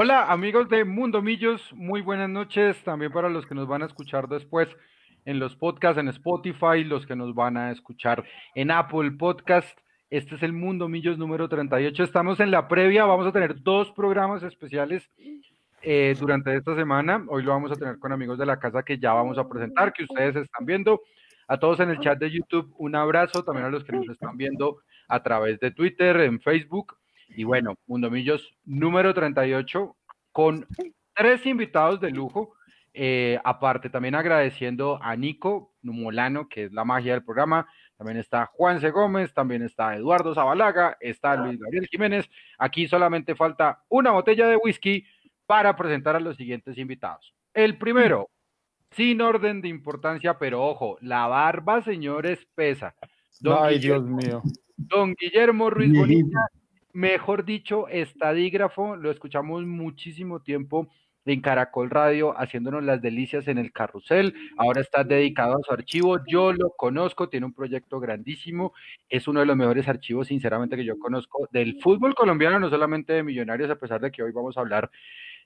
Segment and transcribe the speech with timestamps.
[0.00, 3.86] Hola amigos de Mundo Millos, muy buenas noches también para los que nos van a
[3.86, 4.68] escuchar después
[5.24, 8.22] en los podcasts en Spotify, los que nos van a escuchar
[8.54, 9.76] en Apple Podcast.
[10.08, 12.00] Este es el Mundo Millos número 38.
[12.04, 15.10] Estamos en la previa, vamos a tener dos programas especiales
[15.82, 17.24] eh, durante esta semana.
[17.26, 19.92] Hoy lo vamos a tener con amigos de la casa que ya vamos a presentar,
[19.92, 21.02] que ustedes están viendo.
[21.48, 24.36] A todos en el chat de YouTube, un abrazo, también a los que nos están
[24.36, 24.76] viendo
[25.08, 26.97] a través de Twitter, en Facebook.
[27.28, 29.96] Y bueno, Mundomillos número 38
[30.32, 30.66] con
[31.14, 32.54] tres invitados de lujo.
[32.94, 37.68] Eh, aparte, también agradeciendo a Nico Numolano, que es la magia del programa.
[37.96, 38.90] También está Juan C.
[38.90, 42.28] Gómez, también está Eduardo Zabalaga, está Luis Gabriel Jiménez.
[42.58, 45.04] Aquí solamente falta una botella de whisky
[45.46, 47.34] para presentar a los siguientes invitados.
[47.52, 48.30] El primero,
[48.92, 52.94] sin orden de importancia, pero ojo, la barba, señores, pesa.
[53.60, 54.42] Ay, Dios mío.
[54.76, 56.48] Don Guillermo Ruiz Bonilla
[56.98, 60.88] mejor dicho, estadígrafo, lo escuchamos muchísimo tiempo
[61.24, 64.34] en Caracol Radio haciéndonos las delicias en el carrusel.
[64.56, 66.18] Ahora está dedicado a su archivo.
[66.26, 68.72] Yo lo conozco, tiene un proyecto grandísimo.
[69.08, 73.12] Es uno de los mejores archivos, sinceramente, que yo conozco del fútbol colombiano, no solamente
[73.12, 74.90] de Millonarios, a pesar de que hoy vamos a hablar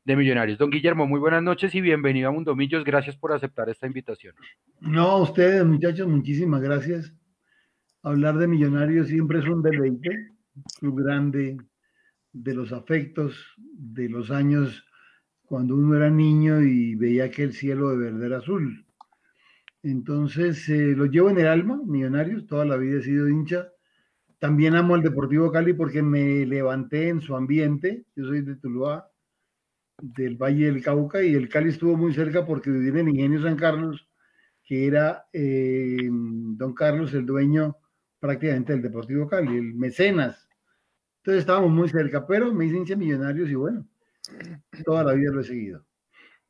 [0.06, 0.56] de Millonarios.
[0.56, 2.82] Don Guillermo, muy buenas noches y bienvenido a Mundo Millos.
[2.82, 4.34] Gracias por aceptar esta invitación.
[4.80, 7.12] No, ustedes, muchachos, muchísimas gracias.
[8.02, 10.31] Hablar de Millonarios siempre es un deleite
[10.78, 11.58] club grande,
[12.32, 14.84] de los afectos, de los años
[15.44, 18.86] cuando uno era niño y veía que el cielo de verde era azul.
[19.82, 23.68] Entonces, eh, lo llevo en el alma, Millonarios, toda la vida he sido hincha.
[24.38, 28.06] También amo al Deportivo Cali porque me levanté en su ambiente.
[28.16, 29.10] Yo soy de Tuluá,
[29.98, 33.56] del Valle del Cauca, y el Cali estuvo muy cerca porque viví en Ingenio San
[33.56, 34.08] Carlos,
[34.64, 37.76] que era eh, don Carlos el dueño
[38.22, 40.48] prácticamente del Deportivo Cali, el mecenas.
[41.18, 43.84] Entonces estábamos muy cerca, pero me hice hincha millonarios y bueno,
[44.84, 45.84] toda la vida lo he seguido.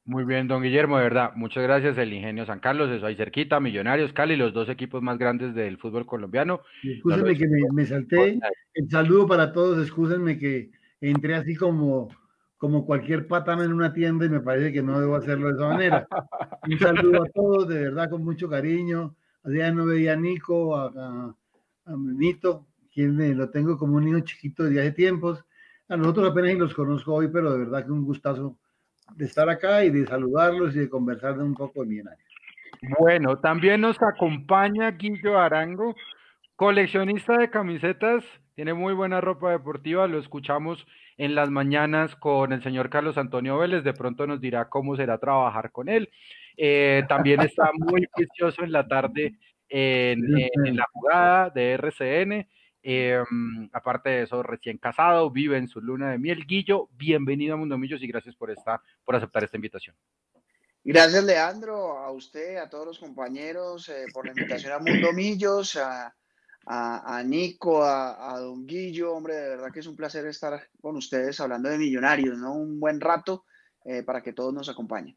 [0.04, 1.96] Muy bien, don Guillermo, de verdad, muchas gracias.
[1.96, 5.78] El Ingenio San Carlos, eso ahí cerquita, Millonarios, Cali, los dos equipos más grandes del
[5.78, 6.60] fútbol colombiano.
[6.82, 8.38] Escúsenme que me, salté.
[8.74, 12.10] El saludo para todos, escúsenme que entré así como,
[12.58, 15.68] como cualquier patama en una tienda y me parece que no debo hacerlo de esa
[15.68, 16.06] manera.
[16.68, 19.16] Un saludo a todos, de verdad, con mucho cariño.
[19.42, 21.34] Allá no veía a Nico, a a
[21.86, 25.44] Nito, quien lo tengo como un niño chiquito de hace tiempos.
[25.88, 28.56] A nosotros apenas los conozco hoy, pero de verdad que un gustazo
[29.14, 32.28] de estar acá y de saludarlos y de conversar de un poco de millonarios.
[32.98, 35.94] Bueno, también nos acompaña Guillo Arango,
[36.56, 42.62] coleccionista de camisetas, tiene muy buena ropa deportiva, lo escuchamos en las mañanas con el
[42.62, 46.10] señor Carlos Antonio Vélez, de pronto nos dirá cómo será trabajar con él.
[46.56, 49.34] Eh, también está muy precioso en la tarde
[49.72, 52.48] en, la jugada de RCN.
[52.84, 56.44] Em, aparte de eso, recién casado, vive en su luna de miel.
[56.46, 59.96] Guillo, bienvenido a Mundo Millos y gracias por, esta, por aceptar esta invitación.
[60.84, 65.76] Gracias, Leandro, a usted, a todos los compañeros, eh, por la invitación a Mundo Millos,
[65.76, 66.12] a,
[66.66, 69.14] a, Nico, a, Don Guillo.
[69.14, 72.54] Hombre, de verdad que es un placer estar con ustedes hablando de millonarios, ¿no?
[72.54, 73.44] Un buen rato
[73.84, 75.16] eh, para que todos nos acompañen.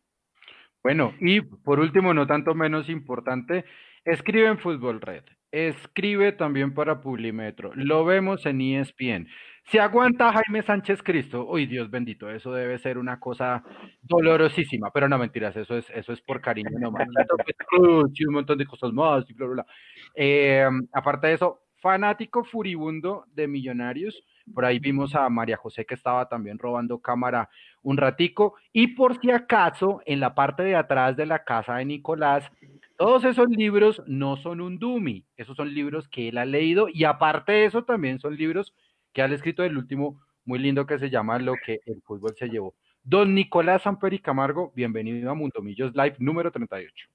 [0.83, 3.65] Bueno, y por último, no tanto menos importante,
[4.05, 9.27] Escribe en Fútbol Red, escribe también para Publimetro, lo vemos en ESPN.
[9.63, 13.63] Si aguanta Jaime Sánchez Cristo, uy Dios bendito, eso debe ser una cosa
[14.03, 16.93] dolorosísima, pero no mentiras, eso es, eso es por cariño, no
[18.13, 19.65] y un montón de cosas más, y bla, bla, bla.
[20.13, 24.23] Eh, aparte de eso, fanático furibundo de Millonarios,
[24.53, 27.49] por ahí vimos a María José que estaba también robando cámara
[27.81, 31.85] un ratico, y por si acaso, en la parte de atrás de la casa de
[31.85, 32.51] Nicolás,
[32.97, 37.03] todos esos libros no son un dummy, esos son libros que él ha leído y
[37.03, 38.73] aparte de eso también son libros
[39.13, 42.47] que ha escrito el último muy lindo que se llama Lo que el fútbol se
[42.47, 42.75] llevó.
[43.03, 47.07] Don Nicolás Samperi Camargo, bienvenido a Mundo Millos Live número 38.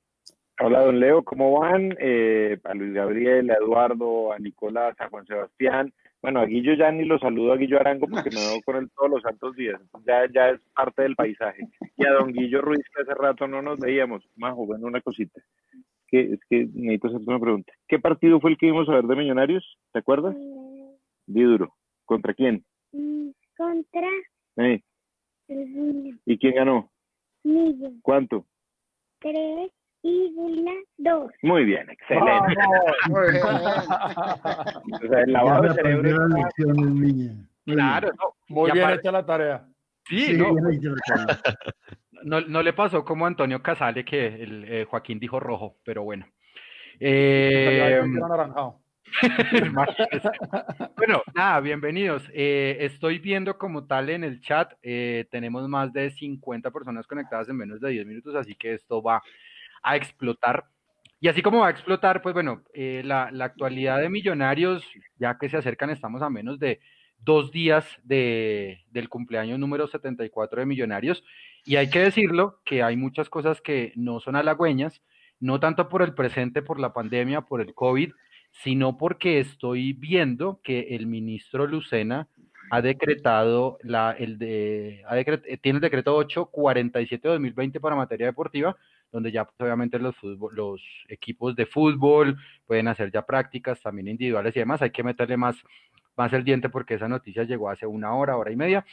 [0.62, 1.96] Hola, don Leo, ¿cómo van?
[1.98, 5.92] Eh, a Luis Gabriel, a Eduardo, a Nicolás, a Juan Sebastián.
[6.22, 8.90] Bueno, a Guillo ya ni lo saludo a Guillo Arango porque me veo con él
[8.94, 9.80] todos los santos días.
[10.06, 11.66] Ya, ya es parte del paisaje.
[11.96, 14.22] Y a don Guillo Ruiz, que hace rato no nos veíamos.
[14.36, 15.40] Majo, bueno, una cosita.
[16.08, 17.72] Que, es que necesito hacerte una pregunta.
[17.88, 19.78] ¿Qué partido fue el que íbamos a ver de Millonarios?
[19.92, 20.36] ¿Te acuerdas?
[20.36, 20.90] Mm.
[21.26, 21.74] Di duro.
[22.04, 22.64] ¿Contra quién?
[22.92, 24.08] Mm, contra.
[24.56, 24.82] ¿Eh?
[26.26, 26.90] ¿Y quién ganó?
[27.44, 27.90] Millo.
[28.02, 28.46] ¿Cuánto?
[29.20, 29.70] Tres
[30.02, 31.30] y una, dos.
[31.42, 32.54] Muy bien, excelente.
[33.08, 33.44] Muy bien.
[33.44, 36.28] o sea, el lavado de cerebro.
[37.66, 38.10] Claro,
[38.48, 39.64] muy bien hecha la tarea.
[40.08, 40.54] Sí, no.
[42.24, 42.40] no.
[42.40, 42.62] no.
[42.62, 46.26] le pasó como Antonio Casale que el eh, Joaquín dijo rojo, pero bueno.
[46.98, 48.02] Eh,
[50.96, 52.22] bueno, nada, bienvenidos.
[52.32, 57.48] Eh, estoy viendo como tal en el chat, eh, tenemos más de 50 personas conectadas
[57.48, 59.22] en menos de 10 minutos, así que esto va
[59.82, 60.66] a explotar.
[61.20, 64.82] Y así como va a explotar, pues bueno, eh, la, la, actualidad de Millonarios,
[65.18, 66.80] ya que se acercan, estamos a menos de
[67.18, 71.22] dos días de, del cumpleaños número 74 de Millonarios.
[71.64, 75.02] Y hay que decirlo que hay muchas cosas que no son halagüeñas,
[75.38, 78.12] no tanto por el presente, por la pandemia, por el COVID,
[78.50, 82.28] sino porque estoy viendo que el ministro Lucena
[82.70, 85.14] ha decretado la, el de, ha
[85.60, 88.76] tiene el decreto 847-2020 para materia deportiva,
[89.12, 90.14] donde ya pues, obviamente los,
[91.08, 94.82] equipos de fútbol pueden hacer ya prácticas también individuales y demás.
[94.82, 95.56] Hay que meterle más,
[96.16, 98.84] más el diente porque esa noticia llegó hace una hora, hora y media.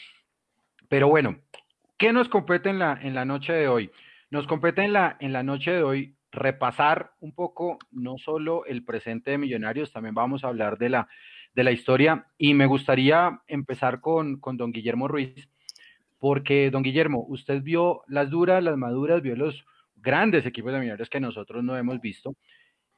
[0.89, 1.37] Pero bueno,
[1.97, 3.91] ¿qué nos compete en la, en la noche de hoy?
[4.29, 8.83] Nos compete en la, en la noche de hoy repasar un poco no solo el
[8.83, 11.07] presente de Millonarios, también vamos a hablar de la,
[11.53, 15.49] de la historia y me gustaría empezar con, con don Guillermo Ruiz,
[16.19, 19.65] porque don Guillermo, usted vio las duras, las maduras, vio los
[19.97, 22.35] grandes equipos de Millonarios que nosotros no hemos visto.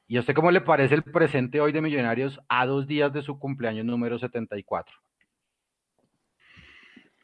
[0.07, 3.21] ¿Y a usted cómo le parece el presente hoy de Millonarios a dos días de
[3.21, 4.95] su cumpleaños número 74?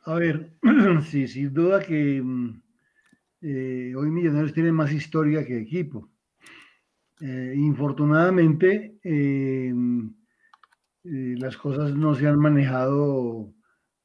[0.06, 0.52] A ver,
[1.06, 2.62] sí, sin duda que mm,
[3.42, 6.10] eh, hoy Millonarios tiene más historia que equipo.
[7.22, 9.74] Eh, infortunadamente, eh,
[11.04, 13.54] las cosas no se han manejado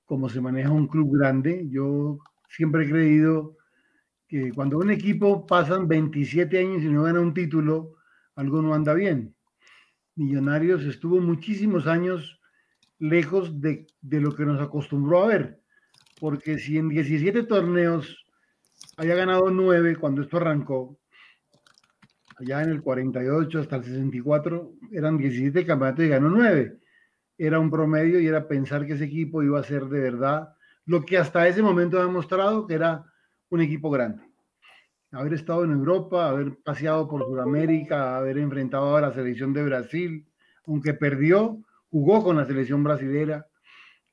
[0.04, 1.66] como se maneja un club grande.
[1.70, 2.18] Yo
[2.48, 3.56] siempre he creído
[4.30, 7.96] que cuando un equipo pasan 27 años y no gana un título,
[8.36, 9.34] algo no anda bien.
[10.14, 12.40] Millonarios estuvo muchísimos años
[13.00, 15.60] lejos de, de lo que nos acostumbró a ver,
[16.20, 18.24] porque si en 17 torneos
[18.96, 20.96] había ganado nueve cuando esto arrancó.
[22.38, 26.78] Allá en el 48 hasta el 64 eran 17 campeonatos y ganó nueve.
[27.36, 30.54] Era un promedio y era pensar que ese equipo iba a ser de verdad
[30.86, 33.09] lo que hasta ese momento ha demostrado que era
[33.50, 34.22] un equipo grande.
[35.12, 40.26] Haber estado en Europa, haber paseado por Sudamérica, haber enfrentado a la selección de Brasil,
[40.66, 41.58] aunque perdió,
[41.90, 43.46] jugó con la selección brasilera,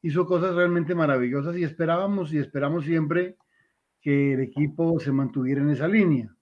[0.02, 3.38] hizo cosas realmente maravillosas y esperábamos y esperamos siempre
[4.02, 6.36] que el equipo se mantuviera en esa línea.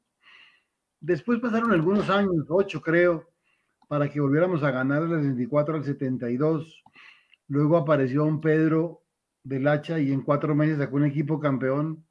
[1.02, 3.30] Después pasaron algunos años, ocho creo,
[3.88, 6.84] para que volviéramos a ganar del 64 al 72.
[7.48, 9.04] Luego apareció un Pedro
[9.44, 12.05] del Hacha y en cuatro meses sacó un equipo campeón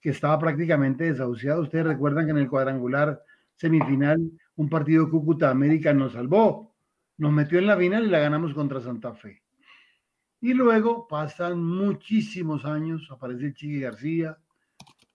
[0.00, 1.62] que estaba prácticamente desahuciado.
[1.62, 3.22] Ustedes recuerdan que en el cuadrangular
[3.54, 4.20] semifinal
[4.56, 6.74] un partido Cúcuta América nos salvó,
[7.16, 9.42] nos metió en la final y la ganamos contra Santa Fe.
[10.40, 14.38] Y luego pasan muchísimos años, aparece Chiqui García,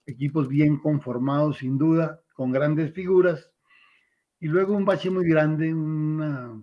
[0.05, 3.49] equipos bien conformados, sin duda, con grandes figuras,
[4.39, 6.61] y luego un bache muy grande, una,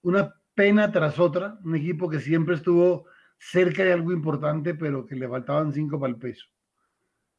[0.00, 3.04] una pena tras otra, un equipo que siempre estuvo
[3.38, 6.46] cerca de algo importante, pero que le faltaban cinco para el peso.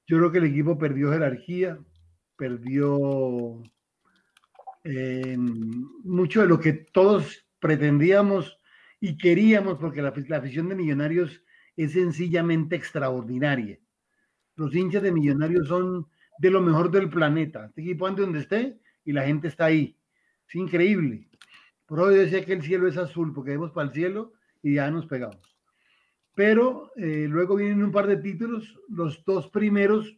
[0.07, 1.79] Yo creo que el equipo perdió jerarquía,
[2.37, 3.61] perdió
[4.83, 8.59] eh, mucho de lo que todos pretendíamos
[8.99, 11.41] y queríamos, porque la, afición de Millonarios
[11.75, 13.79] es sencillamente extraordinaria
[14.55, 16.07] los hinchas de Millonarios son
[16.39, 17.65] de lo mejor del planeta.
[17.65, 19.97] Este equipo ande donde esté y la gente está ahí.
[20.47, 21.27] Es increíble.
[21.85, 24.89] Por hoy decía que el cielo es azul porque vemos para el cielo y ya
[24.89, 25.54] nos pegamos.
[26.35, 30.17] Pero eh, luego vienen un par de títulos, los dos primeros,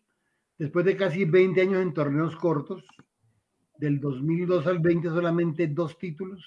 [0.58, 2.84] después de casi 20 años en torneos cortos,
[3.78, 6.44] del 2002 al 20 solamente dos títulos,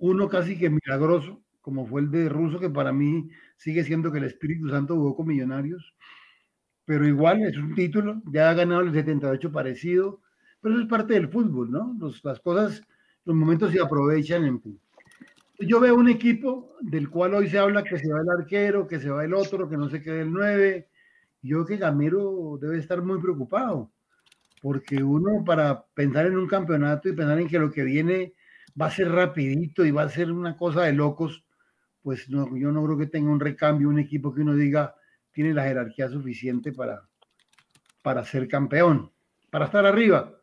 [0.00, 4.18] uno casi que milagroso, como fue el de Russo, que para mí sigue siendo que
[4.18, 5.94] el Espíritu Santo jugó con Millonarios,
[6.84, 10.20] pero igual es un título, ya ha ganado el 78 parecido,
[10.60, 11.96] pero eso es parte del fútbol, ¿no?
[12.22, 12.82] las cosas,
[13.24, 14.80] los momentos se aprovechan en fin.
[15.66, 18.98] Yo veo un equipo del cual hoy se habla que se va el arquero, que
[18.98, 20.88] se va el otro, que no se quede el 9.
[21.42, 23.90] Yo que Gamero debe estar muy preocupado,
[24.60, 28.34] porque uno para pensar en un campeonato y pensar en que lo que viene
[28.80, 31.44] va a ser rapidito y va a ser una cosa de locos,
[32.02, 34.94] pues no, yo no creo que tenga un recambio, un equipo que uno diga,
[35.32, 37.08] tiene la jerarquía suficiente para,
[38.02, 39.10] para ser campeón,
[39.50, 40.34] para estar arriba.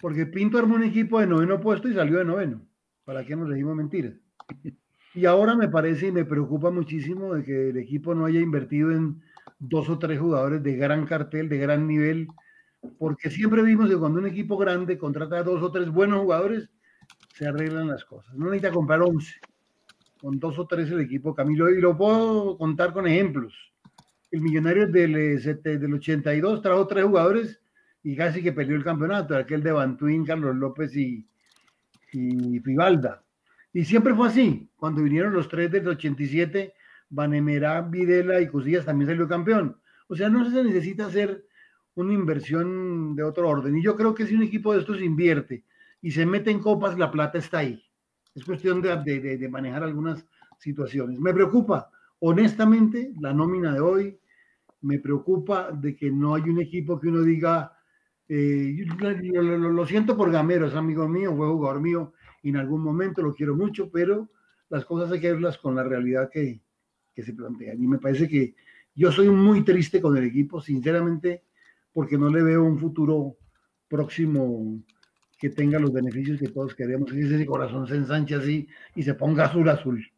[0.00, 2.69] Porque Pinto armó un equipo de noveno puesto y salió de noveno.
[3.10, 4.14] ¿Para qué nos decimos mentiras?
[5.12, 8.92] Y ahora me parece y me preocupa muchísimo de que el equipo no haya invertido
[8.92, 9.20] en
[9.58, 12.28] dos o tres jugadores de gran cartel, de gran nivel,
[12.96, 16.70] porque siempre vimos que cuando un equipo grande contrata a dos o tres buenos jugadores,
[17.34, 18.32] se arreglan las cosas.
[18.36, 19.34] No necesita comprar once,
[20.20, 23.52] con dos o tres el equipo Camilo, y lo puedo contar con ejemplos
[24.30, 27.60] el millonario del, eh, del 82 trajo tres jugadores
[28.04, 31.26] y casi que perdió el campeonato, aquel de Bantuín, Carlos López y,
[32.12, 33.24] y Fibalda.
[33.72, 34.70] Y siempre fue así.
[34.76, 36.74] Cuando vinieron los tres del 87,
[37.10, 39.76] Vanemerá, Videla y Cosillas también salió campeón.
[40.08, 41.44] O sea, no se necesita hacer
[41.94, 43.76] una inversión de otro orden.
[43.76, 45.64] Y yo creo que si un equipo de estos invierte
[46.02, 47.82] y se mete en copas, la plata está ahí.
[48.34, 50.24] Es cuestión de, de, de manejar algunas
[50.58, 51.18] situaciones.
[51.20, 51.90] Me preocupa,
[52.20, 54.18] honestamente, la nómina de hoy.
[54.82, 57.72] Me preocupa de que no hay un equipo que uno diga,
[58.32, 62.12] eh, lo, siento por Gamero, es amigo mío, fue jugador mío,
[62.44, 64.30] y en algún momento lo quiero mucho, pero
[64.68, 66.60] las cosas hay que verlas con la realidad que,
[67.12, 67.82] que se plantean.
[67.82, 68.54] Y me parece que
[68.94, 71.42] yo soy muy triste con el equipo, sinceramente,
[71.92, 73.36] porque no le veo un futuro
[73.88, 74.80] próximo
[75.36, 79.14] que tenga los beneficios que todos queremos, que ese corazón se ensanche así y se
[79.14, 80.08] ponga azul azul.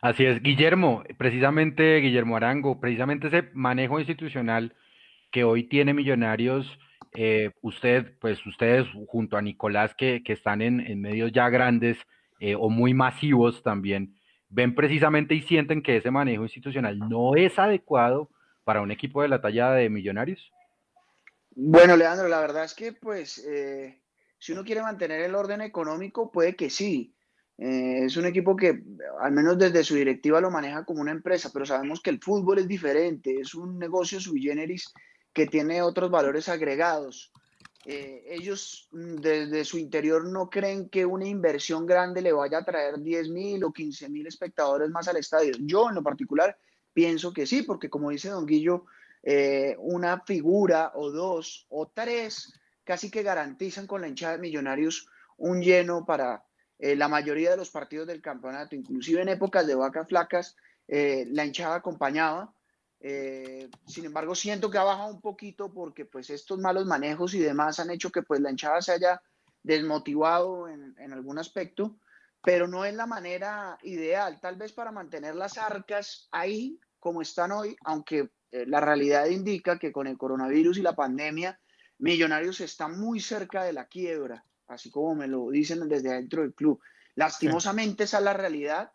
[0.00, 4.76] Así es, Guillermo, precisamente Guillermo Arango, precisamente ese manejo institucional
[5.32, 6.78] que hoy tiene Millonarios
[7.12, 11.98] eh, usted, pues ustedes junto a Nicolás que, están en, medios ya grandes
[12.38, 14.14] eh, o muy masivos también,
[14.48, 18.30] ven precisamente y sienten que ese manejo institucional no es adecuado
[18.64, 20.52] para un equipo de la talla de Millonarios?
[21.50, 24.00] Bueno, Leandro, la verdad es que pues eh,
[24.38, 27.14] si uno quiere mantener el orden económico, puede que sí.
[27.58, 28.82] Es un equipo que
[29.20, 32.58] al menos desde su directiva lo maneja como una empresa, pero sabemos que el fútbol
[32.58, 34.90] es diferente, es un negocio sui generis
[35.32, 37.32] que tiene otros valores agregados.
[37.86, 42.64] Eh, ellos mm, desde su interior no creen que una inversión grande le vaya a
[42.64, 45.52] traer 10 mil o 15 mil espectadores más al estadio.
[45.60, 46.58] Yo en lo particular
[46.92, 48.84] pienso que sí, porque como dice Don Guillo,
[49.22, 52.52] eh, una figura o dos o tres
[52.84, 55.06] casi que garantizan con la hinchada de millonarios
[55.36, 56.44] un lleno para
[56.78, 60.56] eh, la mayoría de los partidos del campeonato, inclusive en épocas de vacas flacas,
[60.88, 62.52] la hinchada acompañaba
[63.00, 67.38] eh, sin embargo, siento que ha bajado un poquito porque pues estos malos manejos y
[67.38, 69.22] demás han hecho que pues la hinchada se haya
[69.62, 71.96] desmotivado en, en algún aspecto,
[72.42, 77.52] pero no es la manera ideal, tal vez para mantener las arcas ahí como están
[77.52, 81.58] hoy, aunque eh, la realidad indica que con el coronavirus y la pandemia,
[81.98, 86.54] Millonarios está muy cerca de la quiebra, así como me lo dicen desde dentro del
[86.54, 86.80] club.
[87.14, 88.90] Lastimosamente esa es la realidad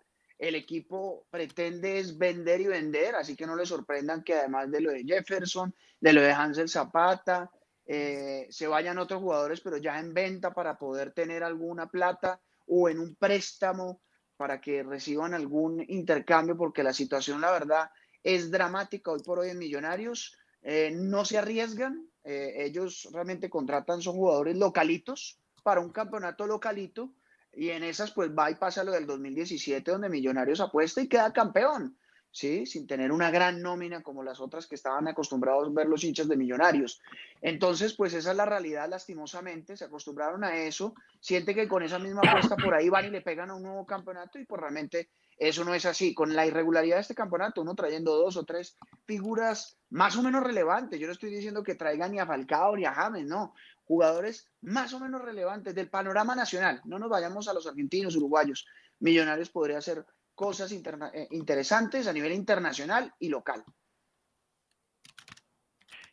[0.47, 4.81] el equipo pretende es vender y vender, así que no le sorprendan que además de
[4.81, 7.49] lo de Jefferson, de lo de Hansel Zapata,
[7.85, 12.89] eh, se vayan otros jugadores, pero ya en venta para poder tener alguna plata o
[12.89, 14.01] en un préstamo
[14.37, 17.89] para que reciban algún intercambio, porque la situación, la verdad,
[18.23, 20.37] es dramática hoy por hoy en Millonarios.
[20.61, 27.13] Eh, no se arriesgan, eh, ellos realmente contratan, son jugadores localitos para un campeonato localito
[27.55, 31.31] y en esas, pues va y pasa lo del 2017, donde Millonarios apuesta y queda
[31.31, 31.97] campeón,
[32.29, 32.65] ¿sí?
[32.65, 36.27] Sin tener una gran nómina como las otras que estaban acostumbrados a ver los hinchas
[36.27, 37.01] de Millonarios.
[37.41, 41.97] Entonces, pues esa es la realidad, lastimosamente, se acostumbraron a eso, siente que con esa
[41.97, 45.09] misma apuesta por ahí van y le pegan a un nuevo campeonato y pues realmente
[45.37, 46.13] eso no es así.
[46.13, 50.43] Con la irregularidad de este campeonato, uno trayendo dos o tres figuras más o menos
[50.43, 50.99] relevantes.
[50.99, 53.53] Yo no estoy diciendo que traigan ni a Falcao ni a James, no
[53.85, 56.81] jugadores más o menos relevantes del panorama nacional.
[56.85, 58.65] No nos vayamos a los argentinos, uruguayos.
[58.99, 63.63] Millonarios podría hacer cosas eh, interesantes a nivel internacional y local.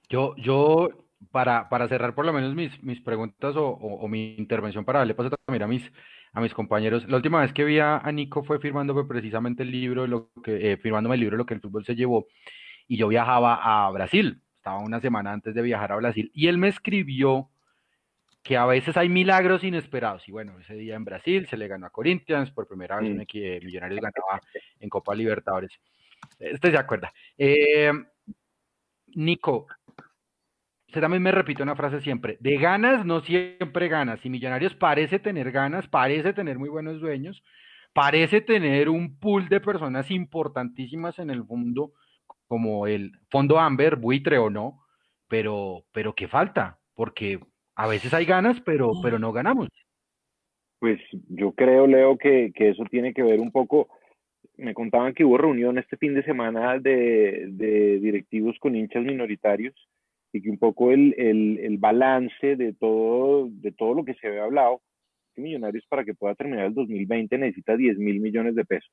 [0.09, 0.91] Yo, yo
[1.31, 5.31] para, para cerrar por lo menos mis, mis preguntas o, mi intervención para darle paso
[5.31, 5.91] también a mis,
[6.33, 7.09] a mis compañeros.
[7.09, 10.77] La última vez que vi a, Nico fue firmándome precisamente el libro, lo que, eh,
[10.77, 12.27] firmándome el libro Lo que el fútbol se llevó,
[12.87, 16.59] y yo viajaba a Brasil, estaba una semana antes de viajar a Brasil, y él
[16.59, 17.49] me escribió
[18.43, 20.29] que a veces hay milagros inesperados.
[20.29, 23.19] Y bueno, ese día en Brasil se le ganó a Corinthians, por primera vez un
[23.19, 23.21] mm.
[23.21, 24.41] equipo de Millonarios ganaba
[24.81, 25.71] en Copa Libertadores.
[26.39, 27.09] Estoy de acuerdo.
[27.39, 27.93] Eh,
[29.15, 29.67] Nico,
[30.89, 35.19] usted también me repite una frase siempre, de ganas no siempre ganas, y Millonarios parece
[35.19, 37.43] tener ganas, parece tener muy buenos dueños,
[37.93, 41.93] parece tener un pool de personas importantísimas en el mundo,
[42.49, 44.85] como el Fondo Amber, buitre o no,
[45.29, 46.79] pero, pero ¿qué falta?
[46.95, 47.41] Porque
[47.83, 49.69] a veces hay ganas, pero, pero no ganamos.
[50.79, 53.89] Pues yo creo, Leo, que, que eso tiene que ver un poco.
[54.57, 59.75] Me contaban que hubo reunión este fin de semana de, de directivos con hinchas minoritarios
[60.33, 64.29] y que un poco el, el, el, balance de todo, de todo lo que se
[64.29, 64.81] había hablado,
[65.35, 68.93] que Millonarios para que pueda terminar el 2020 necesita 10 mil millones de pesos.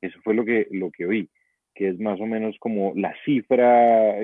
[0.00, 1.30] Eso fue lo que, lo que oí,
[1.76, 4.16] que es más o menos como la cifra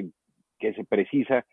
[0.58, 1.46] que se precisa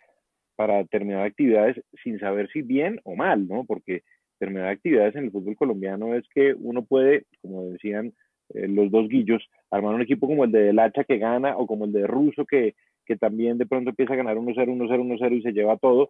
[0.60, 3.63] para terminar actividades sin saber si bien o mal, ¿no?
[3.63, 4.04] Porque
[4.39, 8.12] terminar actividades en el fútbol colombiano es que uno puede, como decían
[8.54, 11.66] eh, los dos guillos, armar un equipo como el de Del Hacha que gana o
[11.66, 12.75] como el de Russo que,
[13.06, 16.10] que también de pronto empieza a ganar 1-0, 1-0, 1-0 y se lleva todo,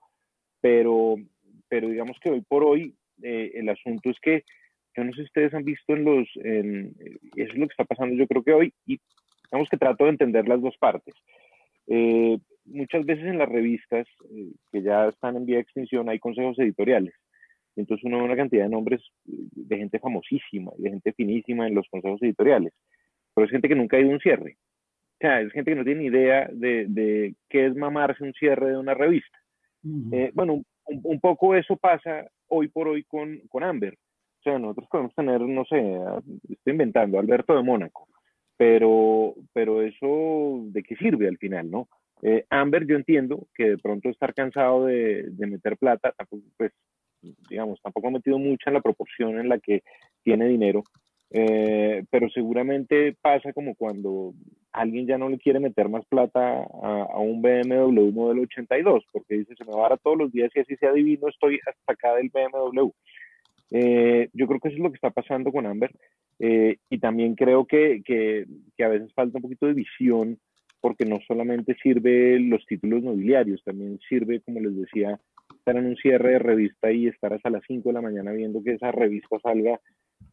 [0.61, 1.17] pero,
[1.67, 4.45] pero digamos que hoy por hoy eh, el asunto es que
[4.97, 8.15] yo no sé si ustedes han visto en los, eso es lo que está pasando
[8.15, 8.99] yo creo que hoy, y
[9.51, 11.13] digamos que trato de entender las dos partes.
[11.85, 12.39] Eh,
[12.71, 16.57] muchas veces en las revistas eh, que ya están en vía de extinción hay consejos
[16.59, 17.13] editoriales.
[17.75, 21.75] Entonces uno ve una cantidad de nombres de gente famosísima y de gente finísima en
[21.75, 22.73] los consejos editoriales.
[23.33, 24.57] Pero es gente que nunca ha ido a un cierre.
[25.13, 28.33] O sea, es gente que no tiene ni idea de, de qué es mamarse un
[28.33, 29.37] cierre de una revista.
[30.11, 33.93] Eh, bueno, un, poco eso pasa hoy por hoy con, con Amber.
[33.93, 35.77] O sea, nosotros podemos tener, no sé,
[36.49, 38.07] estoy inventando, Alberto de Mónaco,
[38.57, 41.89] pero, pero eso, ¿de qué sirve al final, no?
[42.21, 46.71] Eh, Amber, yo entiendo que de pronto estar cansado de, de, meter plata, tampoco, pues,
[47.49, 49.83] digamos, tampoco ha metido mucha en la proporción en la que
[50.23, 50.83] tiene dinero,
[51.31, 54.33] eh, pero seguramente pasa como cuando
[54.71, 59.55] alguien ya no le quiere meter más plata a, un BMW modelo 82, porque dice,
[59.55, 62.15] se me va a dar todos los días y así sea divino, estoy hasta acá
[62.15, 62.89] del BMW.
[63.71, 65.91] Eh, yo creo que eso es lo que está pasando con Amber
[66.39, 70.39] eh, y también creo que, que, que, a veces falta un poquito de visión
[70.81, 75.19] porque no solamente sirve los títulos nobiliarios, también sirve, como les decía,
[75.53, 78.63] estar en un cierre de revista y estar hasta las 5 de la mañana viendo
[78.63, 79.79] que esa revista salga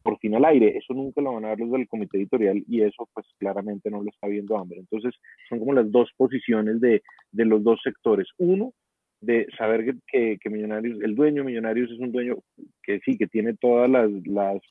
[0.03, 0.77] por fin al aire.
[0.77, 4.03] Eso nunca lo van a ver los del comité editorial y eso pues claramente no
[4.03, 4.79] lo está viendo Amber.
[4.79, 5.13] Entonces
[5.49, 7.01] son como las dos posiciones de,
[7.33, 8.27] los dos sectores.
[8.37, 8.73] Uno,
[9.19, 12.37] de saber que, Millonarios, el dueño Millonarios es un dueño
[12.83, 14.61] que sí, que tiene todas las, las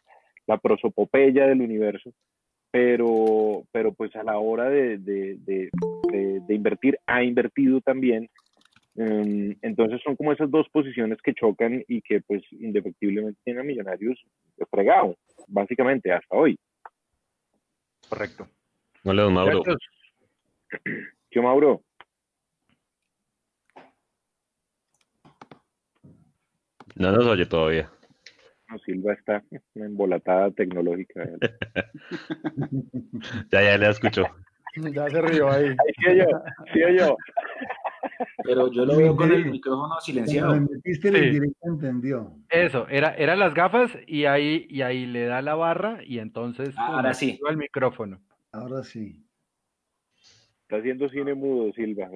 [0.47, 2.13] la prosopopeya del universo,
[2.77, 5.71] pero, pero pues a la hora de, de, de,
[6.47, 8.29] de invertir, ha invertido también
[8.99, 13.65] Em, entonces son como esas dos posiciones que chocan y que pues indefectiblemente tienen a
[13.65, 14.19] Millonarios
[14.71, 15.17] fregado,
[15.49, 16.59] básicamente hasta hoy.
[18.09, 18.49] Correcto.
[19.05, 19.63] Hola, Mauro.
[21.31, 21.83] Yo, Mauro.
[26.95, 27.91] No nos oye todavía.
[28.69, 31.25] No, Silva está una embolatada tecnológica.
[33.53, 34.25] ya, ya le escucho.
[34.77, 35.69] Ya se rió ahí.
[35.69, 36.27] ahí sí yo,
[36.73, 37.17] sí yo.
[38.45, 40.55] Pero yo lo veo con el micrófono silenciado.
[40.85, 41.01] sí.
[41.63, 42.33] entendió.
[42.51, 46.77] Eso, era, eran las gafas y ahí, y ahí le da la barra y entonces
[46.77, 47.41] ahora sí.
[47.49, 48.21] el micrófono.
[48.53, 49.25] Ahora sí.
[50.63, 52.09] Está haciendo cine mudo, Silva.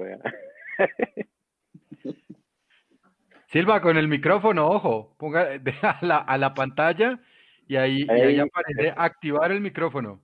[3.50, 5.48] Silva, con el micrófono, ojo, ponga
[5.82, 7.18] a la, a la pantalla
[7.66, 10.20] y ahí, ahí, y ahí aparece activar el micrófono.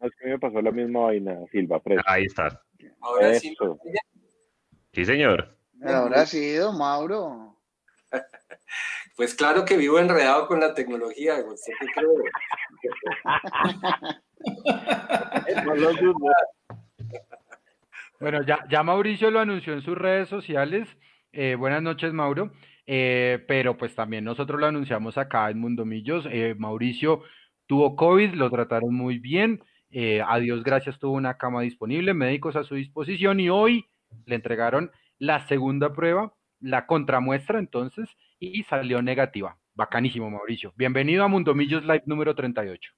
[0.00, 1.82] Es que me pasó la misma vaina, Silva.
[2.06, 2.62] Ahí está.
[3.02, 3.54] Ahora sí.
[4.92, 5.54] Sí, señor.
[5.84, 7.56] Ahora sí, don Mauro.
[9.16, 12.08] Pues claro que vivo enredado con la tecnología, ¿usted qué cree?
[18.20, 20.88] bueno, ya, ya Mauricio lo anunció en sus redes sociales.
[21.32, 22.50] Eh, buenas noches, Mauro.
[22.92, 26.26] Eh, pero pues también nosotros lo anunciamos acá en Mundomillos.
[26.28, 27.22] Eh, Mauricio
[27.68, 29.62] tuvo COVID, lo trataron muy bien.
[29.92, 33.86] Eh, a Dios gracias tuvo una cama disponible, médicos a su disposición y hoy
[34.26, 38.08] le entregaron la segunda prueba, la contramuestra entonces,
[38.40, 39.56] y salió negativa.
[39.74, 40.72] Bacanísimo, Mauricio.
[40.74, 42.90] Bienvenido a Mundomillos Live número 38.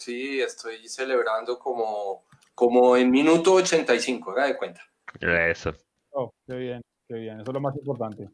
[0.00, 2.24] Sí, estoy celebrando como,
[2.56, 4.82] como en minuto 85, haga de cuenta.
[5.20, 5.72] Eso.
[6.10, 7.40] Oh, qué bien, qué bien.
[7.40, 8.28] Eso es lo más importante.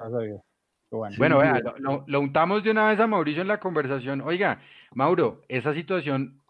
[0.00, 0.42] Gracias
[0.90, 4.22] Bueno, bueno vea, lo, lo, untamos de una vez a Mauricio en la conversación.
[4.22, 4.60] Oiga,
[4.94, 6.40] Mauro, esa situación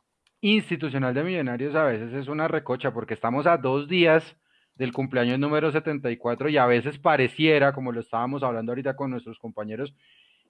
[0.41, 4.37] institucional de Millonarios a veces es una recocha porque estamos a dos días
[4.77, 9.39] del cumpleaños número 74 y a veces pareciera, como lo estábamos hablando ahorita con nuestros
[9.39, 9.95] compañeros,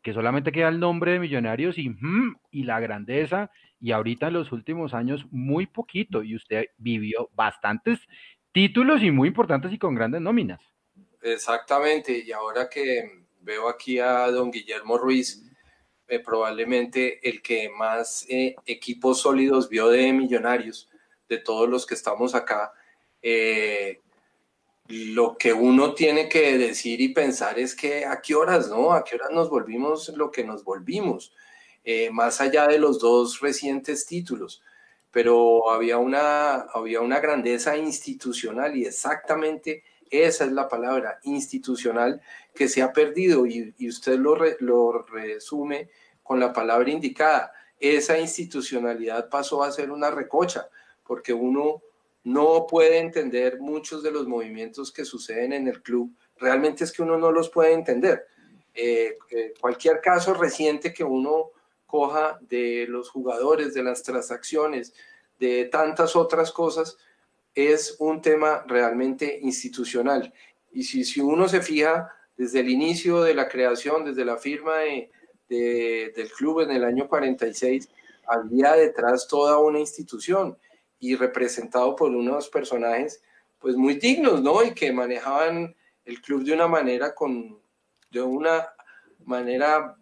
[0.02, 4.34] que solamente queda el nombre de Millonarios y, mm, y la grandeza y ahorita en
[4.34, 7.98] los últimos años muy poquito y usted vivió bastantes
[8.52, 10.69] títulos y muy importantes y con grandes nóminas.
[11.22, 15.42] Exactamente, y ahora que veo aquí a don Guillermo Ruiz,
[16.08, 20.88] eh, probablemente el que más eh, equipos sólidos vio de Millonarios,
[21.28, 22.72] de todos los que estamos acá,
[23.22, 24.00] eh,
[24.88, 28.92] lo que uno tiene que decir y pensar es que a qué horas, ¿no?
[28.92, 31.32] A qué horas nos volvimos lo que nos volvimos,
[31.84, 34.62] eh, más allá de los dos recientes títulos.
[35.12, 42.20] Pero había una, había una grandeza institucional y exactamente esa es la palabra, institucional,
[42.54, 45.88] que se ha perdido y, usted lo resume
[46.22, 47.52] con la palabra indicada.
[47.78, 50.68] Esa institucionalidad pasó a ser una recocha,
[51.04, 51.82] porque uno
[52.24, 56.14] no puede entender muchos de los movimientos que suceden en el club.
[56.36, 58.26] Realmente es que uno no los puede entender.
[58.74, 61.50] Eh, eh, cualquier caso reciente que uno
[61.86, 64.94] coja de los jugadores, de las transacciones,
[65.38, 66.98] de tantas otras cosas,
[67.68, 70.32] es un tema realmente institucional.
[70.72, 74.78] Y si, si uno se fija desde el inicio de la creación, desde la firma
[74.78, 75.10] de,
[75.48, 77.88] de- del club en el año 46,
[78.26, 80.56] había detrás toda una institución
[80.98, 83.22] y representado por unos personajes
[83.58, 84.62] pues muy dignos, ¿no?
[84.64, 87.60] Y que manejaban el club de una manera con,
[88.10, 88.68] de una
[89.24, 89.96] manera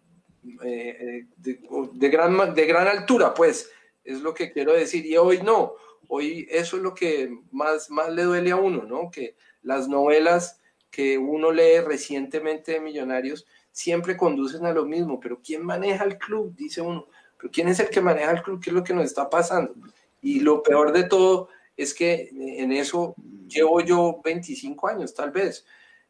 [0.63, 1.59] eh, eh,
[1.93, 3.69] de, gran, de gran altura, pues,
[4.03, 5.05] es lo que quiero decir.
[5.05, 5.73] Y hoy no,
[6.09, 9.09] hoy eso es lo que más, más le duele a uno, ¿no?
[9.09, 10.59] Que las novelas
[10.91, 16.17] que uno lee recientemente de Millonarios siempre conducen a lo mismo, pero ¿quién maneja el
[16.17, 16.53] club?
[16.55, 18.59] Dice uno, pero ¿quién es el que maneja el club?
[18.61, 19.73] ¿Qué es lo que nos está pasando?
[20.21, 23.15] Y lo peor de todo es que en eso
[23.47, 25.65] llevo yo 25 años, tal vez.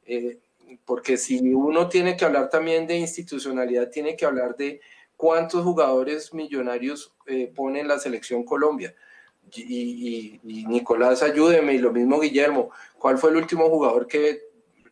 [0.05, 0.39] Eh,
[0.85, 4.81] porque si uno tiene que hablar también de institucionalidad, tiene que hablar de
[5.15, 8.95] cuántos jugadores millonarios eh, pone en la selección Colombia.
[9.55, 14.41] Y, y- y Nicolás, ayúdeme, y lo mismo Guillermo, ¿cuál fue el último jugador que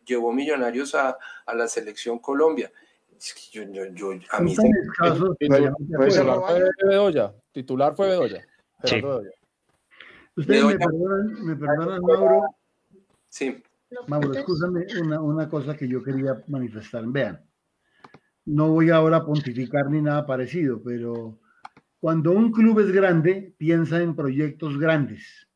[0.04, 1.16] llevó millonarios a,
[1.46, 2.70] a la selección Colombia?
[3.18, 5.72] Es que yo, yo- yo- a mí se- escasos, Titular
[6.46, 7.34] fue Bedoya.
[7.52, 8.46] Titular fue Bedoya.
[8.84, 8.96] Sí.
[9.00, 9.30] Bedoya.
[10.36, 10.86] Ustedes me Bedoya.
[10.86, 12.42] perdonan, me perdonan, Mauro.
[13.28, 13.62] sí,
[14.06, 17.04] Mauro, escúchame una, una cosa que yo quería manifestar.
[17.06, 17.40] Vean,
[18.44, 21.38] no voy ahora a pontificar ni nada parecido, pero
[22.00, 25.48] cuando un club es grande, piensa en proyectos grandes,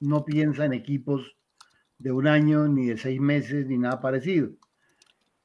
[0.00, 1.36] no piensa en equipos
[1.98, 4.50] de un año, ni de seis meses, ni nada parecido.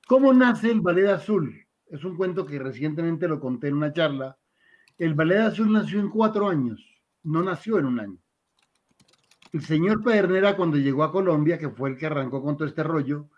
[0.07, 1.53] ¿Cómo nace el Ballet Azul?
[1.87, 4.37] Es un cuento que recientemente lo conté en una charla.
[4.97, 6.81] El Ballet Azul nació en cuatro años,
[7.23, 8.17] no nació en un año.
[9.51, 12.83] El señor Pedernera, cuando llegó a Colombia, que fue el que arrancó con todo este
[12.83, 13.29] rollo,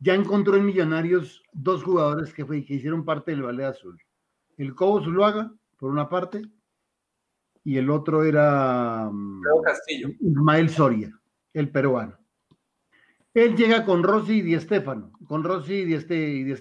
[0.00, 4.00] ya encontró en Millonarios dos jugadores que, que hicieron parte del Ballet Azul.
[4.56, 6.42] El Cobo Zuluaga, por una parte,
[7.66, 10.10] y el otro era mm, Castillo.
[10.20, 11.20] Ismael Soria,
[11.52, 12.16] el peruano.
[13.34, 14.56] Él llega con Rossi y Di
[15.26, 16.54] con Rossi y Di, Este- y Di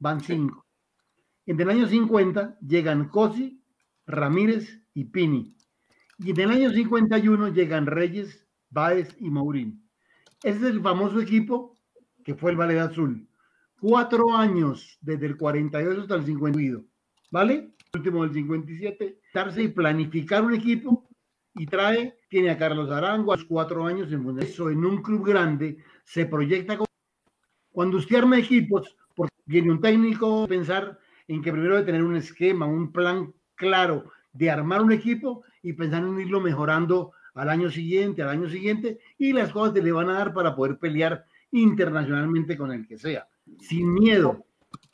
[0.00, 0.66] van cinco.
[1.46, 3.62] En el año 50 llegan Cosi,
[4.04, 5.56] Ramírez y Pini.
[6.18, 9.88] Y en el año 51 llegan Reyes, Báez y Mourín.
[10.42, 11.78] Ese es el famoso equipo
[12.24, 13.28] que fue el Ballet Azul.
[13.80, 16.84] Cuatro años desde el 48 hasta el 51.
[17.30, 17.76] ¿Vale?
[17.94, 19.18] Último del 57.
[19.34, 21.06] Darse y planificar un equipo
[21.54, 24.38] y trae, tiene a Carlos Arango a los cuatro años en.
[24.38, 26.86] Eso en un club grande se proyecta como...
[27.70, 32.16] Cuando usted arma equipos, porque viene un técnico, pensar en que primero debe tener un
[32.16, 37.70] esquema, un plan claro de armar un equipo y pensar en irlo mejorando al año
[37.70, 41.26] siguiente, al año siguiente, y las cosas que le van a dar para poder pelear
[41.50, 43.28] internacionalmente con el que sea,
[43.60, 44.46] sin miedo.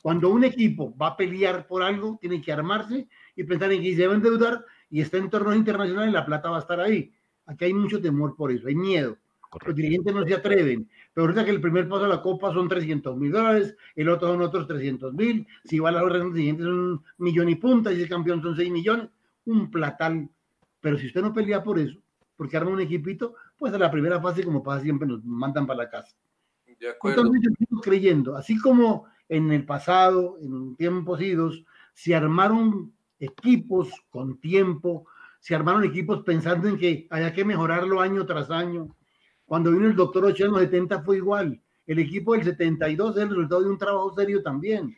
[0.09, 3.94] Cuando un equipo va a pelear por algo, tiene que armarse y pensar en que
[3.94, 7.12] se va a endeudar y está en torneos internacionales, la plata va a estar ahí.
[7.44, 9.18] Aquí hay mucho temor por eso, hay miedo.
[9.66, 10.88] Los dirigentes no se atreven.
[11.12, 14.29] Pero ahorita que el primer paso a la Copa son 300 mil dólares, el otro
[14.29, 17.92] son otros 300 mil, si va a la orden siguiente son un millón y punta,
[17.92, 19.11] y si el campeón son 6 millones,
[19.44, 20.27] un platal.
[20.81, 21.99] Pero si usted no pelea por eso,
[22.35, 25.85] porque arma un equipito, pues a la primera fase, como pasa siempre, nos mandan para
[25.85, 26.16] la casa.
[26.81, 27.27] De acuerdo.
[27.27, 31.64] Entonces yo sigo creyendo, así como en el pasado, en tiempos idos,
[31.95, 35.07] se armaron equipos con tiempo,
[35.41, 38.95] se armaron equipos pensando en que había que mejorarlo año tras año.
[39.45, 41.61] Cuando vino el doctor Ochoa en los 70 fue igual.
[41.87, 44.97] El equipo del 72 es el resultado de un trabajo serio también.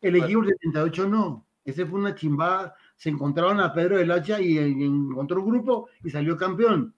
[0.00, 1.46] El equipo del 78 no.
[1.64, 2.74] Ese fue una chimbada.
[2.96, 6.94] Se encontraron a Pedro del Hacha y, y encontró un grupo y salió campeón.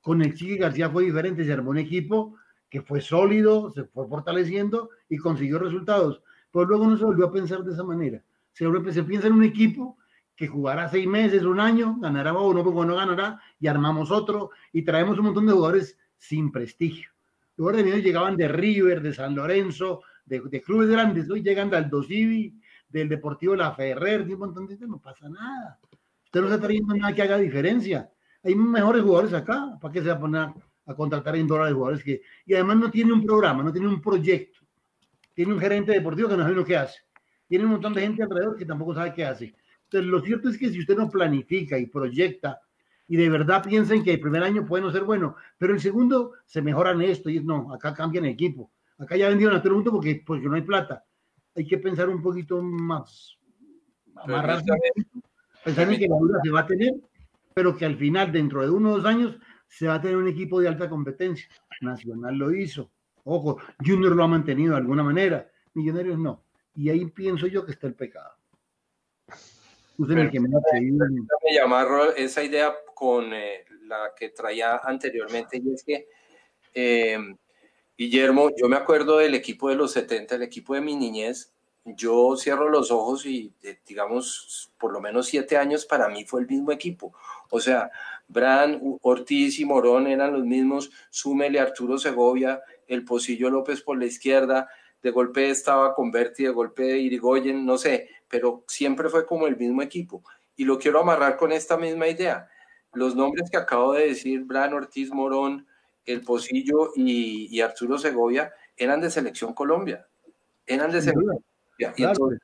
[0.00, 1.44] Con el Chiqui García fue diferente.
[1.44, 2.36] Se armó un equipo
[2.70, 6.22] que fue sólido, se fue fortaleciendo y consiguió resultados.
[6.52, 8.22] Pero luego no se volvió a pensar de esa manera.
[8.52, 9.96] Se, se piensa en un equipo
[10.36, 14.50] que jugará seis meses, un año, ganará o no, o no ganará, y armamos otro,
[14.72, 17.10] y traemos un montón de jugadores sin prestigio.
[17.56, 22.54] Los jugadores llegaban de River, de San Lorenzo, de, clubes grandes, hoy llegan del Dosivi,
[22.88, 25.78] del Deportivo La Ferrer, de un montón de gente, no pasa nada.
[26.24, 28.10] Usted no está trayendo nada que haga diferencia.
[28.42, 30.48] Hay mejores jugadores acá, ¿para qué se va a poner
[30.86, 34.00] a, contratar en dólares jugadores que, y además no tiene un programa, no tiene un
[34.00, 34.60] proyecto.
[35.34, 37.00] Tiene un gerente deportivo que no sabe lo que hace.
[37.48, 39.54] Tiene un montón de gente alrededor que tampoco sabe qué hace.
[39.84, 42.60] Entonces, lo cierto es que si usted no planifica y proyecta
[43.08, 46.32] y de verdad piensen que el primer año puede no ser bueno, pero el segundo
[46.44, 48.70] se mejoran esto y no, acá cambian el equipo.
[48.98, 51.04] Acá ya vendieron a todo el mundo porque, porque no hay plata.
[51.54, 53.38] Hay que pensar un poquito más,
[54.16, 54.66] amarrarse,
[55.64, 56.94] pensar en que la duda se va a tener,
[57.54, 60.60] pero que al final, dentro de unos dos años, se va a tener un equipo
[60.60, 61.48] de alta competencia.
[61.80, 62.90] Nacional lo hizo.
[63.24, 65.50] Ojo, Junior lo ha mantenido de alguna manera.
[65.74, 66.44] Millonarios no.
[66.74, 68.32] Y ahí pienso yo que está el pecado.
[69.98, 75.72] Usted me, que me, me llamar esa idea con eh, la que traía anteriormente y
[75.72, 76.06] es que
[76.74, 77.18] eh,
[77.96, 81.54] Guillermo, yo me acuerdo del equipo de los 70, el equipo de mi niñez,
[81.86, 86.42] yo cierro los ojos y, eh, digamos, por lo menos siete años para mí fue
[86.42, 87.14] el mismo equipo.
[87.48, 87.90] O sea,
[88.28, 94.06] Bran, Ortiz y Morón eran los mismos, súmele Arturo Segovia, el Pocillo López por la
[94.06, 94.68] izquierda,
[95.02, 99.82] de golpe estaba Converti, de golpe Irigoyen, no sé, pero siempre fue como el mismo
[99.82, 100.24] equipo.
[100.56, 102.48] Y lo quiero amarrar con esta misma idea.
[102.92, 105.66] Los nombres que acabo de decir, Bran, Ortiz, Morón,
[106.04, 110.06] el Pocillo y, y Arturo Segovia, eran de Selección Colombia.
[110.66, 111.42] Eran de Selección
[111.78, 111.94] Colombia.
[111.96, 112.40] Y entonces,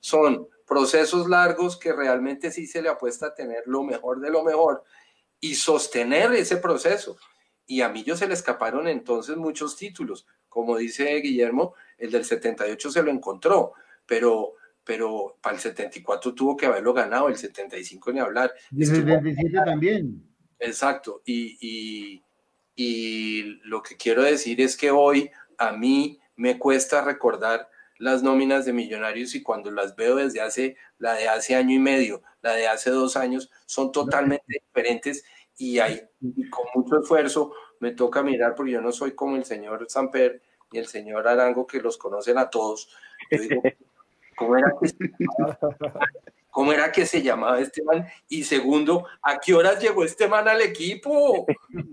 [0.00, 4.42] son procesos largos que realmente sí se le apuesta a tener lo mejor de lo
[4.42, 4.84] mejor
[5.40, 7.16] y sostener ese proceso.
[7.66, 10.26] Y a Millo se le escaparon entonces muchos títulos.
[10.48, 13.72] Como dice Guillermo, el del 78 se lo encontró,
[14.04, 18.52] pero, pero para el 74 tuvo que haberlo ganado, el 75 ni hablar.
[18.70, 20.22] Y el 77 también.
[20.58, 21.22] Exacto.
[21.24, 22.22] Y, y,
[22.74, 27.68] y lo que quiero decir es que hoy a mí me cuesta recordar
[28.00, 31.78] las nóminas de millonarios y cuando las veo desde hace, la de hace año y
[31.78, 35.22] medio, la de hace dos años, son totalmente diferentes
[35.58, 39.84] y, y con mucho esfuerzo me toca mirar porque yo no soy como el señor
[39.88, 40.40] Samper
[40.72, 42.88] y el señor Arango que los conocen a todos.
[43.30, 43.62] Yo digo,
[44.36, 45.58] ¿cómo era que se llamaba?
[46.50, 48.06] ¿Cómo era que se llamaba este man?
[48.28, 51.46] Y segundo, ¿a qué horas llegó este man al equipo?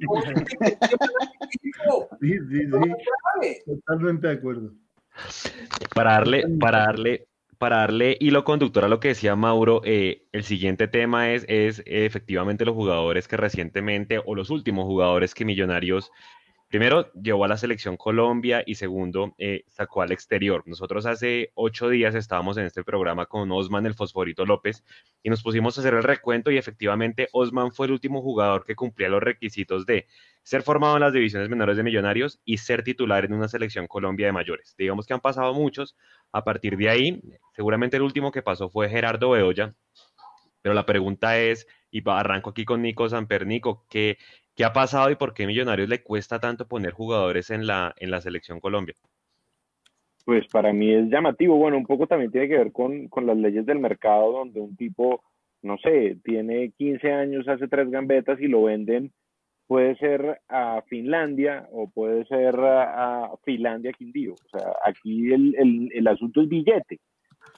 [0.05, 2.09] ¿Cómo este man al equipo?
[2.21, 2.65] Sí, sí,
[3.41, 3.63] sí.
[3.65, 4.71] Totalmente de acuerdo.
[5.93, 7.27] Para darle, para darle,
[7.57, 11.81] para darle hilo conductor a lo que decía Mauro, eh, el siguiente tema es, es
[11.85, 16.11] efectivamente los jugadores que recientemente, o los últimos jugadores que Millonarios,
[16.67, 20.63] primero llevó a la selección Colombia y segundo eh, sacó al exterior.
[20.65, 24.83] Nosotros hace ocho días estábamos en este programa con Osman el Fosforito López
[25.23, 28.75] y nos pusimos a hacer el recuento y efectivamente Osman fue el último jugador que
[28.75, 30.07] cumplía los requisitos de
[30.43, 34.27] ser formado en las divisiones menores de Millonarios y ser titular en una selección Colombia
[34.27, 34.75] de mayores.
[34.77, 35.95] Digamos que han pasado muchos.
[36.31, 37.21] A partir de ahí,
[37.55, 39.75] seguramente el último que pasó fue Gerardo Bedoya.
[40.61, 44.17] Pero la pregunta es, y arranco aquí con Nico Sampernico, ¿qué,
[44.57, 48.09] ¿qué ha pasado y por qué Millonarios le cuesta tanto poner jugadores en la, en
[48.09, 48.95] la selección Colombia?
[50.25, 51.55] Pues para mí es llamativo.
[51.55, 54.75] Bueno, un poco también tiene que ver con, con las leyes del mercado, donde un
[54.75, 55.23] tipo,
[55.61, 59.13] no sé, tiene 15 años, hace tres gambetas y lo venden,
[59.67, 64.33] puede ser a Finlandia o puede ser a, a Finlandia Quindío.
[64.33, 66.99] O sea, aquí el, el, el asunto es billete.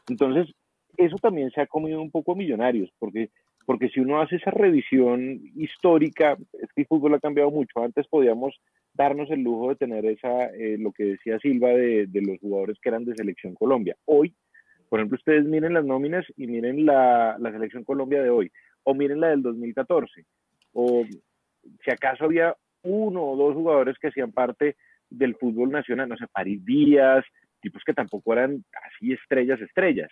[0.10, 0.54] Entonces,
[0.98, 3.30] eso también se ha comido un poco a millonarios, porque,
[3.66, 7.84] porque si uno hace esa revisión histórica, es que el fútbol ha cambiado mucho.
[7.84, 8.60] Antes podíamos
[8.94, 12.78] darnos el lujo de tener esa, eh, lo que decía Silva de, de, los jugadores
[12.82, 13.96] que eran de Selección Colombia.
[14.06, 14.34] Hoy,
[14.90, 18.52] por ejemplo, ustedes miren las nóminas y miren la, la Selección Colombia de hoy,
[18.84, 20.26] o miren la del 2014,
[20.74, 21.06] o
[21.84, 24.76] si acaso había uno o dos jugadores que hacían parte
[25.10, 27.24] del fútbol nacional, no sé, París Díaz,
[27.62, 30.10] tipos que tampoco eran así estrellas, estrellas.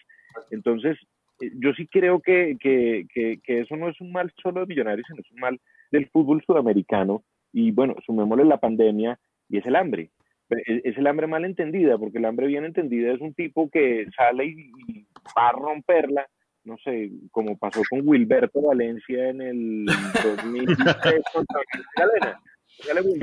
[0.51, 0.97] Entonces,
[1.39, 5.06] yo sí creo que, que, que, que, eso no es un mal solo de Millonarios,
[5.08, 5.60] sino es un mal
[5.91, 7.23] del fútbol sudamericano.
[7.54, 9.19] Y bueno, sumémosle la pandemia
[9.50, 10.12] y es el hambre.
[10.50, 14.08] Es, es el hambre mal entendida, porque el hambre bien entendida es un tipo que
[14.15, 15.06] sale y, y
[15.38, 16.28] va a romperla
[16.67, 19.86] no sé, como pasó con Wilberto Valencia en el
[20.45, 21.62] 2003 contra
[21.95, 22.39] Galena.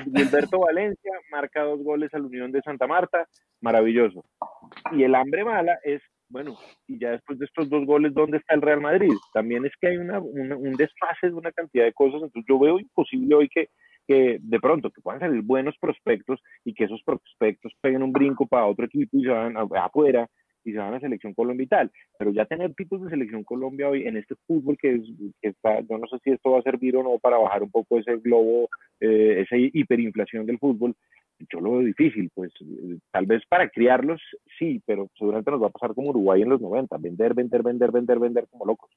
[0.07, 3.29] Wilberto Valencia marca dos goles a la Unión de Santa Marta,
[3.61, 4.25] maravilloso.
[4.93, 6.57] Y el hambre mala es, bueno,
[6.87, 9.13] y ya después de estos dos goles, ¿dónde está el Real Madrid?
[9.33, 12.59] También es que hay una, una, un desfase de una cantidad de cosas, entonces yo
[12.59, 13.69] veo imposible hoy que,
[14.07, 18.47] que de pronto que puedan salir buenos prospectos y que esos prospectos peguen un brinco
[18.47, 20.29] para otro equipo y se van afuera
[20.65, 21.93] y se van a Selección Colombia y tal.
[22.19, 25.03] Pero ya tener tipos de Selección Colombia hoy en este fútbol que, es,
[25.41, 27.71] que está, yo no sé si esto va a servir o no para bajar un
[27.71, 28.69] poco ese globo,
[29.01, 30.97] eh, esa hiperinflación del fútbol,
[31.39, 32.53] yo lo veo difícil, pues
[33.11, 34.21] tal vez para criarlos
[34.59, 37.91] sí, pero seguramente nos va a pasar como Uruguay en los 90, vender, vender, vender,
[37.91, 38.91] vender, vender como locos.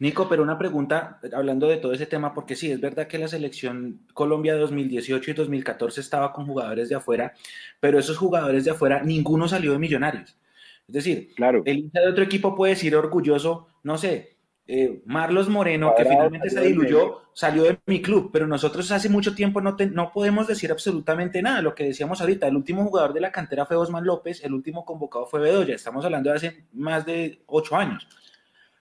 [0.00, 3.26] Nico, pero una pregunta, hablando de todo ese tema, porque sí, es verdad que la
[3.26, 7.32] selección Colombia 2018 y 2014 estaba con jugadores de afuera,
[7.80, 10.38] pero esos jugadores de afuera, ninguno salió de millonarios.
[10.86, 11.62] Es decir, claro.
[11.66, 14.37] el hincha de otro equipo puede decir orgulloso, no sé,
[14.70, 19.34] eh, Marlos Moreno, que finalmente se diluyó, salió de mi club, pero nosotros hace mucho
[19.34, 21.62] tiempo no, te, no podemos decir absolutamente nada.
[21.62, 24.84] Lo que decíamos ahorita, el último jugador de la cantera fue Osman López, el último
[24.84, 28.06] convocado fue Bedoya, estamos hablando de hace más de ocho años.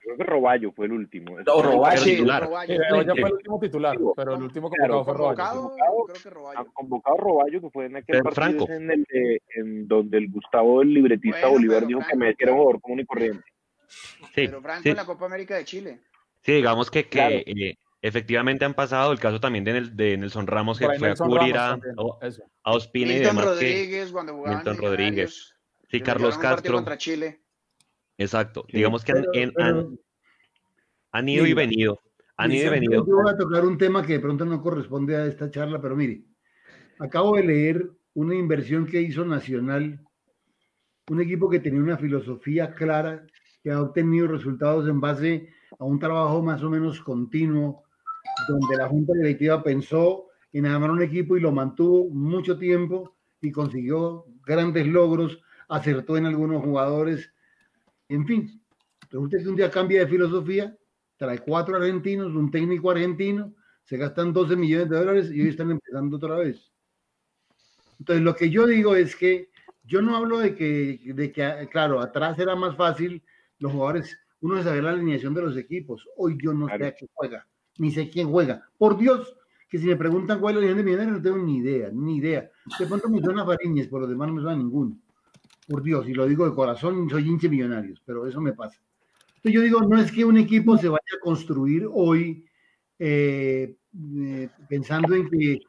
[0.01, 1.37] Creo que Roballo fue el último.
[1.53, 2.01] O Roballo.
[2.01, 2.75] Sí, Roballo.
[2.89, 5.37] Fue el último titular, pero el último convocado fue Roballo.
[5.37, 6.67] Convocado, creo que Roballo.
[6.73, 8.71] Convocado Roballo, que fue en aquel pero partido Franco.
[8.73, 12.35] En, el de, en donde el Gustavo, el libretista bueno, Bolívar, dijo Franco, que me
[12.37, 13.43] era un jugador común y corriente.
[13.87, 14.89] Sí, pero Franco sí.
[14.89, 16.01] en la Copa América de Chile.
[16.41, 17.35] Sí, digamos que, que claro.
[17.45, 21.29] eh, efectivamente han pasado el caso también de, de Nelson Ramos, que fue Nelson a
[21.37, 21.71] cubrir a,
[22.63, 23.45] a, Ospina Milton y demás.
[23.45, 25.53] Rodríguez, que, cuando jugaban Milton Rodríguez.
[25.89, 26.73] Sí, Carlos Castro.
[26.75, 27.41] Contra Chile.
[28.17, 28.65] Exacto.
[28.71, 29.99] Digamos que han, Pero- en- pero- han-
[31.11, 32.01] han ido y venido.
[32.35, 33.05] Han ido y Yo venido.
[33.05, 36.21] voy a tocar un tema que de pronto no corresponde a esta charla, pero mire,
[36.99, 39.99] acabo de leer una inversión que hizo Nacional,
[41.09, 43.25] un equipo que tenía una filosofía clara,
[43.67, 47.83] que ha obtenido resultados en base a un trabajo más o menos continuo,
[48.47, 53.51] donde la Junta Directiva pensó en armar un equipo y lo mantuvo mucho tiempo y
[53.51, 57.29] consiguió grandes logros, acertó en algunos jugadores,
[58.07, 58.63] en fin,
[59.09, 60.77] resulta que un día cambia de filosofía,
[61.17, 63.53] trae cuatro argentinos, un técnico argentino,
[63.83, 66.71] se gastan 12 millones de dólares y hoy están empezando otra vez.
[67.99, 69.49] Entonces, lo que yo digo es que
[69.83, 73.21] yo no hablo de que, de que, claro, atrás era más fácil
[73.59, 76.07] los jugadores, uno saber la alineación de los equipos.
[76.17, 78.63] Hoy yo no sé a qué juega, ni sé quién juega.
[78.77, 79.35] Por Dios,
[79.69, 82.17] que si me preguntan cuál es la alineación de Millonarios, no tengo ni idea, ni
[82.17, 82.49] idea.
[82.79, 84.97] De pronto me suena Fariñez, por lo demás no me suena ninguno.
[85.67, 88.79] Por Dios, y lo digo de corazón, soy hinche millonarios, pero eso me pasa.
[89.35, 92.45] Entonces yo digo, no es que un equipo se vaya a construir hoy
[92.99, 93.75] eh,
[94.17, 95.59] eh, pensando en que,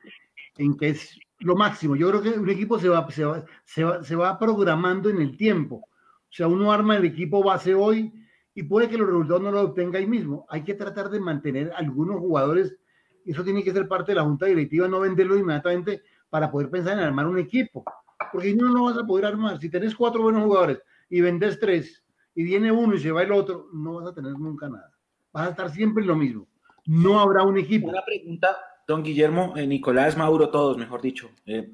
[0.56, 1.96] en que es lo máximo.
[1.96, 5.20] Yo creo que un equipo se va, se, va, se, va, se va programando en
[5.20, 5.87] el tiempo.
[6.30, 8.12] O sea, uno arma el equipo base hoy
[8.54, 10.46] y puede que los resultados no lo obtenga ahí mismo.
[10.48, 12.76] Hay que tratar de mantener algunos jugadores.
[13.24, 16.94] Eso tiene que ser parte de la junta directiva, no venderlo inmediatamente para poder pensar
[16.94, 17.84] en armar un equipo.
[18.32, 19.60] Porque no lo vas a poder armar.
[19.60, 23.32] Si tenés cuatro buenos jugadores y vendes tres y viene uno y se va el
[23.32, 24.92] otro, no vas a tener nunca nada.
[25.32, 26.46] Vas a estar siempre en lo mismo.
[26.84, 27.88] No habrá un equipo.
[27.88, 31.30] Una pregunta, don Guillermo, eh, Nicolás, Mauro, todos, mejor dicho.
[31.46, 31.72] Eh,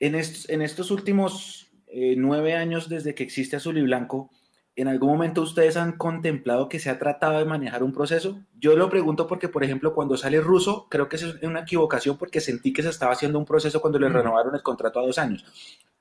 [0.00, 4.30] en estos últimos eh, nueve años desde que existe Azul y Blanco,
[4.74, 8.40] ¿en algún momento ustedes han contemplado que se ha tratado de manejar un proceso?
[8.58, 12.40] Yo lo pregunto porque, por ejemplo, cuando sale Russo, creo que es una equivocación porque
[12.40, 15.44] sentí que se estaba haciendo un proceso cuando le renovaron el contrato a dos años.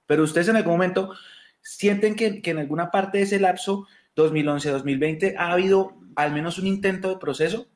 [0.06, 1.14] Pero ustedes en algún momento
[1.62, 6.68] sienten que, que en alguna parte de ese lapso, 2011-2020, ha habido al menos un
[6.68, 7.68] intento de proceso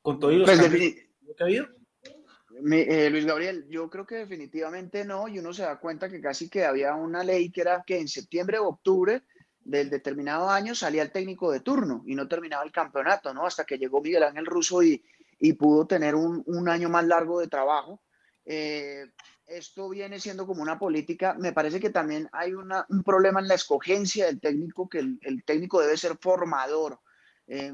[0.00, 0.94] con todos los Pues, cambios defini-
[1.36, 1.66] que ha habido.
[2.70, 6.48] Eh, Luis Gabriel, yo creo que definitivamente no, y uno se da cuenta que casi
[6.48, 9.22] que había una ley que era que en septiembre o octubre
[9.64, 13.46] del determinado año salía el técnico de turno y no terminaba el campeonato, ¿no?
[13.46, 15.02] Hasta que llegó Miguel Ángel Russo y,
[15.58, 18.00] pudo tener un, año más largo de trabajo.
[18.44, 19.06] Eh,
[19.46, 23.48] esto viene siendo como una política, me parece que también hay una- un problema en
[23.48, 27.00] la escogencia del técnico, que el técnico debe ser formador.
[27.46, 27.72] Eh,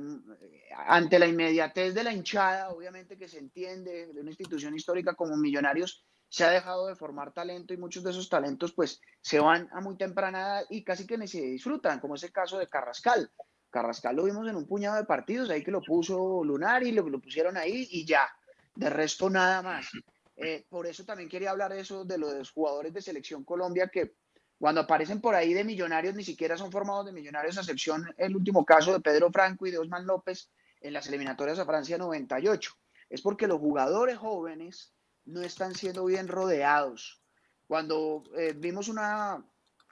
[0.87, 5.37] ante la inmediatez de la hinchada, obviamente que se entiende, de una institución histórica como
[5.37, 9.69] Millonarios, se ha dejado de formar talento y muchos de esos talentos pues se van
[9.73, 12.67] a muy temprana edad y casi que ni se disfrutan, como es el caso de
[12.67, 13.31] Carrascal.
[13.71, 17.21] Carrascal lo vimos en un puñado de partidos, ahí que lo puso Lunari, lo, lo
[17.21, 18.29] pusieron ahí y ya,
[18.75, 19.91] de resto nada más.
[20.37, 24.15] Eh, por eso también quería hablar de eso, de los jugadores de Selección Colombia que
[24.59, 28.35] cuando aparecen por ahí de millonarios ni siquiera son formados de millonarios, a excepción el
[28.37, 32.73] último caso de Pedro Franco y de Osman López en las eliminatorias a Francia 98.
[33.09, 34.93] Es porque los jugadores jóvenes
[35.25, 37.23] no están siendo bien rodeados.
[37.67, 39.45] Cuando eh, vimos una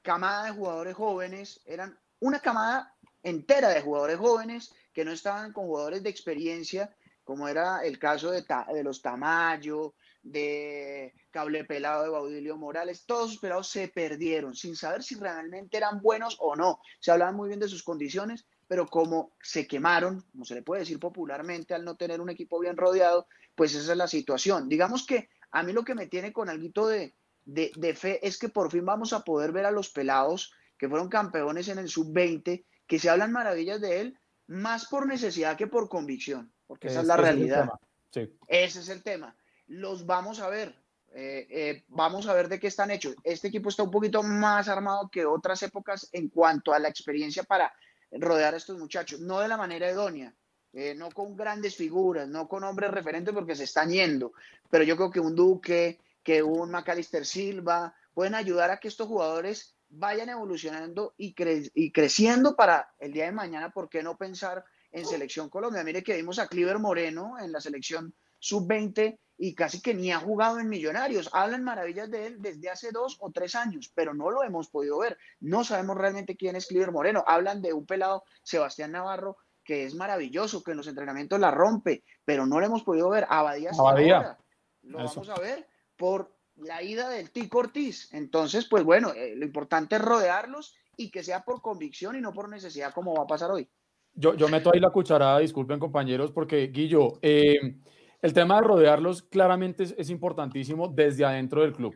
[0.02, 5.66] camada de jugadores jóvenes, eran una camada entera de jugadores jóvenes que no estaban con
[5.66, 6.94] jugadores de experiencia,
[7.24, 9.94] como era el caso de, Ta- de los Tamayo,
[10.26, 15.76] de Cable Pelado, de Baudilio Morales, todos sus pelados se perdieron sin saber si realmente
[15.76, 16.80] eran buenos o no.
[17.00, 20.80] Se hablaban muy bien de sus condiciones, pero como se quemaron, como se le puede
[20.80, 24.68] decir popularmente, al no tener un equipo bien rodeado, pues esa es la situación.
[24.68, 27.14] Digamos que a mí lo que me tiene con algo de,
[27.44, 30.88] de, de fe es que por fin vamos a poder ver a los pelados que
[30.88, 34.18] fueron campeones en el sub-20, que se hablan maravillas de él,
[34.48, 37.68] más por necesidad que por convicción, porque esa es la Ese el realidad.
[38.10, 38.36] Sí.
[38.48, 39.36] Ese es el tema.
[39.66, 40.74] Los vamos a ver.
[41.12, 43.14] eh, eh, vamos a ver de qué están hechos.
[43.24, 47.42] Este equipo está un poquito más armado que otras épocas en cuanto a la experiencia
[47.44, 47.72] para
[48.10, 49.20] rodear a estos muchachos.
[49.20, 50.34] No de la manera idónea,
[50.72, 54.32] eh, no con grandes figuras, no con hombres referentes porque se están yendo.
[54.68, 59.08] Pero yo creo que un Duque, que un Macalister Silva pueden ayudar a que estos
[59.08, 63.70] jugadores vayan evolucionando y, cre- y creciendo para el día de mañana.
[63.70, 65.82] ¿Por qué no pensar en Selección Colombia?
[65.84, 70.18] Mire que vimos a Cliver Moreno en la selección sub-20 y casi que ni ha
[70.18, 71.28] jugado en Millonarios.
[71.32, 74.98] Hablan maravillas de él desde hace dos o tres años, pero no lo hemos podido
[74.98, 75.18] ver.
[75.40, 77.24] No sabemos realmente quién es Cliver Moreno.
[77.26, 82.04] Hablan de un pelado, Sebastián Navarro, que es maravilloso, que en los entrenamientos la rompe,
[82.24, 83.26] pero no lo hemos podido ver.
[83.28, 84.16] Abadía, Abadía.
[84.16, 84.38] ahora.
[84.82, 85.20] Lo Eso.
[85.20, 88.08] vamos a ver por la ida del Tico Ortiz.
[88.12, 92.32] Entonces, pues bueno, eh, lo importante es rodearlos y que sea por convicción y no
[92.32, 93.68] por necesidad como va a pasar hoy.
[94.14, 97.76] Yo, yo meto ahí la cucharada, disculpen compañeros, porque Guillo, eh,
[98.22, 101.94] el tema de rodearlos claramente es, importantísimo desde adentro del club.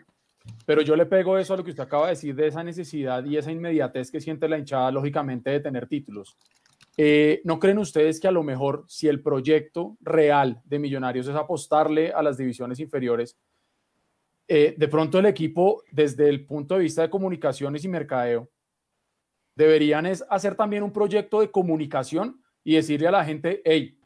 [0.65, 3.25] Pero yo le pego eso a lo que usted acaba de decir de esa necesidad
[3.25, 6.37] y esa inmediatez que siente la hinchada, lógicamente, de tener títulos.
[6.97, 11.35] Eh, ¿No creen ustedes que a lo mejor si el proyecto real de Millonarios es
[11.35, 13.39] apostarle a las divisiones inferiores,
[14.49, 18.51] eh, de pronto el equipo, desde el punto de vista de comunicaciones y mercadeo,
[19.55, 24.00] deberían hacer también un proyecto de comunicación y decirle a la gente, hey,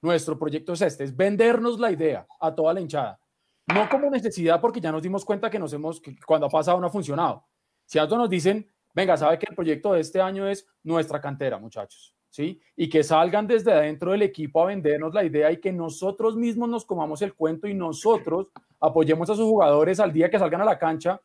[0.00, 3.20] nuestro proyecto es este, es vendernos la idea a toda la hinchada.
[3.66, 6.80] No como necesidad, porque ya nos dimos cuenta que nos hemos, que cuando ha pasado
[6.80, 7.44] no ha funcionado.
[7.84, 11.58] Si algo nos dicen, venga, sabe que el proyecto de este año es nuestra cantera,
[11.58, 12.60] muchachos, ¿sí?
[12.76, 16.68] Y que salgan desde adentro del equipo a vendernos la idea y que nosotros mismos
[16.68, 18.48] nos comamos el cuento y nosotros
[18.80, 21.20] apoyemos a sus jugadores al día que salgan a la cancha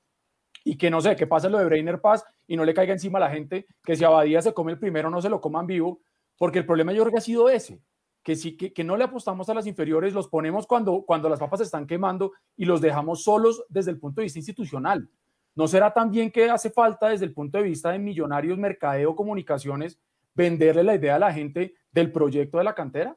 [0.64, 3.20] y que no sé, que pase lo de Brainer Pass y no le caiga encima
[3.20, 6.02] a la gente, que si Abadía se come el primero no se lo coman vivo,
[6.38, 7.82] porque el problema yo creo ha sido ese,
[8.24, 11.40] que sí, que, que no le apostamos a las inferiores, los ponemos cuando, cuando las
[11.40, 15.10] papas se están quemando y los dejamos solos desde el punto de vista institucional.
[15.56, 20.00] ¿No será también que hace falta desde el punto de vista de millonarios, mercadeo, comunicaciones,
[20.34, 23.16] venderle la idea a la gente del proyecto de la cantera?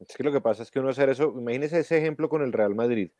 [0.00, 2.52] Es que lo que pasa es que uno hacer eso, imagínese ese ejemplo con el
[2.52, 3.10] Real Madrid,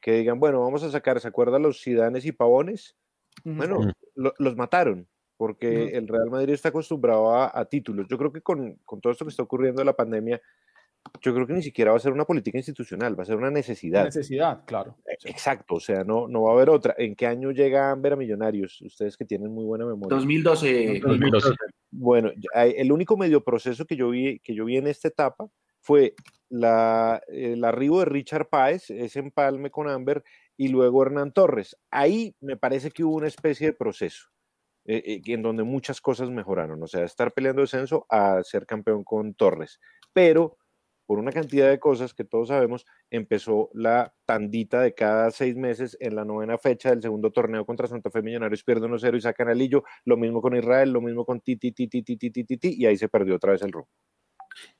[0.00, 2.96] que digan, bueno, vamos a sacar, ¿se acuerdan los Sidanes y Pavones?
[3.44, 8.06] Bueno, lo- los mataron, porque el Real Madrid está acostumbrado a, a títulos.
[8.08, 10.40] Yo creo que con, con todo esto que está ocurriendo de la pandemia,
[11.20, 13.50] yo creo que ni siquiera va a ser una política institucional, va a ser una
[13.50, 14.04] necesidad.
[14.04, 14.96] Necesidad, claro.
[15.24, 16.94] Exacto, o sea, no, no va a haber otra.
[16.98, 18.80] ¿En qué año llega Amber a Millonarios?
[18.82, 20.16] Ustedes que tienen muy buena memoria.
[20.16, 21.00] 2012.
[21.00, 21.50] 2012.
[21.90, 25.48] Bueno, el único medio proceso que yo vi, que yo vi en esta etapa
[25.80, 26.14] fue
[26.48, 30.24] la, el arribo de Richard Páez, ese empalme con Amber,
[30.56, 31.76] y luego Hernán Torres.
[31.90, 34.30] Ahí me parece que hubo una especie de proceso
[34.86, 39.04] eh, eh, en donde muchas cosas mejoraron, o sea, estar peleando descenso a ser campeón
[39.04, 39.80] con Torres.
[40.12, 40.58] Pero
[41.06, 45.96] por una cantidad de cosas que todos sabemos, empezó la tandita de cada seis meses
[46.00, 49.48] en la novena fecha del segundo torneo contra Santa Fe Millonarios, pierde 1-0 y sacan
[49.48, 52.86] a Lillo, lo mismo con Israel, lo mismo con Titi, Titi, Titi, Titi, Titi, y
[52.86, 53.88] ahí se perdió otra vez el rumbo.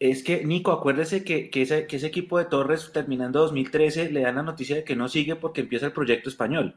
[0.01, 4.23] Es que, Nico, acuérdese que, que, ese, que ese equipo de Torres, terminando 2013, le
[4.23, 6.75] dan la noticia de que no sigue porque empieza el proyecto español.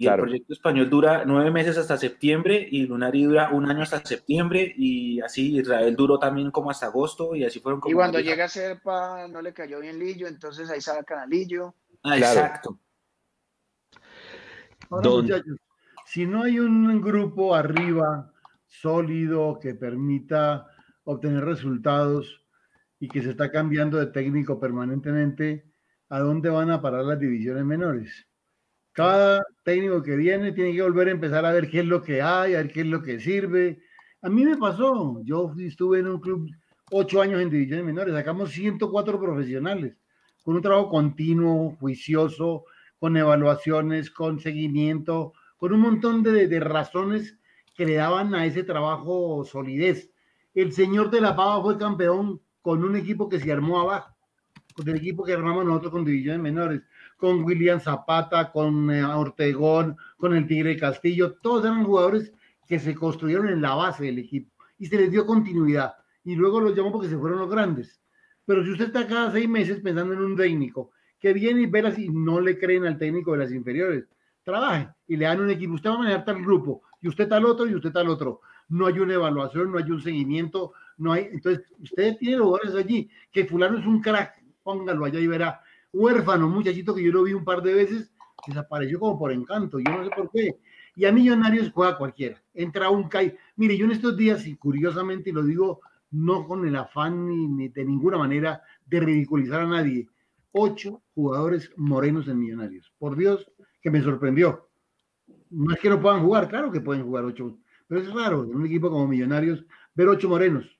[0.00, 0.22] Y Claro.
[0.22, 4.72] el proyecto español dura nueve meses hasta septiembre y Lunari dura un año hasta septiembre
[4.74, 7.92] y así Israel duró también como hasta agosto y así fueron como...
[7.92, 11.74] Y cuando llega Serpa no le cayó bien Lillo, entonces ahí sacan a Lillo.
[12.02, 12.40] Ah, Claro.
[12.40, 12.80] Exacto.
[14.88, 15.56] Ahora, Don- muchachos,
[16.06, 18.32] si no hay un grupo arriba
[18.66, 20.66] sólido que permita
[21.04, 22.42] obtener resultados
[22.98, 25.70] y que se está cambiando de técnico permanentemente,
[26.08, 28.26] ¿a dónde van a parar las divisiones menores?
[29.00, 32.20] Cada técnico que viene tiene que volver a empezar a ver qué es lo que
[32.20, 33.80] hay, a ver qué es lo que sirve.
[34.20, 36.50] A mí me pasó, yo estuve en un club
[36.90, 39.96] ocho años en divisiones menores, sacamos 104 profesionales,
[40.42, 42.66] con un trabajo continuo, juicioso,
[42.98, 47.38] con evaluaciones, con seguimiento, con un montón de, de razones
[47.74, 50.10] que le daban a ese trabajo solidez.
[50.52, 54.14] El señor de la Pava fue campeón con un equipo que se armó abajo,
[54.74, 56.82] con el equipo que armamos nosotros con divisiones menores,
[57.20, 62.32] con William Zapata, con eh, Ortegón, con el Tigre Castillo, todos eran jugadores
[62.66, 65.94] que se construyeron en la base del equipo y se les dio continuidad.
[66.24, 68.00] Y luego los llamó porque se fueron los grandes.
[68.46, 71.82] Pero si usted está cada seis meses pensando en un técnico que viene y ve
[71.82, 74.08] las y no le creen al técnico de las inferiores,
[74.42, 75.74] trabaje y le dan un equipo.
[75.74, 78.40] Usted va a manejar tal grupo y usted tal otro y usted tal otro.
[78.68, 81.28] No hay una evaluación, no hay un seguimiento, no hay.
[81.32, 85.60] Entonces, usted tiene jugadores allí que Fulano es un crack, póngalo allá y verá.
[85.92, 88.12] Huérfano, muchachito que yo lo vi un par de veces,
[88.46, 90.58] desapareció como por encanto, yo no sé por qué.
[90.96, 92.42] Y a Millonarios juega cualquiera.
[92.54, 93.36] Entra un CAI.
[93.56, 95.80] Mire, yo en estos días, y curiosamente, lo digo
[96.10, 100.08] no con el afán ni, de ninguna manera de ridiculizar a nadie,
[100.52, 102.92] ocho jugadores morenos en Millonarios.
[102.98, 104.68] Por Dios, que me sorprendió.
[105.50, 108.54] No es que no puedan jugar, claro que pueden jugar ocho, pero es raro en
[108.54, 109.64] un equipo como Millonarios
[109.94, 110.78] ver ocho morenos.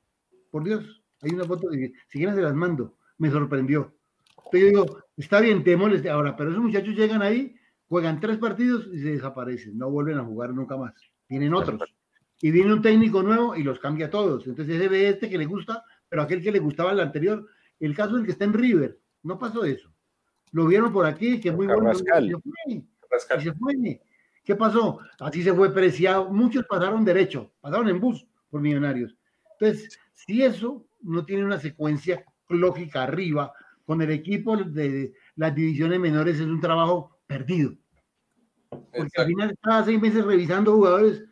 [0.50, 3.94] Por Dios, hay una foto, si quieren se las mando, me sorprendió.
[4.53, 7.55] Yo digo, está bien, moleste ahora, pero esos muchachos llegan ahí,
[7.88, 10.94] juegan tres partidos y se desaparecen, no vuelven a jugar nunca más.
[11.26, 11.80] Tienen otros.
[12.40, 14.46] Y viene un técnico nuevo y los cambia a todos.
[14.46, 17.46] Entonces ese ve este que le gusta, pero aquel que le gustaba el anterior.
[17.78, 19.92] El caso del que está en River, no pasó eso.
[20.53, 21.82] Lo vieron por aquí, que es muy bueno.
[21.84, 22.26] Carrascal.
[22.26, 22.53] y se fue,
[23.11, 23.40] Rascal.
[23.40, 24.01] y se fue.
[24.44, 25.01] ¿Qué pasó?
[25.20, 26.30] Así se fue preciado.
[26.30, 29.16] Muchos pasaron derecho, pasaron en bus por millonarios.
[29.59, 33.53] Entonces, si eso no tiene una secuencia lógica arriba,
[33.91, 37.72] con el equipo de las divisiones menores es un trabajo perdido.
[38.68, 39.26] Porque al Exacto.
[39.26, 41.24] final, cada seis meses revisando jugadores,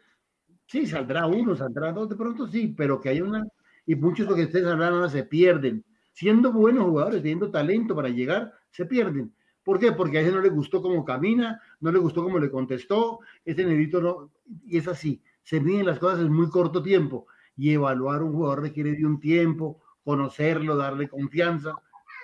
[0.66, 3.46] sí, saldrá uno, saldrá dos, de pronto sí, pero que hay una,
[3.86, 5.84] y muchos de los que ustedes hablan ahora se pierden.
[6.10, 9.32] Siendo buenos jugadores, teniendo talento para llegar, se pierden.
[9.62, 9.92] ¿Por qué?
[9.92, 13.64] Porque a ese no le gustó cómo camina, no le gustó como le contestó, ese
[13.64, 14.32] negrito no,
[14.66, 18.62] y es así, se miden las cosas en muy corto tiempo y evaluar un jugador
[18.62, 21.76] requiere de un tiempo, conocerlo, darle confianza.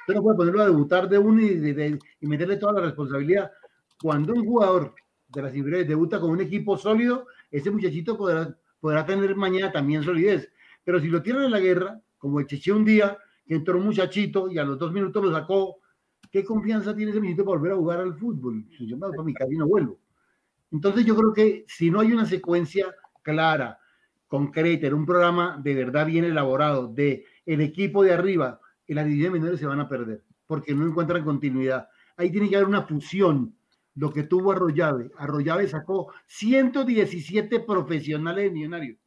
[0.09, 3.51] No puede ponerlo a debutar de uno y, de- de- meterle toda la responsabilidad.
[4.01, 4.95] Cuando un jugador
[5.29, 10.51] de las inferiores debuta con un equipo sólido, ese muchachito podrá, tener mañana también solidez.
[10.85, 13.85] Pero si lo tienen en la guerra, como el Cheche un día, que entró un
[13.87, 15.79] muchachito y a los dos minutos lo sacó,
[16.31, 18.65] ¿qué confianza tiene ese muchachito para volver a jugar al fútbol?
[18.77, 19.99] Si yo me voy para mi casa y no vuelvo.
[20.71, 22.87] Entonces yo creo que si no hay una secuencia
[23.23, 23.79] clara,
[24.27, 29.07] concreta, en un programa de verdad bien elaborado, de el equipo de arriba, en las
[29.07, 31.89] divisiones menores se van a perder, porque no encuentran continuidad.
[32.17, 33.55] Ahí tiene que haber una fusión,
[33.95, 35.11] lo que tuvo Arroyave.
[35.17, 38.99] Arroyave sacó 117 profesionales de millonarios.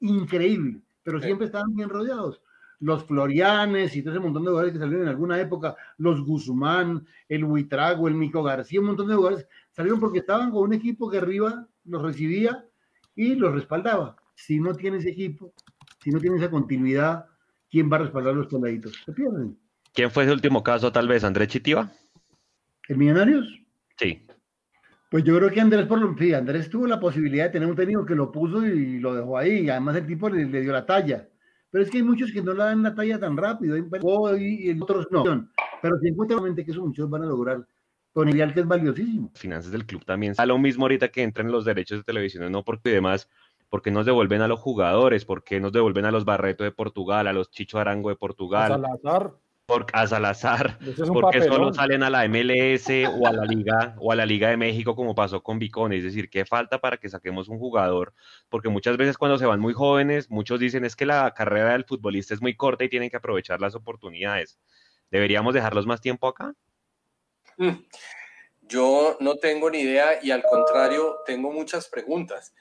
[0.00, 1.26] Increíble, pero Sí.
[1.26, 2.42] siempre estaban bien rodeados.
[2.80, 7.06] Los Florianes y todo ese montón de jugadores que salieron en alguna época, los Guzmán,
[7.28, 11.08] el Huitrago, el Mico García, un montón de jugadores salieron porque estaban con un equipo
[11.08, 12.66] que arriba los recibía
[13.14, 14.16] y los respaldaba.
[14.34, 15.52] Si no tienes equipo,
[16.02, 17.26] si no tienes esa continuidad,
[17.72, 18.92] ¿quién va a respaldar los peladitos?
[19.04, 19.58] Se pierden.
[19.94, 21.24] ¿Quién fue ese último caso, tal vez?
[21.24, 21.90] ¿Andrés Chitiva?
[22.88, 23.46] ¿El Millonarios?
[23.96, 24.24] Sí.
[25.10, 27.76] Pues yo creo que Andrés, por lo sí, Andrés tuvo la posibilidad de tener un
[27.76, 29.68] técnico que lo puso y lo dejó ahí.
[29.68, 31.28] Además el tipo le, le dio la talla.
[31.70, 33.76] Pero es que hay muchos que no le dan la talla tan rápido.
[33.76, 35.24] Y, y otros no.
[35.82, 37.66] Pero si encuentran que esos muchachos van a lograr
[38.12, 39.30] con el ideal que es valiosísimo.
[39.34, 40.34] finanzas del club también.
[40.36, 43.28] A lo mismo ahorita que entran los derechos de televisión, no porque demás,
[43.72, 47.32] porque nos devuelven a los jugadores, porque nos devuelven a los Barreto de Portugal, a
[47.32, 49.32] los Chicho Arango de Portugal, Salazar,
[49.64, 54.12] por, a Salazar, es porque solo salen a la MLS o a la Liga o
[54.12, 57.08] a la Liga de México como pasó con Vicone, es decir, ¿qué falta para que
[57.08, 58.12] saquemos un jugador?
[58.50, 61.86] Porque muchas veces cuando se van muy jóvenes, muchos dicen es que la carrera del
[61.86, 64.58] futbolista es muy corta y tienen que aprovechar las oportunidades.
[65.10, 66.52] ¿Deberíamos dejarlos más tiempo acá?
[67.56, 67.86] Mm.
[68.60, 72.52] Yo no tengo ni idea y al contrario, tengo muchas preguntas.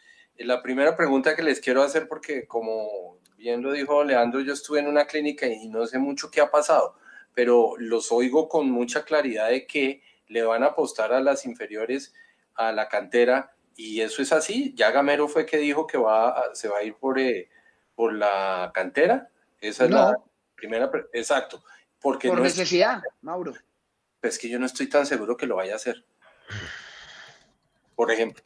[0.41, 4.53] Eh, La primera pregunta que les quiero hacer, porque como bien lo dijo Leandro, yo
[4.53, 6.95] estuve en una clínica y no sé mucho qué ha pasado,
[7.33, 12.13] pero los oigo con mucha claridad de que le van a apostar a las inferiores,
[12.55, 14.73] a la cantera, y eso es así.
[14.75, 17.49] Ya Gamero fue que dijo que va se va a ir por, eh,
[17.95, 19.29] por la cantera.
[19.59, 20.25] Esa es la No.
[20.55, 20.89] primera.
[21.13, 21.63] Exacto.
[21.99, 23.53] Porque Por no es- necesidad, Mauro.
[24.19, 26.03] pues que yo no estoy tan seguro que lo vaya a hacer.
[27.95, 28.43] Por ejemplo.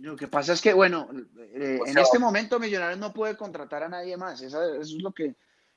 [0.00, 1.08] Lo que pasa es que, bueno,
[1.54, 4.40] eh, O en sea, este momento Millonarios no puede contratar a nadie más.
[4.40, 5.34] Esa- eso es lo que,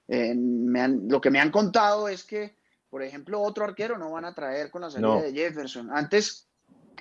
[0.08, 2.56] eh, me han, lo que me han contado es que,
[2.90, 5.22] por ejemplo, otro arquero no van a traer con la salida No.
[5.22, 5.90] de Jefferson.
[5.92, 6.48] Antes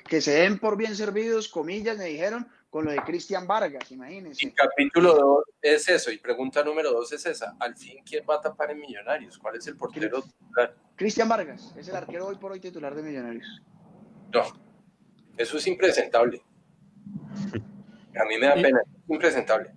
[0.09, 3.95] que se den por bien servidos, comillas, me dijeron, con lo de Cristian Vargas, Y
[3.95, 4.53] imagínense.
[4.55, 7.55] capítulo 2 es eso, y pregunta número 2 es esa.
[7.61, 9.39] Al fin, ¿quién va a tapar en Millonarios?
[9.39, 10.75] ¿Cuál es el portero titular?
[10.97, 13.47] Cristian Vargas es el arquero hoy por hoy titular de Millonarios.
[14.33, 14.43] No,
[15.37, 16.43] eso es impresentable.
[18.21, 19.73] A mí me da pena, es impresentable.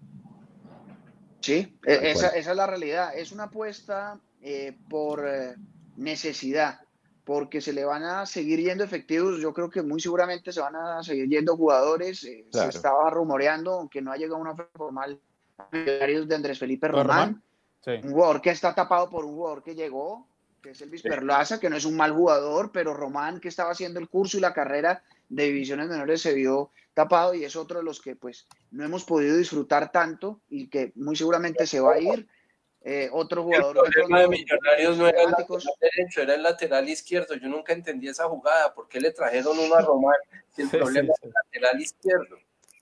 [1.40, 3.16] Sí, e- esa, es la realidad.
[3.16, 5.56] Es una apuesta eh, por eh,
[5.96, 6.80] necesidad,
[7.24, 9.40] porque se le van a seguir yendo efectivos.
[9.40, 12.24] Yo creo que muy seguramente se van a seguir yendo jugadores.
[12.24, 12.72] eh, Claro.
[12.72, 15.20] Se estaba rumoreando, aunque no ha llegado una oferta formal,
[15.72, 17.08] de Andrés Felipe Román.
[17.08, 17.42] Román,
[17.82, 17.92] Sí.
[18.04, 20.28] un jugador que está tapado por un jugador que llegó,
[20.60, 24.00] que es Elvis Perlaza, que no es un mal jugador, pero Román, que estaba haciendo
[24.00, 27.84] el curso y la carrera de divisiones menores, se vio tapado y es otro de
[27.84, 32.00] los que pues no hemos podido disfrutar tanto y que muy seguramente se va a
[32.00, 32.28] ir.
[32.82, 36.44] Eh, otro El jugador de problema de Millonarios no era el lateral derecho, era el
[36.44, 37.36] lateral izquierdo.
[37.36, 38.74] Yo nunca entendí esa jugada.
[38.74, 40.16] ¿Por qué le trajeron uno a Román
[40.56, 42.38] si el Sí, problema sí, es el lateral izquierdo?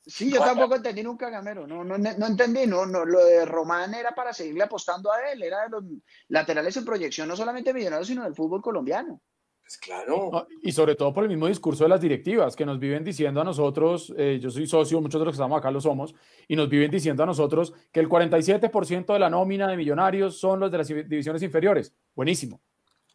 [0.05, 3.93] Sí, yo tampoco entendí nunca Gamero, no, no, no entendí, no, no, lo de Román
[3.93, 5.83] era para seguirle apostando a él, era de los
[6.27, 9.21] laterales en proyección, no solamente Millonarios, sino del fútbol colombiano.
[9.63, 10.47] Pues claro.
[10.61, 13.43] Y sobre todo por el mismo discurso de las directivas que nos viven diciendo a
[13.45, 16.13] nosotros, eh, yo soy socio, muchos de los que estamos acá lo somos,
[16.47, 20.59] y nos viven diciendo a nosotros que el 47% de la nómina de millonarios son
[20.59, 21.95] los de las divisiones inferiores.
[22.13, 22.61] Buenísimo.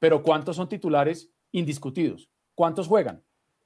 [0.00, 2.30] Pero ¿cuántos son titulares indiscutidos?
[2.54, 3.22] ¿Cuántos juegan?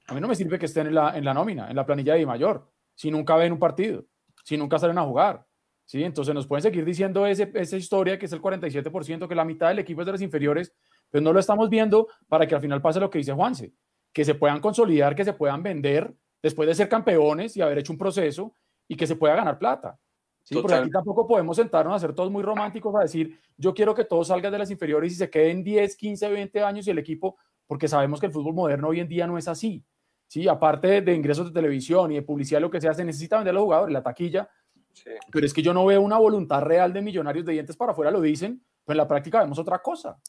[0.07, 2.15] A mí no me sirve que estén en la, en la nómina, en la planilla
[2.15, 4.05] de mayor, si nunca ven un partido,
[4.43, 5.45] si nunca salen a jugar.
[5.85, 6.03] ¿sí?
[6.03, 9.69] Entonces nos pueden seguir diciendo ese, esa historia que es el 47%, que la mitad
[9.69, 10.73] del equipo es de las inferiores,
[11.13, 13.71] pero no lo estamos viendo para que al final pase lo que dice Juanse,
[14.11, 16.11] que se puedan consolidar, que se puedan vender
[16.41, 18.55] después de ser campeones y haber hecho un proceso
[18.87, 19.99] y que se pueda ganar plata.
[20.41, 20.55] ¿sí?
[20.55, 24.05] Porque aquí tampoco podemos sentarnos a ser todos muy románticos a decir, yo quiero que
[24.05, 27.37] todos salgan de las inferiores y se queden 10, 15, 20 años y el equipo,
[27.67, 29.85] porque sabemos que el fútbol moderno hoy en día no es así.
[30.25, 30.47] ¿sí?
[30.47, 33.51] Aparte de, de ingresos de televisión y de publicidad, lo que sea, se necesita vender
[33.51, 34.49] a los jugadores, la taquilla,
[34.93, 35.09] Sí.
[35.31, 38.09] pero es que yo no veo una voluntad real de millonarios de dientes para afuera,
[38.11, 40.19] lo dicen, pero en la práctica vemos otra cosa.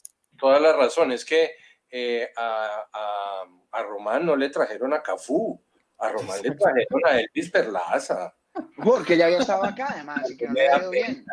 [0.45, 1.11] Toda la razón.
[1.11, 1.55] Es que
[1.89, 5.59] eh, a, a- a Román no le trajeron a Cafú,
[5.97, 8.35] a Román le trajeron a Elvis Perlaza.
[8.83, 11.25] Porque ya había estado acá, además, que no le ha ido bien.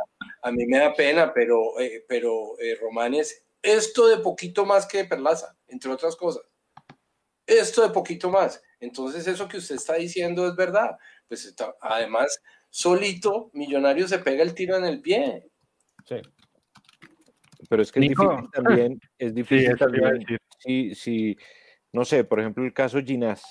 [0.43, 4.87] A mí me da pena, pero, eh, pero eh, Román es esto de poquito más
[4.87, 6.43] que Perlaza, entre otras cosas.
[7.47, 8.63] Esto de poquito más.
[8.81, 10.97] Entonces, eso que usted está diciendo es verdad.
[11.29, 12.41] Pues está- además,
[12.71, 15.49] solito, Millonario se pega el tiro en el pie.
[16.09, 16.17] Sí.
[17.69, 18.29] Pero es que es Nico.
[18.29, 20.39] difícil también, es Sí, difícil a también, decir.
[20.59, 21.37] si, si,
[21.93, 23.43] no sé, por ejemplo, el caso Ginás.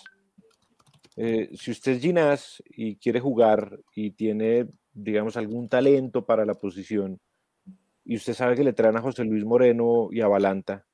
[1.17, 6.55] Eh, si usted es Ginás y quiere jugar y tiene, digamos, algún talento para la
[6.55, 7.19] posición,
[8.03, 10.85] y usted sabe que le traen a José Luis Moreno y a Balanta,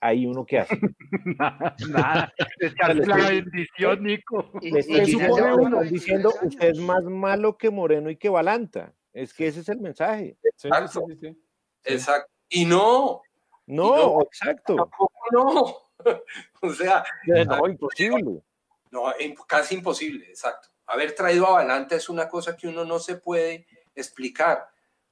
[0.00, 0.78] ahí uno qué hace.
[1.38, 2.32] Nada, nada.
[3.06, 4.50] La bendición, Nico.
[4.60, 8.10] Y- Le y están Ginás supone uno, diciendo, 23 usted es más malo que Moreno
[8.10, 8.94] y que Balanta.
[9.16, 10.36] Es que ese es el mensaje.
[10.42, 11.04] Sí, sí, Exacto.
[11.08, 11.42] sí, sí.
[11.84, 12.30] Exacto.
[12.50, 13.22] Y no,
[13.64, 14.22] No, no.
[14.22, 14.76] exacto.
[14.76, 15.76] tampoco no.
[16.62, 18.42] o sea, No, imposible.
[18.90, 19.04] No,
[19.48, 20.68] casi imposible, exacto.
[20.84, 24.68] Haber traído a Balanta es una cosa que uno no se puede explicar.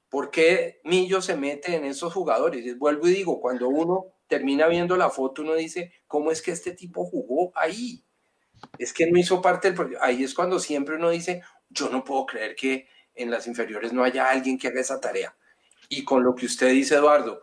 [0.07, 2.63] ¿Por qué Millo se mete en esos jugadores?
[2.63, 6.51] Y Vuelvo y digo, cuando uno termina viendo la foto, uno dice, ¿cómo es que
[6.51, 8.05] este tipo jugó ahí?
[8.77, 10.03] Es que no hizo parte del proyecto.
[10.03, 14.03] Ahí es cuando siempre uno dice, yo no puedo creer que en las inferiores no
[14.03, 15.35] haya alguien que haga esa tarea.
[15.89, 17.41] Y con lo que usted dice, Eduardo,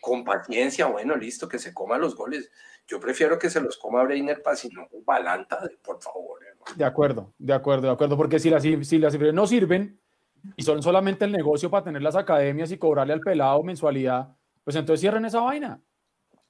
[0.00, 2.50] con paciencia, bueno, listo, que se coma los goles.
[2.88, 6.40] Yo prefiero que se los coma Breiner Paz y no Balanta, por favor.
[6.42, 6.76] hermano.
[6.76, 10.00] De acuerdo, de acuerdo, de acuerdo, porque si las, si las inferiores no sirven
[10.56, 14.76] y son solamente el negocio para tener las academias y cobrarle al pelado mensualidad, pues
[14.76, 15.80] entonces cierren esa vaina.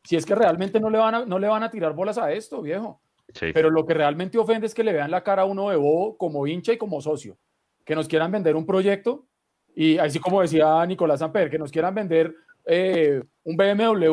[0.05, 2.33] Si es que realmente no le van a, no le van a tirar bolas a
[2.33, 3.01] esto, viejo.
[3.35, 3.51] Sí.
[3.53, 6.17] Pero lo que realmente ofende es que le vean la cara a uno de bobo
[6.17, 7.37] como hincha y como socio.
[7.85, 9.27] Que nos quieran vender un proyecto
[9.75, 12.35] y así como decía Nicolás Samper, que nos quieran vender
[12.67, 14.07] eh, un BMW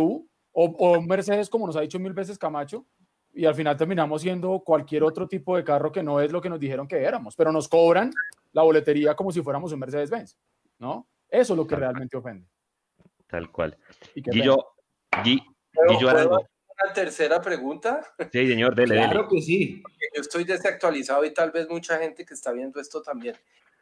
[0.52, 2.86] o, o un Mercedes, como nos ha dicho mil veces Camacho,
[3.34, 6.50] y al final terminamos siendo cualquier otro tipo de carro que no es lo que
[6.50, 8.12] nos dijeron que éramos, pero nos cobran
[8.54, 10.36] la boletería como si fuéramos un Mercedes-Benz,
[10.80, 11.08] ¿no?
[11.30, 12.48] Eso es lo que realmente ofende.
[13.28, 13.78] Tal cual.
[14.16, 14.58] Y qué Guillo,
[15.24, 15.44] Gui-
[15.74, 16.36] ¿Puedo- Guillo puedo Arango.
[16.38, 16.50] hacer
[16.84, 18.02] una tercera pregunta?
[18.32, 19.10] Sí, señor, dele, dele.
[19.10, 19.82] Claro que sí.
[19.82, 23.36] Porque Yo estoy desactualizado y tal vez mucha gente que está viendo esto también.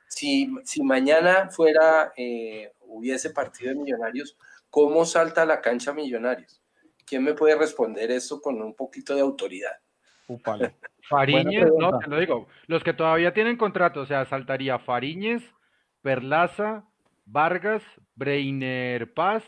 [0.07, 4.37] Si, si mañana fuera, eh, hubiese partido de Millonarios,
[4.69, 6.61] ¿cómo salta a la cancha Millonarios?
[7.05, 9.77] ¿Quién me puede responder esto con un poquito de autoridad?
[10.27, 10.75] Upale.
[11.09, 12.47] Fariñez, no, te lo digo.
[12.67, 15.41] Los que todavía tienen contrato, o sea, saltaría Fariñez,
[16.01, 16.83] Perlaza,
[17.29, 17.83] Vargas,
[18.15, 19.43] Breiner Paz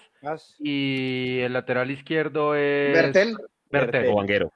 [0.60, 3.38] y el lateral izquierdo es Bertel,
[3.72, 4.08] Bertel.
[4.10, 4.52] O Vanguero.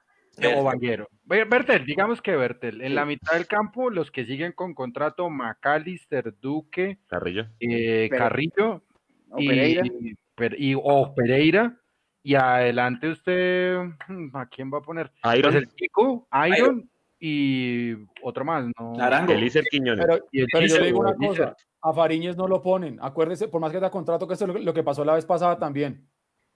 [0.55, 1.07] O Vanguero.
[1.25, 2.81] Bertel, digamos que Bertel.
[2.81, 7.47] En la mitad del campo, los que siguen con contrato, McAllister, Duque, Carrillo.
[7.59, 8.83] eh, Carrillo
[9.29, 9.83] o y, Pereira.
[10.35, 11.77] Per- y- o Pereira.
[12.23, 13.75] Y adelante usted,
[14.33, 15.11] ¿a quién va a poner?
[15.35, 15.41] Iron.
[15.51, 18.93] Pues el Chico, Iron y otro más, ¿no?
[18.99, 19.33] Arango.
[19.33, 20.05] Elícer Quiñones.
[20.05, 23.49] Pero, Y el pero yo le digo una cosa, a Fariñez no lo ponen, acuérdese,
[23.49, 26.09] por más que da contrato, que esto es lo, que pasó la vez pasada también,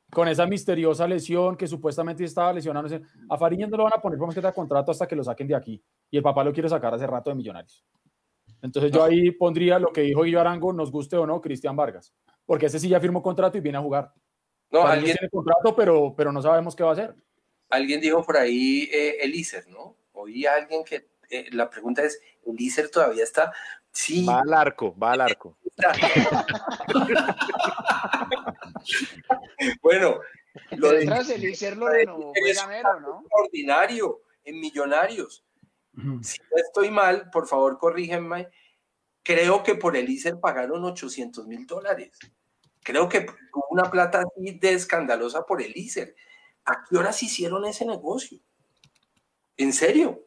[0.09, 2.97] con esa misteriosa lesión que supuestamente estaba lesionando,
[3.29, 5.25] a Fariñez no lo van a poner por más que da contrato hasta que lo
[5.25, 7.85] saquen de aquí, y el papá lo quiere sacar hace rato de Millonarios.
[8.61, 12.13] Entonces yo ahí pondría lo que dijo Guillo Arango, nos guste o no, Cristian Vargas,
[12.45, 14.13] porque ese sí ya firmó contrato y viene a jugar.
[14.71, 17.13] No, Fariñez alguien, tiene contrato, pero, pero no sabemos qué va a hacer.
[17.69, 19.97] alguien dijo por ahí eh, Elícer, ¿no?
[20.13, 23.51] Oí a alguien que eh, la pregunta es, ¿Elícer todavía está?
[23.97, 25.57] Sí, Va al arco, va al arco.
[29.81, 30.19] bueno,
[30.77, 31.61] lo de detrás fue es
[32.61, 33.21] Gamero, ¿no?
[33.21, 35.43] extraordinario en Millonarios.
[36.21, 38.49] Si no estoy mal, por favor, corrígenme.
[39.23, 42.19] Creo que por Elícer pagaron 800 mil dólares.
[42.83, 46.15] Creo que hubo una plata así de escandalosa por Elícer.
[46.65, 48.39] ¿A qué horas hicieron ese negocio?
[49.57, 50.26] ¿En serio?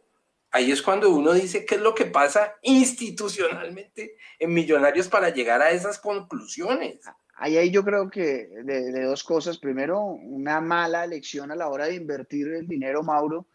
[0.53, 5.62] Ahí es cuando uno dice qué es lo que pasa institucionalmente en Millonarios para llegar
[5.62, 6.98] a esas conclusiones.
[7.36, 9.59] Ahí, ahí yo creo que de, dos cosas.
[9.59, 13.46] Primero, una mala elección a la hora de invertir el dinero, Mauro,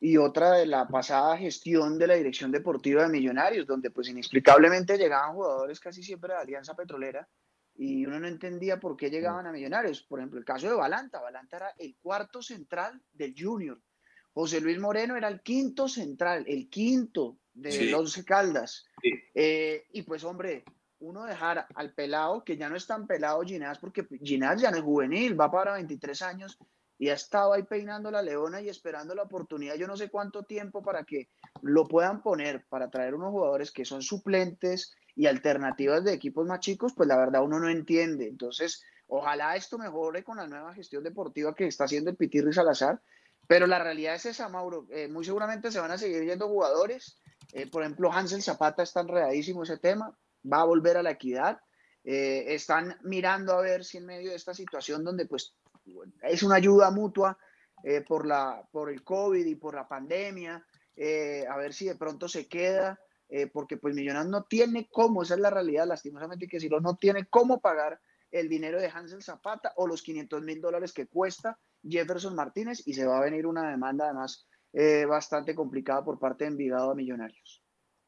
[0.00, 4.96] y otra de la pasada gestión de la dirección deportiva de Millonarios, donde pues inexplicablemente
[4.96, 7.28] llegaban jugadores casi siempre de Alianza Petrolera
[7.74, 10.02] y uno no entendía por qué llegaban a Millonarios.
[10.02, 11.20] Por ejemplo, el caso de Balanta.
[11.20, 13.80] Balanta era el cuarto central del Junior.
[14.38, 17.88] José Luis Moreno era el quinto central, el quinto de Sí.
[17.88, 18.86] los Once Caldas.
[19.02, 19.10] Sí.
[19.34, 20.62] Eh, y pues, hombre,
[21.00, 24.76] uno dejar al pelado, que ya no es tan pelado Ginás, porque Ginás ya no
[24.76, 26.56] es juvenil, va para 23 años
[26.98, 30.44] y ha estado ahí peinando la leona y esperando la oportunidad, yo no sé cuánto
[30.44, 31.28] tiempo para que
[31.62, 36.60] lo puedan poner, para traer unos jugadores que son suplentes y alternativas de equipos más
[36.60, 38.28] chicos, pues la verdad uno no entiende.
[38.28, 43.00] Entonces, ojalá esto mejore con la nueva gestión deportiva que está haciendo el Pitirri Salazar,
[43.48, 44.86] Pero la realidad es esa, Mauro.
[44.90, 47.18] Eh, muy seguramente se van a seguir yendo jugadores.
[47.54, 50.16] Eh, por ejemplo, Hansel Zapata está enredadísimo ese tema.
[50.50, 51.58] Va a volver a la equidad.
[52.04, 55.54] Eh, están mirando a ver si en medio de esta situación donde pues
[56.22, 57.38] es una ayuda mutua
[58.06, 62.46] por, la, por el COVID y por la pandemia, a ver si de pronto se
[62.46, 63.00] queda,
[63.52, 67.26] porque pues Millonarios no tiene cómo, esa es la realidad, lastimosamente que si no tiene
[67.26, 67.98] cómo pagar
[68.30, 72.94] el dinero de Hansel Zapata o los 500 mil dólares que cuesta Jefferson Martínez y
[72.94, 76.94] se va a venir una demanda además eh, bastante complicada por parte de Envigado a
[76.94, 77.62] Millonarios.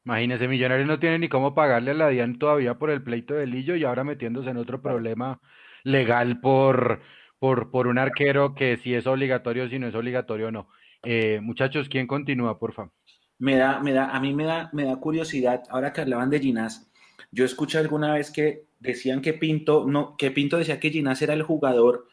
[0.05, 3.45] Imagínese, Millonarios no tiene ni cómo pagarle a la DIAN todavía por el pleito de
[3.45, 5.39] Lillo y ahora metiéndose en otro problema
[5.83, 7.01] legal por,
[7.39, 10.69] por, por un arquero que si es obligatorio, si no es obligatorio o no.
[11.03, 12.93] Eh, muchachos, ¿quién continúa, por favor?
[13.39, 16.39] Me da, me da, a mí me da, me da curiosidad, ahora que hablaban de
[16.39, 16.90] Ginás,
[17.31, 21.33] yo escuché alguna vez que decían que Pinto, no, que Pinto decía que Ginás era
[21.33, 22.07] el jugador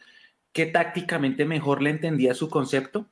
[0.53, 3.07] que tácticamente mejor le entendía su concepto,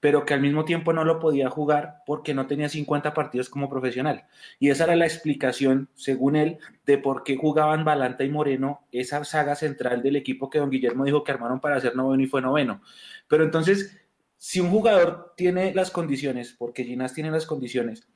[0.00, 3.68] pero que al mismo tiempo no lo podía jugar porque no tenía 50 partidos como
[3.68, 4.24] profesional.
[4.58, 9.24] Y esa era la explicación, según él, de por qué jugaban Balanta y Moreno esa
[9.24, 12.42] saga central del equipo que don Guillermo dijo que armaron para ser noveno y fue
[12.42, 12.82] noveno.
[13.28, 13.98] Pero entonces,
[14.36, 18.06] si un jugador tiene las condiciones, porque Ginás tiene las condiciones,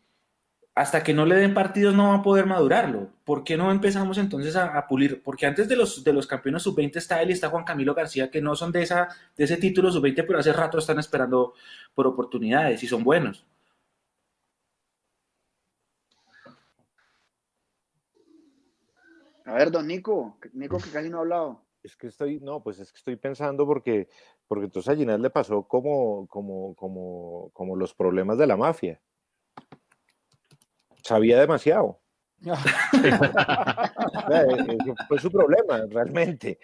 [0.74, 3.10] hasta que no le den partidos no va a poder madurarlo.
[3.24, 5.22] ¿Por qué no empezamos entonces a, pulir?
[5.22, 8.30] Porque antes de los, de los campeones sub-20 está él y está Juan Camilo García,
[8.30, 11.54] que no son de, esa, de ese título sub-20, pero hace rato están esperando
[11.94, 13.46] por oportunidades y son buenos.
[19.44, 21.62] A ver, don Nico, Nico que casi no ha hablado.
[21.82, 24.08] Es que estoy, no, pues es que estoy pensando porque,
[24.46, 29.00] porque entonces a Ginás le pasó como, como, como, como los problemas de la mafia
[31.03, 32.01] sabía demasiado.
[32.40, 32.57] Eso
[35.09, 36.59] fue su problema, realmente.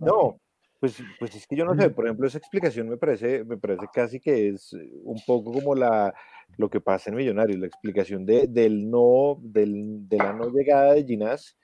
[0.00, 0.40] No,
[0.78, 3.86] pues, pues es que yo no sé, por ejemplo, esa explicación me parece, me parece
[3.92, 4.74] casi que es
[5.04, 6.12] un poco como la,
[6.56, 10.94] lo que pasa en Millonarios, la explicación de, del no, del, de la no llegada
[10.94, 11.56] de Ginás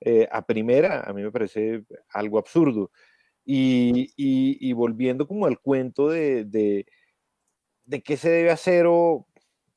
[0.00, 2.90] eh, a primera, a mí me parece algo absurdo.
[3.44, 6.86] Y, y, volviendo como al cuento de, de,
[7.84, 9.26] de qué se debe hacer o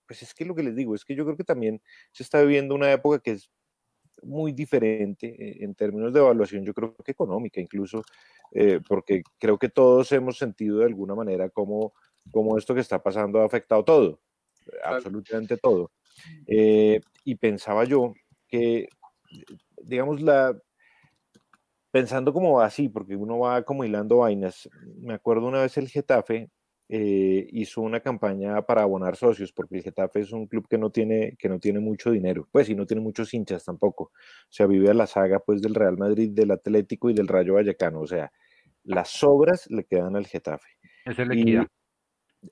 [0.08, 1.82] pues es que lo que les digo es que yo creo que también
[2.12, 3.52] se está viviendo una época que es
[4.24, 8.04] muy diferente eh, en términos de evaluación, yo creo que económica incluso,
[8.52, 11.94] eh, porque creo que todos hemos sentido de alguna manera cómo,
[12.32, 14.20] cómo esto que está pasando ha afectado todo,
[14.84, 15.92] absolutamente todo.
[16.48, 18.14] Eh, y pensaba yo
[18.48, 18.88] que,
[19.84, 20.58] digamos, la,
[21.92, 26.50] pensando como así, porque uno va como hilando vainas, me acuerdo una vez el Getafe
[26.90, 30.90] eh, hizo una campaña para abonar socios, porque el Getafe es un club que no
[30.90, 34.06] tiene, que no tiene mucho dinero, pues y no tiene muchos hinchas tampoco.
[34.06, 34.12] O
[34.50, 38.02] sea, vive a la saga pues del Real Madrid, del Atlético y del Rayo Vallecano.
[38.02, 38.32] O sea,
[38.84, 40.70] las sobras le quedan al Getafe.
[41.06, 41.68] Es el equidad.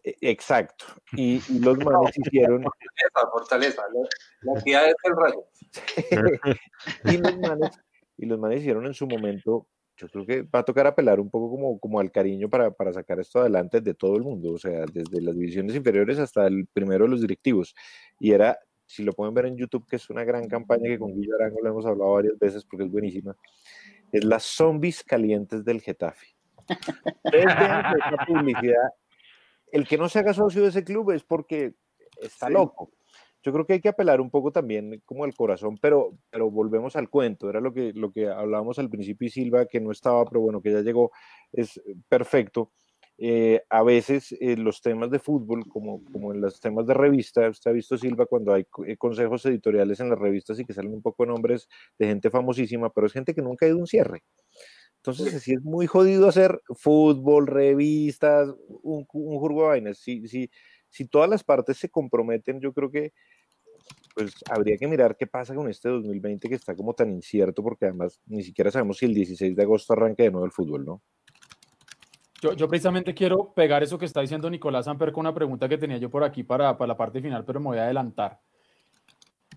[0.03, 0.85] E, exacto.
[1.17, 2.63] Y, los manes hicieron.
[2.63, 3.83] Fortaleza, fortaleza.
[4.41, 5.45] La equidad es el Rayo.
[7.05, 7.79] y, los manes,
[8.17, 9.67] y los manes hicieron en su momento
[9.97, 12.91] yo creo que va a tocar apelar un poco como, como al cariño para, para,
[12.91, 16.67] sacar esto adelante de todo el mundo, o sea, desde las divisiones inferiores hasta el
[16.67, 17.75] primero de los directivos.
[18.19, 21.13] Y era, si lo pueden ver en YouTube, que es una gran campaña que con
[21.13, 23.35] Guillermo Arango lo hemos hablado varias veces porque es buenísima,
[24.11, 26.35] es las zombies calientes del Getafe.
[28.27, 28.89] publicidad.
[29.71, 31.73] El que no se haga socio de ese club es porque
[32.21, 32.91] está loco
[33.45, 36.95] yo creo que hay que apelar un poco también como al corazón, pero, pero volvemos
[36.95, 40.25] al cuento, era lo que, lo que hablábamos al principio y Silva, que no estaba,
[40.25, 41.11] pero bueno, que ya llegó,
[41.51, 41.79] es
[42.09, 42.71] perfecto.
[43.17, 47.47] Eh, a veces eh, los temas de fútbol, como, como en los temas de revista,
[47.47, 50.93] usted ha visto Silva cuando hay eh, consejos editoriales en las revistas y que salen
[50.93, 51.69] un poco nombres
[51.99, 54.23] de gente famosísima, pero es gente que nunca ha ido a un cierre.
[54.97, 58.49] Entonces, sí es muy jodido hacer fútbol, revistas,
[58.81, 59.99] un, un jurgo de vainas.
[59.99, 60.49] Si, si,
[60.95, 63.11] si todas las partes se comprometen, yo creo que
[64.13, 67.85] pues habría que mirar qué pasa con este 2020 que está como tan incierto, porque
[67.85, 71.01] además ni siquiera sabemos si el 16 de agosto arranca de nuevo el fútbol, ¿no?
[72.57, 75.97] Yo, precisamente quiero pegar eso que está diciendo Nicolás Amper con una pregunta que tenía
[75.97, 78.39] yo por aquí para, para la parte final, pero me voy a adelantar.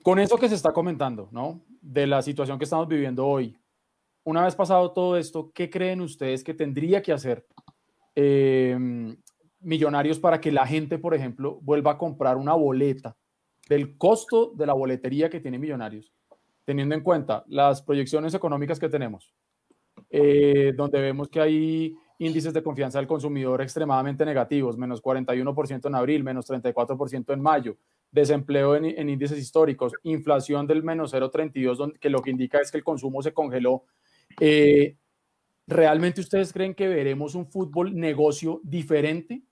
[0.03, 1.61] Con eso que se está comentando, ¿no?
[1.80, 3.57] De la situación que estamos viviendo hoy,
[4.24, 7.47] una vez pasado todo esto, ¿qué creen ustedes que tendría que hacer
[8.16, 8.76] eh,
[9.61, 13.16] Millonarios para que la gente, por ejemplo, vuelva a comprar una boleta
[13.68, 16.12] del costo de la boletería que tiene Millonarios,
[16.64, 19.34] teniendo en cuenta las proyecciones económicas que tenemos,
[20.11, 25.94] eh, donde vemos que hay índices de confianza del consumidor extremadamente negativos, menos 41% en
[25.94, 27.76] abril, menos 34% en mayo,
[28.11, 32.84] desempleo en, índices históricos, inflación del menos 0,32, que lo que indica es que el
[32.84, 33.84] consumo se congeló.
[34.40, 34.96] Eh,
[35.66, 39.42] ¿Realmente ustedes creen que veremos un fútbol negocio diferente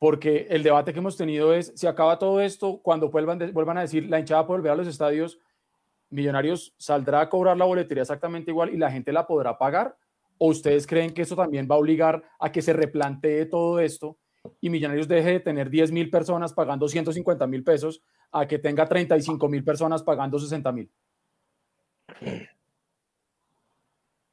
[0.00, 3.82] porque el debate que hemos tenido es, si acaba todo esto, cuando vuelvan, vuelvan a
[3.82, 5.38] decir, la hinchada puede volver a los estadios,
[6.08, 9.96] Millonarios saldrá a cobrar la boletería exactamente igual y la gente la podrá pagar,
[10.38, 14.16] o ustedes creen que eso también va a obligar a que se replantee todo esto
[14.58, 18.88] y Millonarios deje de tener 10 mil personas pagando 150 mil pesos a que tenga
[18.88, 20.90] 35 mil personas pagando 60 mil.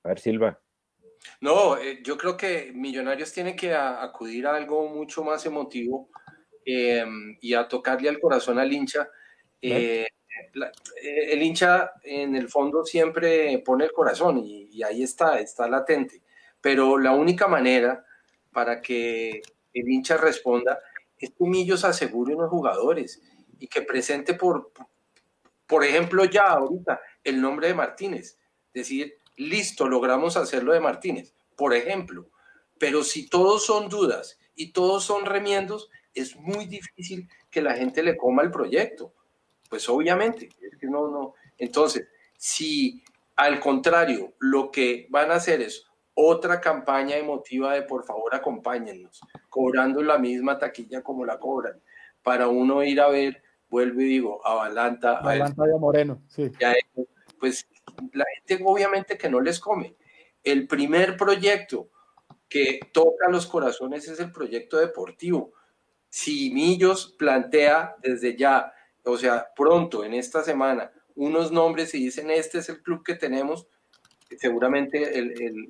[0.04, 0.58] A ver, Silva.
[1.42, 6.10] No, eh, yo creo que Millonarios tiene que a- acudir a algo mucho más emotivo
[6.66, 7.06] eh,
[7.42, 9.10] y a tocarle al corazón al hincha.
[9.62, 10.08] Eh,
[10.54, 10.72] la-
[11.02, 15.68] eh, el hincha en el fondo siempre pone el corazón y, y ahí está, está
[15.68, 16.22] latente.
[16.62, 18.06] Pero la única manera
[18.52, 19.42] para que
[19.74, 20.80] el hincha responda
[21.20, 23.22] es que Millos asegure unos jugadores
[23.60, 24.72] y que presente por,
[25.66, 28.38] por ejemplo, ya ahorita el nombre de Martínez.
[28.74, 32.30] Decir, listo, logramos hacerlo de Martínez, por ejemplo.
[32.78, 38.04] Pero si todos son dudas y todos son remiendos, es muy difícil que la gente
[38.04, 39.14] le coma el proyecto.
[39.70, 41.34] Pues obviamente, es que no, no.
[41.58, 42.08] Entonces,
[42.38, 43.04] si
[43.36, 45.86] al contrario, lo que van a hacer es
[46.16, 51.80] otra campaña emotiva de por favor acompáñennos, cobrando la misma taquilla como la cobran,
[52.24, 56.52] para uno ir a ver, vuelvo y digo, a Balanta, a Adelante de Moreno, sí.
[56.60, 56.74] ya,
[57.40, 57.68] pues
[58.14, 59.96] la gente obviamente que no les come.
[60.44, 61.90] El primer proyecto
[62.50, 65.54] que toca los corazones es el proyecto deportivo.
[66.10, 68.74] Si Millos plantea desde ya,
[69.04, 73.16] o sea, pronto, en esta semana, unos nombres y dicen, este es el club que
[73.16, 73.68] tenemos,
[74.38, 75.12] seguramente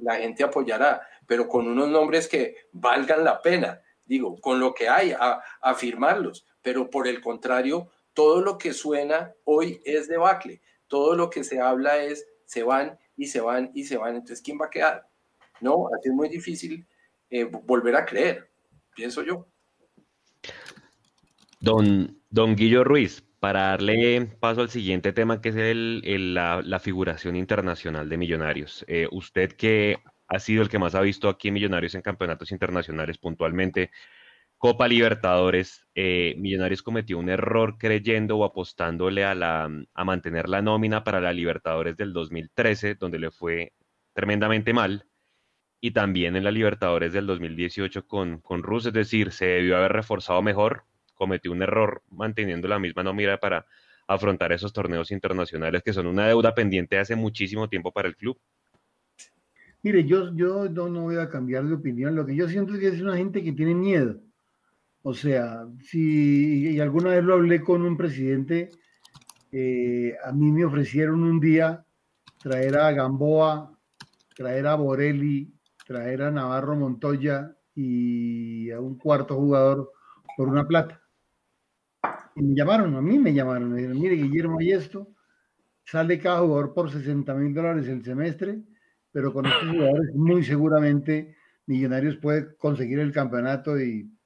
[0.02, 4.90] la gente apoyará, pero con unos nombres que valgan la pena, digo, con lo que
[4.90, 10.62] hay, a, a firmarlos, pero por el contrario, todo lo que suena hoy es debacle,
[10.88, 14.42] todo lo que se habla es se van y se van y se van, entonces
[14.42, 15.08] ¿quién va a quedar?
[15.60, 16.88] No, así es muy difícil
[17.30, 18.50] eh, volver a creer,
[18.96, 19.48] pienso yo.
[21.60, 26.80] Don, don Guillo Ruiz, para darle paso al siguiente tema, que es el, la, la
[26.80, 28.86] figuración internacional de Millonarios.
[28.88, 33.18] Eh, usted que ha sido el que más ha visto aquí Millonarios en campeonatos internacionales
[33.18, 33.92] puntualmente,
[34.58, 40.64] Copa Libertadores, eh, Millonarios cometió un error creyendo o apostándole a, la, a mantener la
[40.64, 43.74] nómina para la Libertadores del 2013, donde le fue
[44.14, 45.06] tremendamente mal
[45.80, 49.94] y también en la Libertadores del 2018 con, con Rus, es decir, se debió haber
[49.94, 53.68] reforzado mejor, cometió un error manteniendo la misma nómina para
[54.08, 58.40] afrontar esos torneos internacionales que son una deuda pendiente hace muchísimo tiempo para el club.
[59.84, 62.16] Mire, yo, yo no, no voy a cambiar de opinión.
[62.16, 64.20] Lo que yo siento es que es una gente que tiene miedo.
[65.10, 68.72] O sea, si y alguna vez lo hablé con un presidente,
[69.54, 71.86] eh, a mí me ofrecieron un día
[72.44, 73.72] traer a Gamboa,
[74.36, 75.50] traer a Borelli,
[75.86, 79.94] traer a Navarro Montoya y a un cuarto jugador
[80.36, 81.02] por una plata.
[82.36, 85.08] Y me llamaron, a mí me llamaron, me dijeron, mire Guillermo, hay esto,
[85.86, 88.62] sale cada jugador por 60 mil dólares el semestre,
[89.14, 94.17] pero con estos jugadores muy seguramente Millonarios puede conseguir el campeonato y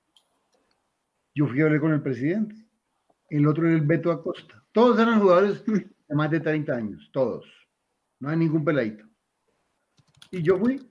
[1.34, 2.56] yo fui a hablar con el presidente.
[3.30, 4.64] El otro era el Beto Acosta.
[4.72, 7.46] Todos eran jugadores de más de 30 años, todos.
[8.20, 9.06] No hay ningún peladito.
[10.32, 10.82] Y yo fui,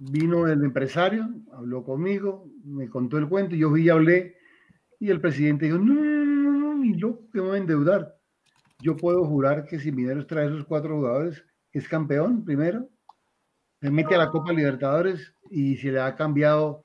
[0.00, 4.36] vino el empresario, habló conmigo, me contó el cuento, yo fui y hablé,
[5.00, 8.16] y el presidente dijo, no, no, no, no, ni que me voy a endeudar.
[8.80, 12.88] Yo puedo jurar que si Mineros trae esos cuatro jugadores, es campeón primero,
[13.80, 16.84] se mete a la Copa Libertadores y se le ha cambiado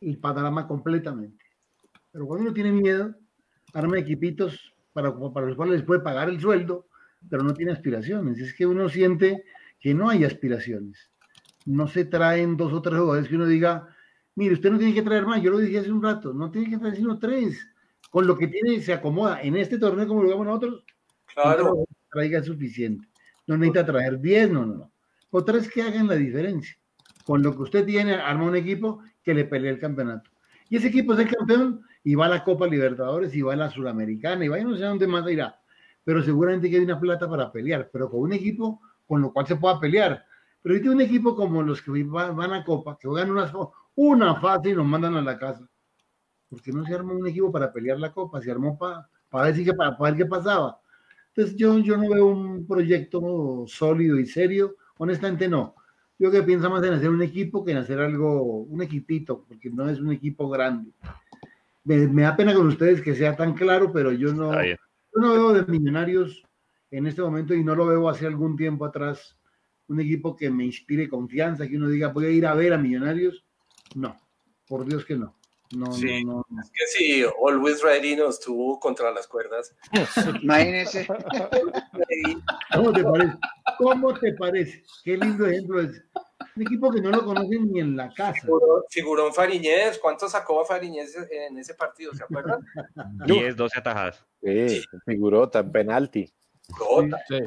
[0.00, 1.45] el panorama completamente.
[2.16, 3.14] Pero cuando uno tiene miedo,
[3.74, 6.86] arma equipitos para, para los cuales les puede pagar el sueldo,
[7.28, 8.38] pero no tiene aspiraciones.
[8.38, 9.44] Es que uno siente
[9.78, 11.10] que no hay aspiraciones.
[11.66, 13.94] No se traen dos o tres jugadores que uno diga,
[14.34, 16.70] mire, usted no tiene que traer más, yo lo dije hace un rato, no tiene
[16.70, 17.68] que traer sino tres.
[18.08, 19.42] Con lo que tiene se acomoda.
[19.42, 20.86] En este torneo, como lo vemos nosotros,
[21.34, 21.84] Claro.
[22.10, 23.06] traiga suficiente.
[23.46, 24.92] No necesita traer 10, no, no, no.
[25.32, 26.78] O tres que hagan la diferencia.
[27.26, 30.30] Con lo que usted tiene, arma un equipo que le pelee el campeonato.
[30.70, 33.56] Y ese equipo es el campeón y va a la Copa Libertadores y va a
[33.56, 35.58] la Sudamericana y va a no sé a dónde más irá.
[36.04, 39.44] Pero seguramente que hay una plata para pelear, pero con un equipo con lo cual
[39.44, 40.24] se pueda pelear.
[40.62, 43.52] Pero ahorita un equipo como los que va- van a Copa, que juegan una,
[43.96, 45.68] una fase y nos mandan a la casa.
[46.48, 49.56] Porque no se armó un equipo para pelear la Copa, se armó para, para, ver,
[49.56, 50.80] si que, para, para ver qué pasaba.
[51.34, 55.74] Entonces yo, yo no veo un proyecto sólido y serio, honestamente no.
[56.20, 59.70] Yo que pienso más en hacer un equipo que en hacer algo, un equipito, porque
[59.70, 60.92] no es un equipo grande.
[61.86, 64.76] Me, me da pena con ustedes que sea tan claro, pero yo no, yo
[65.14, 66.42] no veo de Millonarios
[66.90, 69.36] en este momento y no lo veo hace algún tiempo atrás
[69.88, 72.78] un equipo que me inspire confianza, que uno diga voy a ir a ver a
[72.78, 73.46] Millonarios.
[73.94, 74.16] No,
[74.66, 75.36] por Dios que no.
[75.76, 76.24] No, Sí.
[76.24, 76.60] no, no.
[76.60, 79.76] Es que sí, Always Ready nos tuvo contra las cuerdas.
[80.42, 81.06] Imagínense.
[82.74, 83.34] ¿Cómo te parece?
[83.78, 84.84] ¿Cómo te parece?
[85.04, 86.02] Qué lindo ejemplo es.
[86.56, 88.40] Un equipo que no lo conocen ni en la casa.
[88.40, 92.14] Figurón, figurón Fariñez, ¿cuánto sacó a Fariñez en ese partido?
[92.14, 92.60] ¿Se acuerdan?
[93.26, 94.26] 10, 12 atajadas.
[94.42, 96.32] Sí, figurota, penalti.
[97.28, 97.38] Sí.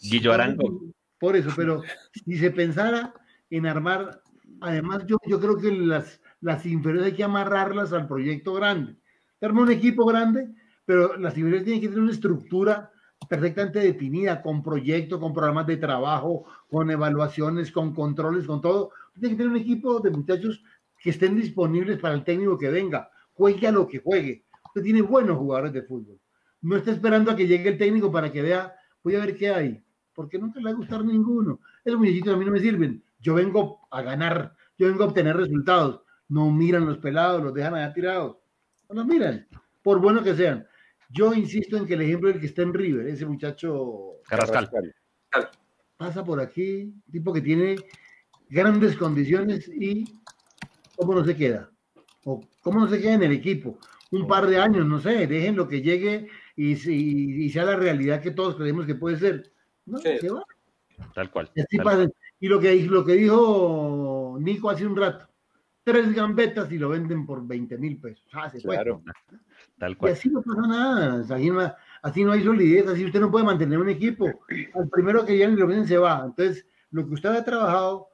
[0.00, 0.80] Guillo Arango.
[1.18, 1.82] Por eso, pero
[2.12, 3.14] si se pensara
[3.50, 4.22] en armar,
[4.60, 8.96] además yo, yo creo que las, las inferiores hay que amarrarlas al proyecto grande.
[9.38, 10.48] Se arma un equipo grande,
[10.84, 12.90] pero las inferiores tienen que tener una estructura
[13.30, 18.90] perfectamente definida, con proyecto, con programas de trabajo, con evaluaciones, con controles, con todo.
[19.14, 20.64] Tiene que tener un equipo de muchachos
[20.98, 24.46] que estén disponibles para el técnico que venga, juegue a lo que juegue.
[24.66, 26.18] Usted tiene buenos jugadores de fútbol.
[26.62, 28.74] No está esperando a que llegue el técnico para que vea,
[29.04, 29.80] voy a ver qué hay,
[30.12, 31.60] porque nunca le va a gustar ninguno.
[31.84, 33.00] Esos muñequitos a mí no me sirven.
[33.20, 36.02] Yo vengo a ganar, yo vengo a obtener resultados.
[36.28, 38.38] No miran los pelados, los dejan allá tirados.
[38.88, 39.46] No los miran,
[39.84, 40.66] por bueno que sean.
[41.12, 44.70] Yo insisto en que el ejemplo del que está en River, ese muchacho Carrascal.
[45.96, 47.76] pasa por aquí, tipo que tiene
[48.48, 50.04] grandes condiciones y
[50.96, 51.70] cómo no se queda,
[52.24, 53.78] o cómo no se queda en el equipo.
[54.12, 57.76] Un par de años, no sé, dejen lo que llegue y, y, y sea la
[57.76, 59.52] realidad que todos creemos que puede ser.
[59.86, 60.18] No, Sí.
[60.20, 60.42] se va.
[61.14, 61.50] Tal cual.
[61.54, 62.08] Y, así tal pasa.
[62.40, 65.28] Y lo que, lo que dijo Nico hace un rato,
[65.92, 68.24] tres gambetas y lo venden por 20 mil pesos.
[68.32, 68.60] Ah, se.
[68.60, 69.02] Claro.
[69.78, 70.12] Tal Y cual.
[70.12, 71.72] así no pasa nada, así no,
[72.02, 74.26] así no hay solidez, así usted no puede mantener un equipo.
[74.74, 76.22] Al primero que llegan y lo venden se va.
[76.26, 78.08] Entonces, lo que usted ha trabajado,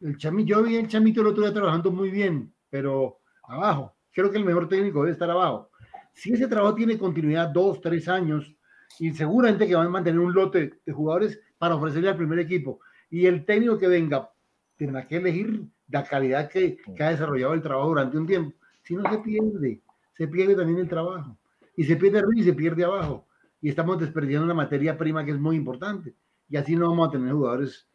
[0.00, 3.94] el chamito, yo vi el chamito el otro día trabajando muy bien, pero abajo.
[4.12, 5.70] Creo que el mejor técnico debe estar abajo.
[6.12, 8.54] Si ese trabajo tiene continuidad dos, tres años,
[8.98, 12.80] y seguramente que van a mantener un lote de jugadores para ofrecerle al primer equipo,
[13.10, 14.30] y el técnico que venga
[14.78, 18.56] tendrá que elegir la calidad que, que ha desarrollado el trabajo durante un tiempo.
[18.84, 19.82] Si no se pierde,
[20.16, 21.36] se pierde también el trabajo.
[21.76, 23.26] Y se pierde arriba y se pierde abajo.
[23.60, 26.14] Y estamos desperdiciando una materia prima que es muy importante.
[26.48, 27.86] Y así no vamos a tener jugadores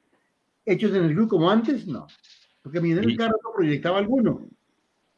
[0.65, 2.05] hechos en el club como antes, no.
[2.61, 4.47] Porque Miguel Y- Carlos proyectaba alguno.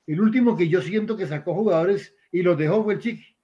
[0.08, 3.36] El último que yo siento que sacó jugadores y los dejó fue el Chiqui.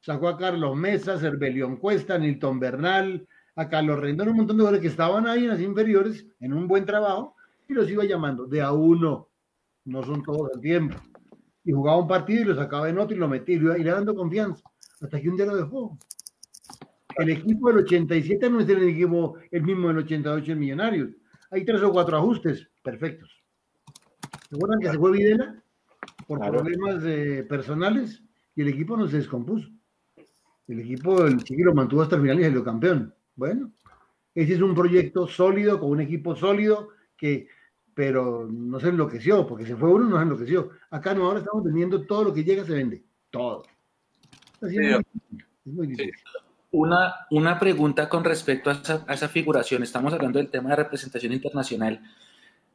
[0.00, 3.26] Sacó a Carlos Mesa, Cervelión Cuesta, Nilton Bernal,
[3.56, 6.68] a Carlos Rendón, un montón de jugadores que estaban ahí en las inferiores, en un
[6.68, 7.34] buen trabajo,
[7.68, 9.28] y los iba llamando de a uno.
[9.84, 10.96] No son todos al tiempo.
[11.64, 13.94] Y jugaba un partido y lo sacaba en otro y lo metía y le iba-
[13.94, 14.62] dando confianza.
[15.00, 15.98] Hasta que un día lo dejó.
[17.16, 21.10] El equipo del 87 no es el equipo el mismo del 88 en Millonarios.
[21.50, 23.30] Hay tres o cuatro ajustes perfectos.
[24.48, 25.62] ¿Se acuerdan que se fue Videla
[26.26, 26.58] por Claro.
[26.58, 28.22] problemas eh, personales
[28.54, 29.68] y el equipo no se descompuso?
[30.68, 33.14] El equipo, el Chiqui lo mantuvo hasta el final y salió campeón.
[33.34, 33.72] Bueno,
[34.34, 37.48] ese es un proyecto sólido, con un equipo sólido, que,
[37.98, 40.70] pero no se enloqueció, porque se fue uno, no se enloqueció.
[40.88, 43.02] Acá no, ahora estamos vendiendo todo lo que llega, se vende.
[43.28, 43.64] Todo.
[44.62, 44.94] Así es, Sí.
[44.94, 46.14] muy difícil, es muy difícil.
[46.70, 49.82] Una, una pregunta con respecto a esa, a esa figuración.
[49.82, 52.00] Estamos hablando del tema de representación internacional.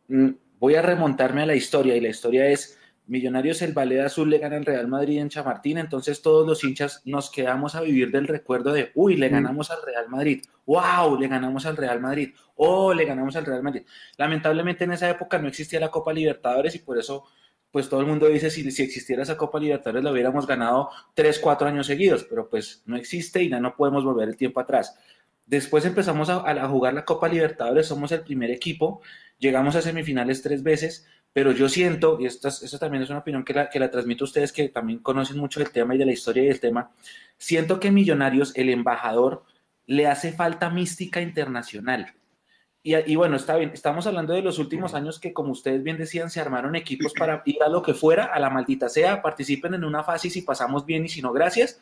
[0.10, 4.30] Mm, Voy a remontarme a la historia y la historia es Millonarios el Ballet Azul
[4.30, 8.12] le gana al Real Madrid en Chamartín, entonces todos los hinchas nos quedamos a vivir
[8.12, 12.34] del recuerdo de, uy, le ganamos al Real Madrid, wow, le ganamos al Real Madrid,
[12.56, 13.84] oh, le ganamos al Real Madrid.
[14.18, 17.26] Lamentablemente en esa época no existía la Copa Libertadores y por eso
[17.72, 21.40] pues todo el mundo dice si, si existiera esa Copa Libertadores la hubiéramos ganado tres,
[21.40, 24.96] cuatro años seguidos, pero pues no existe y ya no podemos volver el tiempo atrás.
[25.46, 29.02] Después empezamos a, a jugar la Copa Libertadores, somos el primer equipo,
[29.40, 33.44] llegamos a semifinales tres veces, pero yo siento, y esto, esto también es una opinión
[33.44, 36.06] que la, que la transmito a ustedes que también conocen mucho del tema y de
[36.06, 36.92] la historia y del tema,
[37.38, 39.44] siento que Millonarios, el embajador,
[39.88, 42.14] le hace falta mística internacional.
[42.84, 45.98] Y, y, bueno, está bien, estamos hablando de los últimos años que, como ustedes bien
[45.98, 49.74] decían, se armaron equipos para ir a lo que fuera, a la maldita sea, participen
[49.74, 51.82] en una fase y si pasamos bien y si no, gracias.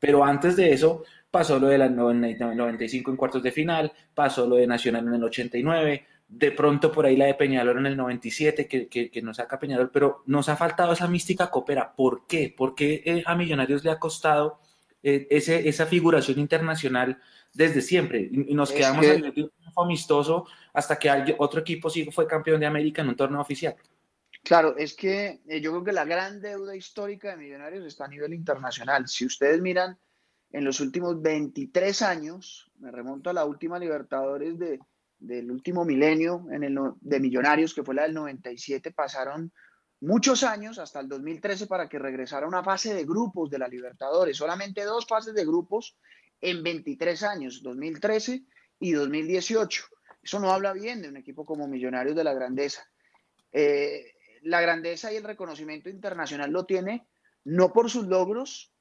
[0.00, 4.56] Pero antes de eso pasó lo de la 95 en cuartos de final, pasó lo
[4.56, 8.68] de Nacional en el 89, de pronto por ahí la de Peñalol en el 97,
[8.68, 11.94] que, que, que nos saca Peñalol, pero nos ha faltado esa mística copera.
[11.96, 12.54] ¿Por qué?
[12.54, 14.60] ¿Por qué eh, a Millonarios le ha costado
[15.02, 17.18] eh, ese, esa figuración internacional
[17.54, 18.28] desde siempre?
[18.30, 22.04] Y nos Es quedamos que- en el triunfo amistoso hasta que alguien- otro equipo sí
[22.10, 23.74] fue campeón de América en un torneo oficial.
[24.44, 28.08] Claro, es que eh, yo creo que la gran deuda histórica de Millonarios está a
[28.08, 29.08] nivel internacional.
[29.08, 29.98] Si ustedes miran
[30.52, 34.78] en los últimos 23 años, me remonto a la última Libertadores de,
[35.18, 39.52] del último milenio en el, de Millonarios, que fue la del 97, pasaron
[40.00, 44.36] muchos años hasta el 2013 para que regresara una fase de grupos de la Libertadores.
[44.36, 45.96] Solamente dos fases de grupos
[46.40, 48.44] en 23 años, 2013
[48.80, 49.84] y 2018.
[50.22, 52.82] Eso no habla bien de un equipo como Millonarios de la Grandeza.
[53.52, 57.08] Eh, la grandeza y el reconocimiento internacional lo tiene
[57.44, 58.72] no por sus logros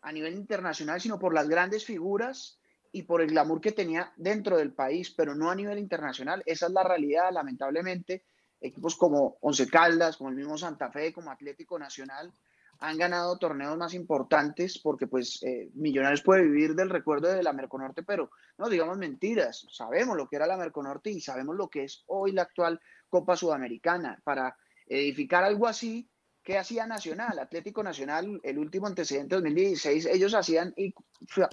[0.00, 2.58] a nivel internacional, sino por las grandes figuras
[2.96, 6.42] y por el glamour que tenía dentro del país, pero no a nivel internacional.
[6.46, 8.24] Esa es la realidad, lamentablemente.
[8.58, 12.32] Equipos como Once Caldas, como el mismo Santa Fe, como Atlético Nacional,
[12.78, 17.52] han ganado torneos más importantes porque pues eh, Millonarios puede vivir del recuerdo de la
[17.52, 21.84] Merconorte, pero no digamos mentiras, sabemos lo que era la Merconorte y sabemos lo que
[21.84, 22.80] es hoy la actual
[23.10, 24.18] Copa Sudamericana.
[24.24, 26.08] Para edificar algo así,
[26.46, 27.40] ¿qué hacía Nacional?
[27.40, 30.94] Atlético Nacional, el último antecedente 2016, ellos hacían y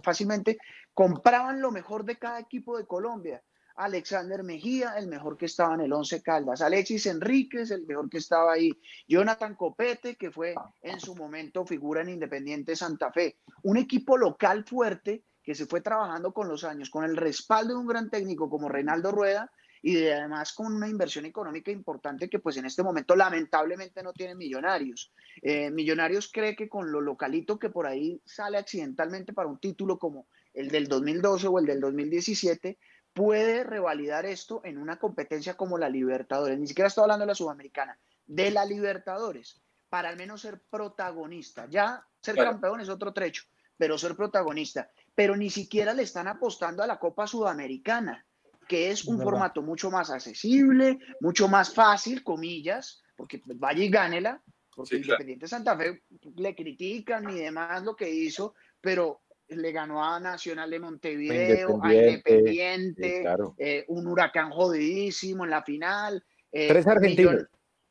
[0.04, 0.60] fácilmente
[0.94, 3.44] compraban lo mejor de cada equipo de Colombia.
[3.76, 8.20] Alexander Mejía, el mejor que estaba en el Once Caldas, Alexis Enríquez, el mejor que
[8.20, 8.70] estaba ahí,
[9.08, 14.64] Jonathan Copete, que fue en su momento figura en Independiente Santa Fe, un equipo local
[14.64, 18.48] fuerte que se fue trabajando con los años, con el respaldo de un gran técnico
[18.48, 19.52] como Reinaldo Rueda
[19.86, 24.34] y además con una inversión económica importante que pues en este momento lamentablemente no tiene
[24.34, 25.12] Millonarios.
[25.42, 30.00] Eh, millonarios cree que con lo localito que por ahí sale accidentalmente para un título
[30.00, 32.78] como el del 2012 o el del 2017,
[33.12, 36.58] puede revalidar esto en una competencia como la Libertadores.
[36.58, 41.68] Ni siquiera estoy hablando de la Sudamericana, de la Libertadores, para al menos ser protagonista.
[41.70, 43.44] Ya ser campeón es otro trecho,
[43.78, 44.90] pero ser protagonista.
[45.14, 48.26] Pero ni siquiera le están apostando a la Copa Sudamericana,
[48.68, 54.42] que es un formato mucho más accesible, mucho más fácil, comillas, porque vaya y gánela,
[54.76, 56.04] porque Independiente Santa Fe
[56.36, 61.94] le critican y demás lo que hizo, pero le ganó a Nacional de Montevideo, a
[61.94, 63.24] Independiente,
[63.58, 66.24] eh, un huracán jodidísimo en la final.
[66.52, 67.46] Eh, tres argentinos.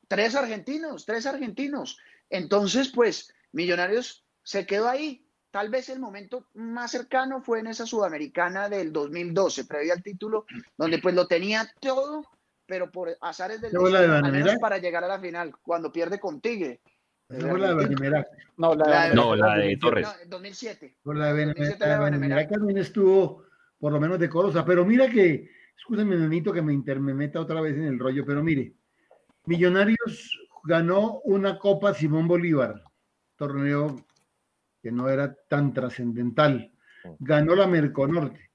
[0.09, 1.99] tres argentinos, tres argentinos.
[2.31, 5.27] Entonces, pues, Millonarios se quedó ahí.
[5.53, 10.47] Tal vez el momento más cercano fue en esa Sudamericana del 2012, previo al título,
[10.79, 12.25] donde pues lo tenía todo,
[12.65, 16.41] pero por azares del destino, al menos para llegar a la final, cuando pierde con
[16.41, 16.81] Tigre.
[17.29, 18.25] No, la de
[18.57, 20.09] No, la de, no, la de Torres.
[20.25, 20.97] No, 2007.
[21.03, 23.45] Por la de Benemerac también estuvo
[23.79, 24.65] por lo menos decorosa.
[24.65, 28.73] Pero mira que, escúchame, Nenito, que me, intermeta otra vez en el rollo, pero mire,
[29.45, 32.83] Millonarios ganó una Copa Simón Bolívar,
[33.37, 34.03] torneo
[34.83, 36.73] que no era tan trascendental.
[37.19, 38.51] Ganó la Merconorte.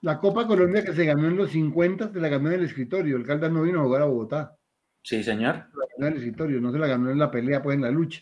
[0.00, 3.16] La Copa Colombia que se ganó en los 50 se la ganó en el escritorio.
[3.16, 4.56] El Caldas no vino a jugar a Bogotá.
[5.02, 5.66] Sí, señor.
[5.98, 8.20] En el escritorio, no se la ganó en la pelea, pues en la lucha.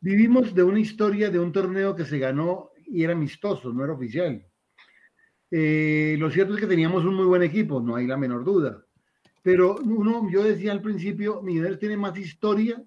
[0.00, 3.92] Vivimos de una historia de un torneo que se ganó y era amistoso, no era
[3.92, 4.44] oficial.
[5.50, 8.82] Eh, lo cierto es que teníamos un muy buen equipo, no hay la menor duda.
[9.42, 12.82] Pero uno, yo decía al principio, Miguel tiene más historia,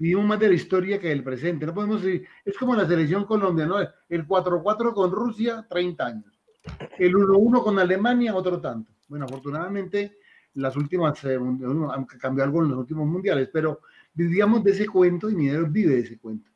[0.00, 1.66] vivimos más de la historia que del presente.
[1.66, 3.88] No podemos decir, es como la selección colombiana, ¿no?
[4.08, 6.40] El 4-4 con Rusia, 30 años.
[6.98, 8.92] El 1-1 con Alemania, otro tanto.
[9.08, 10.16] Bueno, afortunadamente
[10.54, 13.80] las últimas, eh, aunque cambió algo en los últimos mundiales, pero
[14.14, 16.50] vivíamos de ese cuento y Mineros vive de ese cuento.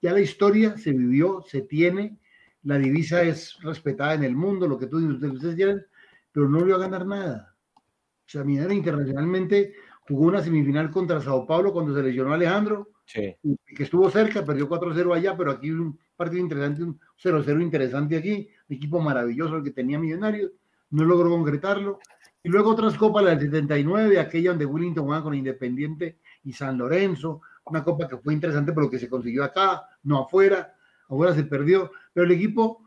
[0.00, 2.18] Ya la historia se vivió, se tiene,
[2.62, 5.84] la divisa es respetada en el mundo, lo que tú ustedes quieren,
[6.32, 7.54] pero no volvió a ganar nada.
[7.76, 9.74] O sea, Mineros internacionalmente
[10.08, 13.38] jugó una semifinal contra Sao Paulo cuando se lesionó Alejandro, que
[13.78, 18.76] estuvo cerca, perdió 4-0 allá, pero aquí un partido interesante, un 0-0 interesante aquí, un
[18.76, 20.52] equipo maravilloso el que tenía Millonarios,
[20.90, 21.98] no logró concretarlo,
[22.42, 26.78] y luego otras copas, la del 79, aquella donde Willington jugaba con Independiente y San
[26.78, 30.74] Lorenzo, una copa que fue interesante pero que se consiguió acá, no afuera,
[31.08, 32.84] afuera se perdió, pero el equipo,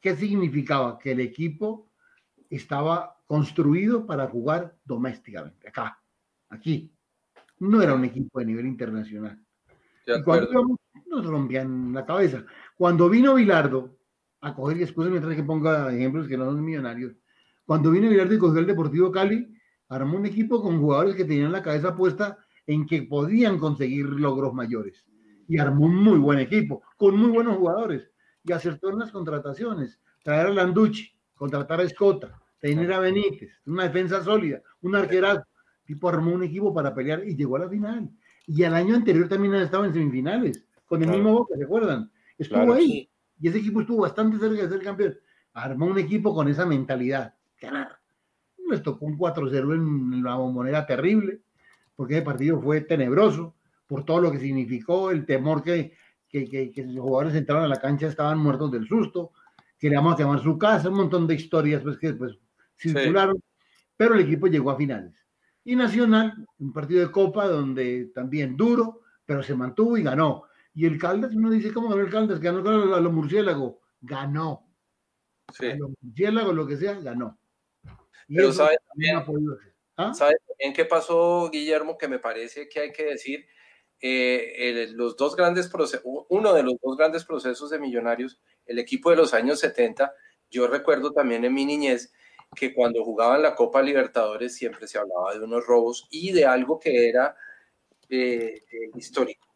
[0.00, 0.98] ¿qué significaba?
[0.98, 1.90] Que el equipo
[2.48, 6.00] estaba construido para jugar domésticamente, acá,
[6.48, 6.92] aquí.
[7.58, 9.42] No era un equipo de nivel internacional.
[10.06, 12.44] Y cuando nos rompían la cabeza.
[12.76, 13.96] Cuando vino Bilardo,
[14.40, 17.14] a coger, y después me trae que ponga ejemplos que no son millonarios.
[17.64, 19.52] Cuando vino Villardo y cogió el Deportivo Cali,
[19.88, 24.52] armó un equipo con jugadores que tenían la cabeza puesta en que podían conseguir logros
[24.52, 25.04] mayores.
[25.48, 28.10] Y armó un muy buen equipo, con muy buenos jugadores.
[28.44, 30.00] Y acertó en las contrataciones.
[30.22, 35.44] Traer a Landucci, contratar a Escota, tener a Benítez, una defensa sólida, un arquerazo.
[35.84, 38.10] Tipo armó un equipo para pelear y llegó a la final.
[38.46, 42.10] Y al año anterior también estaba en semifinales, con el mismo Boca, ¿se acuerdan?
[42.38, 43.08] Estuvo ahí
[43.40, 45.16] y ese equipo estuvo bastante cerca de ser campeón.
[45.52, 47.34] Armó un equipo con esa mentalidad.
[47.60, 47.98] Ganar.
[48.68, 51.40] Les tocó un 4-0 en la bombonera terrible,
[51.94, 53.54] porque ese partido fue tenebroso
[53.86, 55.92] por todo lo que significó, el temor que,
[56.28, 59.30] que, que, que los jugadores entraron a la cancha estaban muertos del susto,
[59.78, 62.36] queríamos quemar su casa, un montón de historias pues, que después
[62.76, 63.42] circularon,
[63.96, 65.12] pero el equipo llegó a finales.
[65.64, 70.44] Y Nacional, un partido de Copa donde también duro, pero se mantuvo y ganó.
[70.74, 72.38] Y el Caldas, uno dice, ¿cómo ganó el Caldas?
[72.38, 73.76] Ganó a los murciélagos.
[74.00, 74.68] Ganó.
[75.52, 75.66] Sí.
[75.66, 77.38] A los murciélagos, lo que sea, ganó.
[78.28, 79.22] Pero sabe también,
[79.96, 80.12] ¿Ah?
[80.12, 81.96] ¿Sabe también qué pasó, Guillermo?
[81.96, 83.46] Que me parece que hay que decir,
[84.00, 88.78] eh, el- los dos grandes procesos, uno de los dos grandes procesos de Millonarios, el
[88.78, 90.12] equipo de los años 70,
[90.50, 92.12] yo recuerdo también en mi niñez
[92.54, 96.78] que cuando jugaban la Copa Libertadores siempre se hablaba de unos robos y de algo
[96.78, 97.36] que era
[98.08, 99.46] eh, eh, histórico,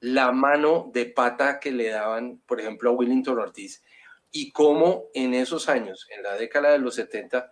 [0.00, 3.82] la mano de pata que le daban, por ejemplo, a Willington Ortiz,
[4.30, 7.50] y cómo en esos años, en la década de los 70,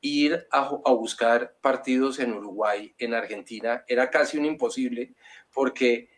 [0.00, 5.14] ir a, buscar partidos en Uruguay, en Argentina, era casi un imposible,
[5.52, 6.08] porque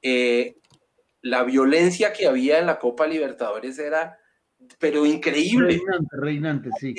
[0.00, 0.56] eh,
[1.22, 4.18] la violencia que había en la Copa Libertadores era,
[4.78, 5.74] pero increíble.
[5.78, 6.94] Reinante, reinante, sí.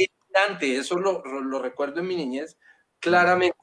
[0.62, 2.58] Eso lo, lo- recuerdo en mi niñez
[3.00, 3.58] claramente.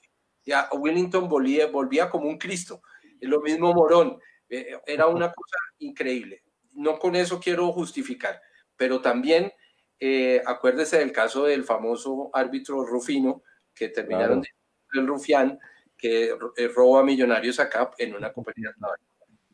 [0.44, 2.82] Ya Wellington volvía, volvía como un Cristo.
[3.20, 4.18] Lo mismo Morón.
[4.48, 6.42] Eh, Era una cosa increíble.
[6.72, 8.40] No con eso quiero justificar,
[8.76, 9.52] pero también
[9.98, 13.42] eh, acuérdese del caso del famoso árbitro Rufino,
[13.74, 14.48] que terminaron de
[14.94, 15.58] el rufián,
[15.96, 18.70] que eh, roba a millonarios acá en una compañía.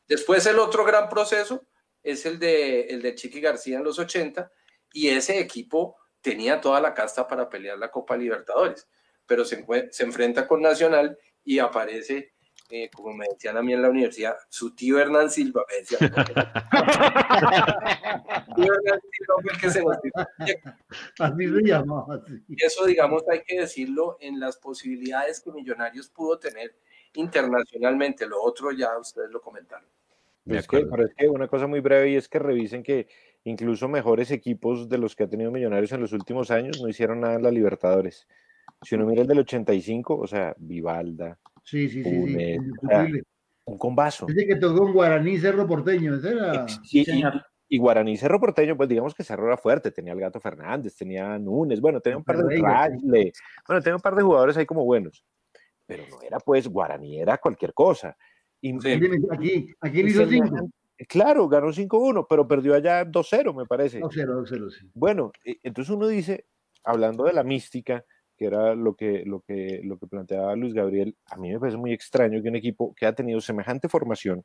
[0.06, 1.66] Después el otro gran proceso
[2.02, 4.50] es el de, el de Chiqui García en los 80,
[4.92, 8.88] y ese equipo tenía toda la casta para pelear la Copa Libertadores,
[9.26, 12.32] pero se, se enfrenta con Nacional y aparece,
[12.68, 16.00] eh, como me decían a mí en la universidad, su tío Hernán Silva, me decían,
[18.56, 19.96] tío Hernán Silva fue el que se nos.
[21.20, 22.20] Así se llamaba.
[22.48, 26.74] Y eso, digamos, hay que decirlo en las posibilidades que Millonarios pudo tener
[27.14, 28.26] internacionalmente.
[28.26, 29.88] Lo otro ya ustedes lo comentaron.
[30.44, 33.06] Es que, pero es que una cosa muy breve y es que revisen que
[33.50, 37.20] incluso mejores equipos de los que ha tenido Millonarios en los últimos años no hicieron
[37.20, 38.26] nada en la Libertadores.
[38.82, 42.16] Si uno mira el del 85, o sea, Vivalda, Sí, sí, sí, sí.
[42.20, 43.22] Funes, indiscutible.
[43.64, 44.26] un combazo.
[44.28, 46.68] Ese que tocó en Guaraní Cerro Porteño, ese era.
[46.68, 47.22] Sí, y,
[47.68, 51.36] y Guaraní Cerro Porteño, pues digamos que Cerro era fuerte, tenía el Gato Fernández, tenía
[51.38, 52.62] Núñez, bueno, tenía un par de sí.
[52.62, 53.32] Ragle,
[53.66, 55.24] bueno, tenía un par de jugadores ahí como buenos,
[55.86, 58.16] pero no era pues Guaraní, era cualquier cosa.
[58.60, 59.00] Y, Sí.
[59.30, 60.70] Aquí, aquí hizo cinco.
[61.08, 64.00] Claro, ganó 5-1, pero perdió allá 2-0, me parece.
[64.00, 64.86] 2-0, 2-0, sí.
[64.94, 66.46] Bueno, e- entonces uno dice,
[66.84, 68.04] hablando de la mística,
[68.36, 71.78] que era lo que, lo que, lo que planteaba Luis Gabriel, a mí me parece
[71.78, 74.44] muy extraño que un equipo que ha tenido semejante formación,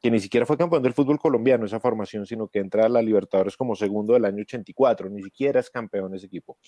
[0.00, 3.02] que ni siquiera fue campeón del fútbol colombiano esa formación, sino que entra a la
[3.02, 6.58] Libertadores como segundo del año 84, ni siquiera es campeón ese equipo.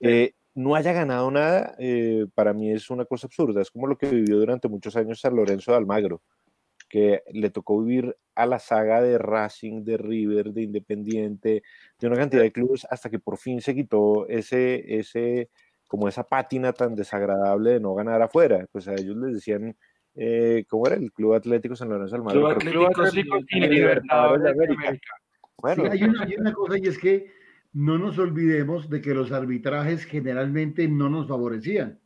[0.00, 3.96] Eh, no haya ganado nada, eh, para mí es una cosa absurda, es como lo
[3.98, 6.22] que vivió durante muchos años San Lorenzo de Almagro,
[6.88, 11.62] que le tocó vivir a la saga de Racing, de River, de Independiente,
[11.98, 15.48] de una cantidad de clubes hasta que por fin se quitó ese, ese,
[15.88, 18.66] como esa pátina tan desagradable de no ganar afuera.
[18.70, 19.74] Pues a ellos les decían,
[20.14, 20.96] eh, ¿cómo era?
[20.96, 22.48] El Club Atlético San Lorenzo Almagro.
[22.48, 24.82] Club que- Club Atlético Atlético sin Libertadores de América.
[24.88, 25.08] América.
[25.58, 27.26] Bueno, Sí, hay, una, hay una cosa y es que
[27.72, 31.98] no nos olvidemos de que los arbitrajes generalmente no nos favorecían.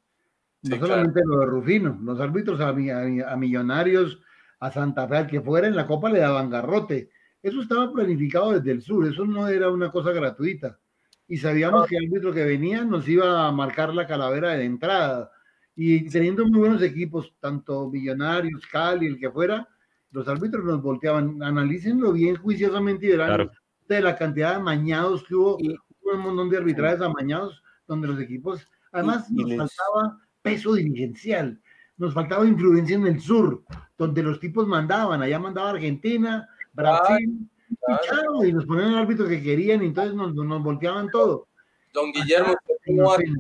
[0.63, 0.87] No Sí, claro.
[0.87, 4.21] solamente lo de Rufino, los árbitros a, a a Millonarios,
[4.61, 7.11] a Santa Fe, al que fuera en la Copa le daban garrote.
[7.43, 10.79] Eso estaba planificado desde el sur, eso no era una cosa gratuita.
[11.27, 15.31] Y sabíamos que el árbitro que venía nos iba a marcar la calavera de entrada.
[15.77, 19.67] Y teniendo muy buenos equipos, tanto Millonarios, Cali, el que fuera,
[20.11, 21.43] los árbitros nos volteaban.
[21.43, 23.51] Analícenlo bien juiciosamente y verán Claro.
[23.89, 25.71] de la cantidad de amañados que hubo, Y-
[26.03, 30.75] hubo un montón de arbitrajes amañados donde los equipos, además y nos les- faltaba peso
[30.75, 31.61] dirigencial,
[31.97, 33.63] nos faltaba influencia en el sur,
[34.01, 38.01] donde los tipos mandaban, allá mandaba Argentina, Brasil, y, claro.
[38.03, 41.49] chao, y nos ponían el árbitro que querían y entonces nos, nos volteaban todo.
[41.93, 42.55] Don Guillermo,
[42.87, 43.37] en ¿cómo la va pena.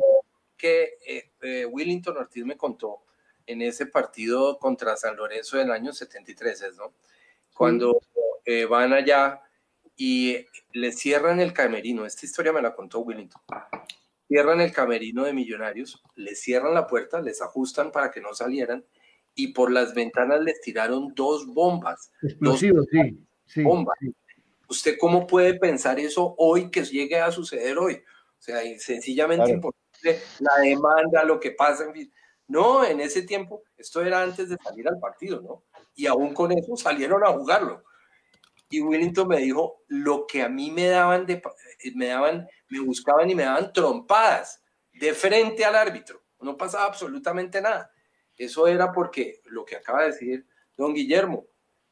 [0.58, 3.04] que eh, eh, Willington Ortiz me contó
[3.46, 6.92] en ese partido contra San Lorenzo del año 73, ¿es, ¿no?
[7.54, 7.98] Cuando
[8.44, 9.40] eh, van allá
[9.96, 13.40] y le cierran el camerino, esta historia me la contó Willington,
[14.28, 18.84] cierran el camerino de Millonarios, le cierran la puerta, les ajustan para que no salieran
[19.44, 23.62] y por las ventanas les tiraron dos bombas, Explosivos, sí, sí.
[23.62, 23.96] bombas.
[24.00, 24.14] sí.
[24.68, 27.94] ¿Usted cómo puede pensar eso hoy que llegue a suceder hoy?
[27.94, 29.56] O sea, sencillamente Claro.
[29.56, 32.12] imposible la demanda, lo que pasa, en fin.
[32.46, 35.64] No, en ese tiempo, esto era antes de salir al partido, ¿no?
[35.94, 37.82] Y aún con eso salieron a jugarlo.
[38.68, 42.78] Y Willington me dijo, lo que a mí me daban, de, eh, me daban, me
[42.80, 44.62] buscaban y me daban trompadas
[44.92, 46.22] de frente al árbitro.
[46.40, 47.90] No pasaba absolutamente nada.
[48.40, 51.44] Eso era porque lo que acaba de decir don Guillermo,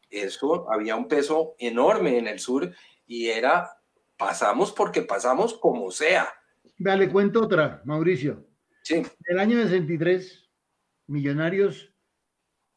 [0.08, 2.72] eso había un peso enorme en el sur
[3.06, 3.68] y era
[4.16, 6.26] pasamos porque pasamos como sea.
[6.78, 8.46] Vea, le cuento otra, Mauricio.
[8.82, 10.48] Sí, En el año 63,
[11.08, 11.92] Millonarios,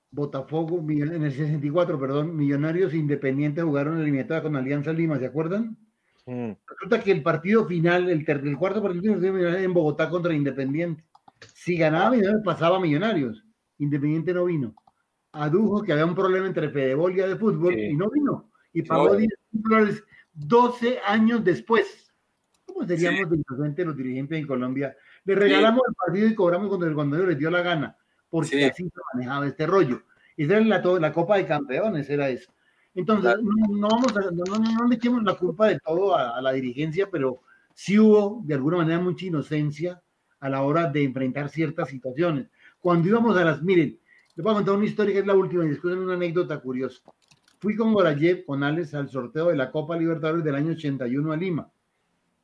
[0.10, 5.78] Botafogo, en el 64, perdón, Millonarios Independiente jugaron la eliminatoria con Alianza Lima, ¿se acuerdan?
[6.26, 11.06] mm, Resulta que el partido final, el, el cuarto partido final, en Bogotá contra Independiente.
[11.56, 13.46] Si ganaba Millonarios, pasaba a Millonarios.
[13.82, 14.74] Independiente no vino.
[15.34, 17.82] Adujo que había un problema entre Fedebol y de fútbol Sí.
[17.82, 18.52] y no vino.
[18.74, 19.16] Y pagó No.
[19.16, 20.04] 10 dólares
[20.34, 22.14] 12 años después.
[22.66, 24.96] ¿Cómo seríamos de inocentes los dirigentes en Colombia?
[25.26, 27.98] Le regalamos el partido y cobramos cuando el cuando les dio la gana,
[28.30, 28.64] porque Sí.
[28.64, 30.04] así se manejaba este rollo.
[30.38, 32.52] Esa era la, la Copa de Campeones, era eso.
[32.94, 36.38] Entonces, no, no vamos a, no, no- no le echemos la culpa de todo a,
[36.38, 37.42] a la dirigencia, pero
[37.74, 40.02] sí hubo de alguna manera mucha inocencia
[40.40, 42.48] a la hora de enfrentar ciertas situaciones.
[42.82, 43.98] Cuando íbamos a las, miren,
[44.36, 47.02] les voy a contar una historia que es la última y después una anécdota curiosa.
[47.60, 51.38] Fui con Gorayev, con Alex, al sorteo de la Copa Libertadores del año 81 a
[51.38, 51.72] Lima.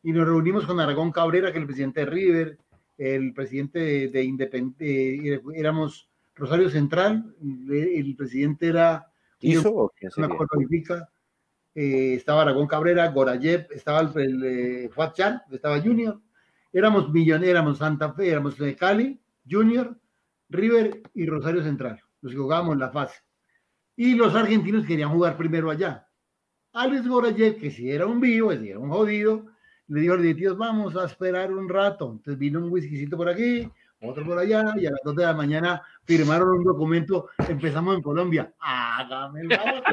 [0.04, 2.58] Y nos reunimos con Aragón Cabrera, que es el presidente de River,
[3.00, 9.08] el presidente de, de Independiente, éramos Rosario Central, el, presidente era
[9.40, 10.38] ¿Hizo o quién una sería?
[10.38, 11.10] cosa olímpica,
[11.74, 16.20] eh, estaba Aragón Cabrera, Gorayev, estaba el, el eh, Fuad Chan, estaba Junior,
[16.72, 19.20] éramos millones, éramos Santa Fe, éramos Cali,
[19.50, 19.96] Junior,
[20.50, 23.22] River y Rosario Central, los que jugábamos la fase.
[23.96, 26.08] Y los argentinos querían jugar primero allá.
[26.74, 29.48] Alex Gorayev, que si era un vivo, que si era un jodido,
[29.88, 32.12] le dijo a los vamos a esperar un rato.
[32.12, 33.68] Entonces vino un whiskycito por aquí,
[34.02, 38.02] otro por allá, y a las 2 de la mañana firmaron un documento, empezamos en
[38.02, 38.54] Colombia.
[38.60, 39.84] Hágame el favor.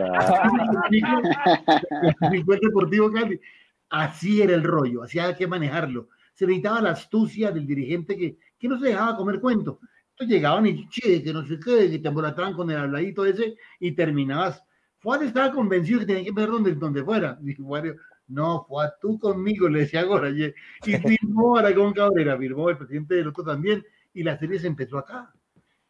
[2.60, 3.40] Deportivo Cali.
[3.88, 6.08] Así era el rollo, así había que manejarlo.
[6.34, 9.78] Se necesitaba la astucia del dirigente que, que no se dejaba comer cuento.
[10.20, 13.92] Llegaban y, che, que no sé qué, que te embolataban con el habladito ese y
[13.92, 14.62] terminabas.
[14.98, 17.36] Fuad estaba convencido que tenía que ver donde, donde fuera.
[17.40, 17.96] Dijo, Wario,
[18.28, 20.54] no, Fuad, tú conmigo, le decía Goraye.
[20.86, 24.98] Y firmó Aragón Cabrera, firmó el presidente del otro también, y la serie se empezó
[24.98, 25.32] acá.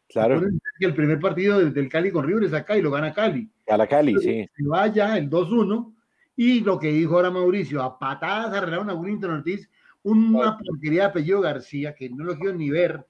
[0.07, 0.41] Claro,
[0.79, 3.49] que el primer partido del, del Cali con River es acá y lo gana Cali.
[3.67, 4.47] a la Cali, sí.
[4.55, 5.95] Se va allá el 2-1
[6.35, 9.69] y lo que dijo ahora Mauricio, a patadas arreglaron a Willington Ortiz,
[10.03, 13.05] una porquería de apellido García, que no lo quiero ni ver,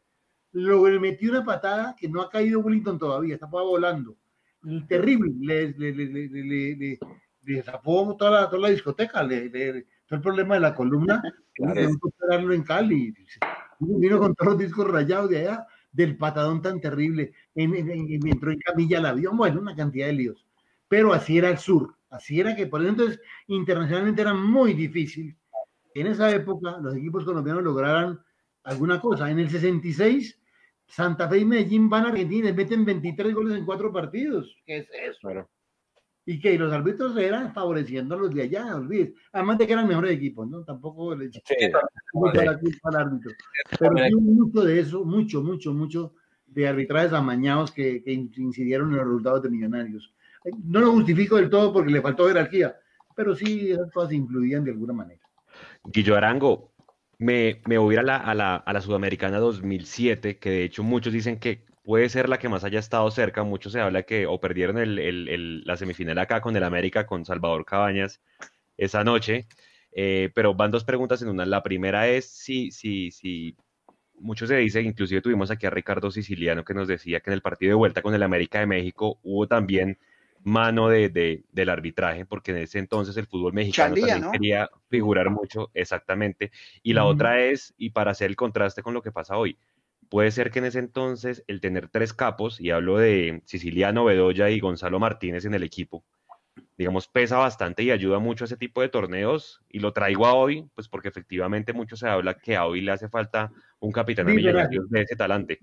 [0.56, 4.16] lo le metió una patada que no ha caído Willington todavía, está volando.
[4.88, 7.00] Terrible, le, le, le, le, le, le-
[7.44, 9.50] le zapó toda la, toda la discoteca, le,
[10.08, 11.22] todo el problema de la columna,
[11.54, 11.74] Claro.
[11.76, 13.14] que en Cali.
[13.80, 18.28] Vino con todos los discos rayados de allá, del patadón tan terrible, en, en- en-
[18.28, 20.46] entró en camilla el avión, bueno, una cantidad de líos.
[20.88, 25.36] Pero así era el sur, así era que por eso entonces internacionalmente era muy difícil
[25.96, 28.20] en esa época los equipos colombianos lograran
[28.64, 29.32] alguna cosa.
[29.32, 30.38] En el 66,
[30.88, 34.56] Santa Fe y Medellín van a Argentina y meten 23 goles en cuatro partidos.
[34.66, 35.48] ¿Qué es eso?
[36.28, 39.14] Y que los árbitros eran favoreciendo a los de allá, olvides.
[39.32, 40.64] Además de que eran mejores equipos, ¿no?
[40.64, 41.42] Tampoco le Sí.
[42.14, 43.32] mucho la culpa al árbitro.
[43.80, 46.14] Pero sí mucho de eso, mucho, mucho, mucho
[46.48, 50.16] de arbitrajes amañados que, que incidieron en los resultados de Millonarios.
[50.46, 52.76] Eh, No lo justifico del todo porque le faltó jerarquía,
[53.16, 55.22] pero sí esas cosas influían de alguna manera.
[55.84, 56.72] Guillo Arango,
[57.20, 60.64] me, me voy a ir a la, a la, a la Sudamericana 2007, que de
[60.64, 63.44] hecho muchos dicen que puede ser la que más haya estado cerca.
[63.44, 67.06] Mucho se habla que o perdieron el- el- el- la semifinal acá con el América,
[67.06, 68.22] con Salvador Cabañas
[68.78, 69.48] esa noche.
[69.94, 71.46] Eh, pero van dos preguntas en una.
[71.46, 73.56] La primera es si, si, si
[74.20, 77.42] mucho se dice, inclusive tuvimos aquí a Ricardo Siciliano que nos decía que en el
[77.42, 79.98] partido de vuelta con el América de México hubo también
[80.46, 84.32] mano de, de- del arbitraje, porque en ese entonces el fútbol mexicano Chandía, también ¿no?
[84.32, 86.52] quería figurar mucho, exactamente.
[86.84, 89.58] Y la otra es, y para hacer el contraste con lo que pasa hoy,
[90.08, 94.50] puede ser que en ese entonces el tener tres capos, y hablo de Siciliano, Bedoya
[94.52, 96.06] y Gonzalo Martínez en el equipo,
[96.78, 99.62] digamos, pesa bastante y ayuda mucho a ese tipo de torneos.
[99.70, 102.92] Y lo traigo a hoy, pues porque efectivamente mucho se habla que a hoy le
[102.92, 104.70] hace falta un capitán de Liderazgo.
[104.70, 105.60] millonarios de ese talante,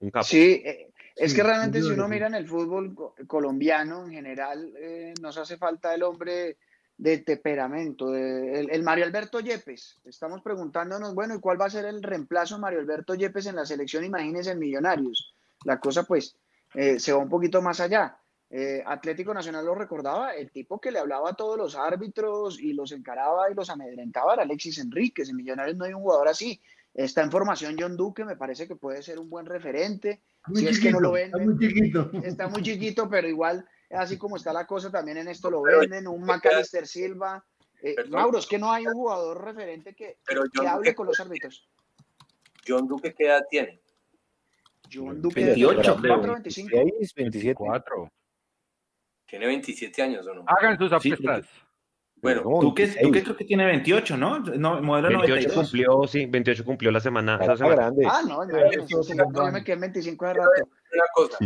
[0.00, 0.24] un capo.
[0.24, 4.12] Sí, eh, es Sí, que realmente si uno mira en el fútbol co- colombiano en
[4.12, 6.58] general, eh, nos hace falta el hombre
[6.98, 9.98] de temperamento, de- el, el Mario Alberto Yepes.
[10.04, 13.56] Estamos preguntándonos, bueno, ¿y cuál va a ser el reemplazo de Mario Alberto Yepes en
[13.56, 14.04] la selección?
[14.04, 15.34] Imagínense en Millonarios.
[15.64, 16.36] La cosa pues
[16.74, 18.16] eh, se va un poquito más allá.
[18.48, 22.74] Eh, Atlético Nacional lo recordaba, el tipo que le hablaba a todos los árbitros y
[22.74, 25.28] los encaraba y los amedrentaba era Alexis Enríquez.
[25.28, 26.60] En Millonarios no hay un jugador así.
[26.96, 30.22] Está en formación John Duque, me parece que puede ser un buen referente.
[30.46, 31.54] Muy Si es que no lo chiquito, está venden.
[31.54, 32.10] muy chiquito.
[32.24, 36.08] Está muy chiquito, pero igual, así como está la cosa, también en esto lo venden.
[36.08, 37.44] Un Macalister Silva.
[37.82, 37.94] Eh.
[38.08, 41.20] Mauro, es que no hay un jugador referente que, Pero que hable Duque, con los
[41.20, 41.68] árbitros.
[42.66, 43.78] John Duque, ¿qué edad tiene?
[44.90, 46.76] John Duque, 28, 24, 25.
[46.76, 47.54] 26, 27.
[47.54, 48.12] 4.
[49.26, 50.44] Tiene 27 años, ¿o no?
[50.46, 51.46] Hagan sus Sí, apuestas.
[52.34, 53.06] Bueno, No, Duque, 26.
[53.06, 54.38] Duque creo que tiene 28, ¿no?
[54.40, 55.54] no modelo 28 92.
[55.54, 57.38] cumplió, sí, 28 cumplió la semana.
[57.40, 57.76] Está semana.
[57.76, 58.06] grande.
[58.10, 60.50] Ah, no, no, no, eso, yo me quedé en 25 de rato.
[60.92, 61.38] una cosa.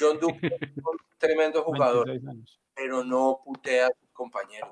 [0.00, 2.60] John Duque es un tremendo jugador, 26 años.
[2.74, 4.70] pero no putea a sus compañeros.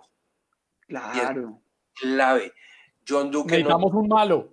[0.87, 1.61] Claro.
[1.95, 2.53] Clave.
[3.09, 4.53] John Duque no Necesitamos un malo.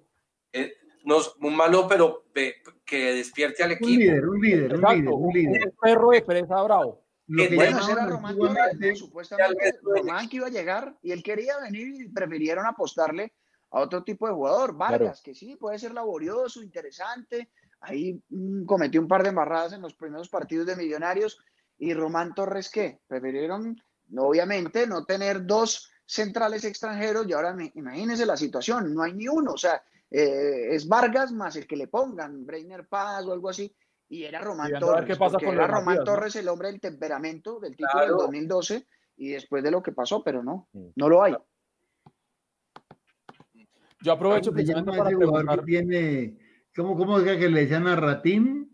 [0.51, 0.73] Eh,
[1.05, 2.55] no, un malo, pero ve-
[2.85, 3.89] que despierte al Un equipo.
[3.99, 5.65] líder, un líder, un Exacto, líder, un líder.
[5.67, 7.02] un perro de presa bravo.
[7.33, 11.57] Lo que Bueno, era Román antiguamente, Supuestamente Román que iba a llegar y él quería
[11.59, 13.33] venir y prefirieron apostarle
[13.71, 14.75] a otro tipo de jugador.
[14.77, 17.49] Vargas, que sí, puede ser laborioso, interesante.
[17.81, 21.39] Ahí mm, cometió un par de embarradas en los primeros partidos de Millonarios.
[21.79, 22.99] ¿Y Román Torres qué?
[23.07, 23.81] Prefirieron,
[24.15, 29.27] obviamente, no tener dos centrales extranjeros y ahora me- imagínense la situación, no hay ni
[29.27, 29.53] uno.
[29.53, 33.73] O sea, eh, es Vargas más el que le pongan, Breiner Paz o algo así.
[34.09, 35.85] Y era Román Y viendo a ver Torres, qué pasa porque con era los Román
[35.85, 36.13] Matías, ¿no?
[36.13, 38.07] Torres el hombre del temperamento del título Claro.
[38.17, 41.35] del 2012 y después de lo que pasó, pero no, no lo hay.
[44.01, 45.59] Yo aprovecho ¿Cómo precisamente llama para preguntar.
[45.59, 46.37] que tiene,
[46.75, 48.69] ¿cómo, cómo es que le decían a Ratín?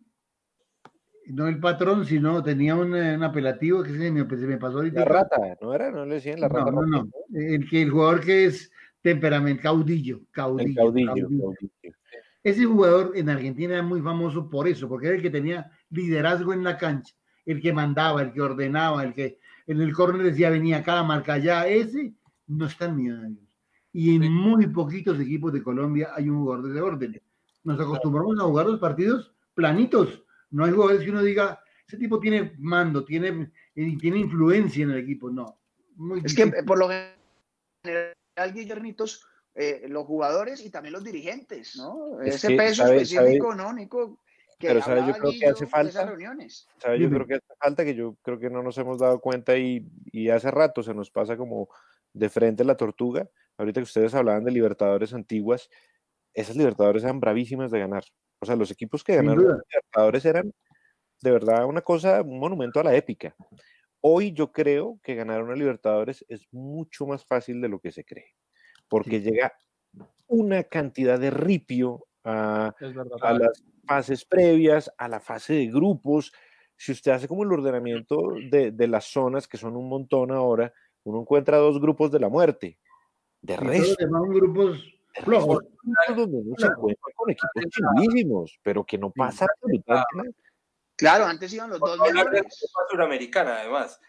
[1.27, 4.77] No el patrón, sino tenía un, eh, un apelativo que se me, se me pasó
[4.77, 5.01] ahorita.
[5.01, 5.91] La rata, ¿no era?
[5.91, 6.71] ¿No le decían la No, rata?
[6.71, 7.09] no, no.
[7.31, 11.07] El, que, el jugador que es temperamento, caudillo, caudillo, El caudillo.
[11.07, 11.43] caudillo.
[11.43, 11.95] caudillo.
[12.43, 16.53] Ese jugador en Argentina era muy famoso por eso, porque era el que tenía liderazgo
[16.53, 17.13] en la cancha,
[17.45, 21.33] el que mandaba, el que ordenaba, el que en el córner decía venía acá, marca
[21.33, 21.67] allá.
[21.67, 22.13] Ese
[22.47, 23.43] no está en Millonarios.
[23.91, 27.21] Y en muy poquitos equipos de Colombia hay un jugador de ese orden.
[27.63, 30.23] Nos acostumbramos a jugar los partidos planitos.
[30.51, 34.91] No hay jugadores que uno diga, ese tipo tiene mando, tiene, eh, tiene influencia en
[34.91, 35.29] el equipo.
[35.29, 35.59] No.
[35.95, 36.63] Muy Es que difícil.
[36.63, 36.87] eh, por lo
[37.83, 39.25] general, Guillermitos,
[39.59, 42.21] eh, los jugadores y también los dirigentes, ¿no?
[42.21, 44.19] Es Ese que, peso ¿sabe- específico, ¿no, Nico?
[44.57, 45.01] Que Pero, ¿sabe?
[45.07, 46.67] Yo creo que hace de esas falta- reuniones.
[46.77, 46.99] ¿Sabe?
[46.99, 49.85] Yo creo que hace falta que yo creo que no nos hemos dado cuenta y,
[50.11, 51.69] y hace rato se nos pasa como
[52.13, 53.29] de frente la tortuga.
[53.57, 55.69] Ahorita que ustedes hablaban de Libertadores antiguas,
[56.33, 58.03] esas Libertadores eran bravísimas de ganar.
[58.41, 60.53] O sea, los equipos que ganaron las Libertadores eran
[61.21, 63.35] de verdad una cosa, un monumento a la épica.
[64.01, 68.05] Hoy yo creo que ganar una Libertadores es mucho más fácil de lo que se
[68.05, 68.33] cree,
[68.89, 69.53] porque llega
[70.27, 73.17] una cantidad de ripio a, Es verdad.
[73.21, 76.33] a las fases previas, a la fase de grupos.
[76.75, 78.17] Si usted hace como el ordenamiento
[78.51, 82.29] de, de las zonas, que son un montón ahora, uno encuentra dos grupos de la
[82.29, 82.77] muerte.
[83.41, 84.83] De resto, llaman grupos
[85.23, 85.59] flojos.
[85.81, 90.29] grupos donde uno se encuentra con equipos chulísimos, pero que no pasa absolutamente nada.
[90.95, 92.43] Claro, antes iban los dos mejores.
[92.89, 93.99] Suramericana, además.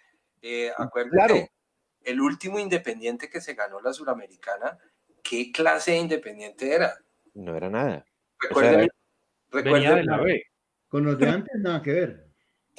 [0.42, 1.34] Eh, acuérdate, Claro.
[2.04, 4.78] El último independiente que se ganó la Suramericana,
[5.22, 6.98] ¿qué clase de independiente era?
[7.34, 8.04] No era nada.
[8.40, 8.88] Recuerden,
[9.52, 10.42] Venía de la recuerden B.
[10.88, 12.26] Con los de antes nada que ver.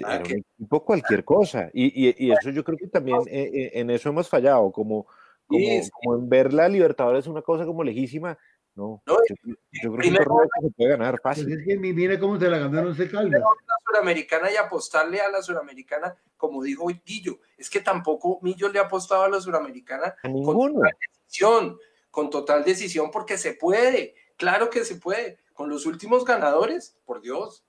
[0.04, 1.70] Ah, Era que- un equipo cualquier cosa.
[1.74, 5.06] Y, y- y eso yo creo que también eh, eh, en eso hemos fallado, como,
[5.46, 5.90] como, Sí, sí.
[5.92, 8.38] como en ver la Libertadores una cosa como lejísima.
[8.74, 9.54] No, No, yo,
[9.84, 11.52] yo creo que un torneo que se puede ganar Pues fácil.
[11.60, 13.42] es que mi- mira cómo se la ganaron se Caldas.
[13.42, 13.48] la
[13.86, 18.84] Suramericana y apostarle a la Suramericana, como dijo Guillo, es que tampoco Millo le ha
[18.84, 20.82] apostado a la Suramericana A ninguno.
[21.22, 21.78] decisión,
[22.10, 25.38] con total decisión, porque se puede, claro que se puede.
[25.54, 27.64] Con los últimos ganadores, por Dios.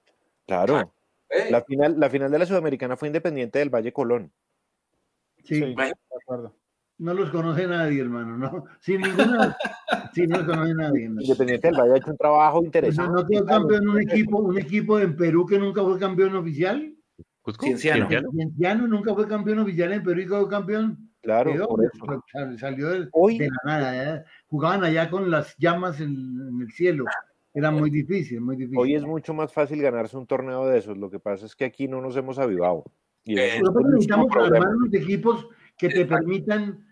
[0.47, 0.93] Claro.
[1.29, 4.33] eh, La final, la final de la Sudamericana fue independiente del Valle Colón.
[5.45, 5.93] Sí, Sí, Bueno.
[6.11, 6.57] de acuerdo.
[6.99, 8.39] no los conoce nadie, hermano.
[8.39, 9.57] No, sin ninguna.
[10.15, 11.09] sí, no los conoce nadie.
[11.09, 11.21] no.
[11.21, 13.13] Independiente del Valle ha hecho un trabajo O sea, interesante.
[13.13, 16.95] ¿No quedó campeón un equipo, un equipo en Perú que nunca fue campeón oficial?
[17.43, 18.09] Cusco, Cienciano.
[18.09, 18.31] Cienciano.
[18.33, 21.11] Cienciano nunca fue campeón oficial en Perú y quedó campeón.
[21.23, 22.23] Claro, Quedó, por eso.
[22.33, 24.17] sal- Salió de, Hoy- de la nada.
[24.17, 24.25] ¿eh?
[24.49, 27.05] Jugaban allá con las llamas en, en el cielo.
[27.55, 28.79] Era muy difícil, muy difícil.
[28.79, 30.97] Hoy es mucho más fácil ganarse un torneo de esos.
[30.97, 32.85] Lo que pasa es que aquí no nos hemos avivado.
[33.25, 34.57] Y Nosotros necesitamos problema.
[34.57, 35.47] armar unos equipos
[35.77, 36.85] que te permitan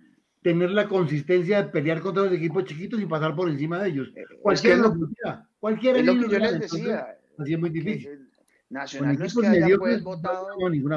[0.42, 4.12] tener la consistencia de pelear contra los equipos chiquitos y pasar por encima de ellos.
[4.14, 5.08] Es que Cualquiera es lo lo,
[5.58, 7.06] cualquiera es lo que yo les entonces, decía.
[7.38, 8.29] Así es muy que difícil.
[8.70, 10.46] Con Nacional no es que haya pues no votado,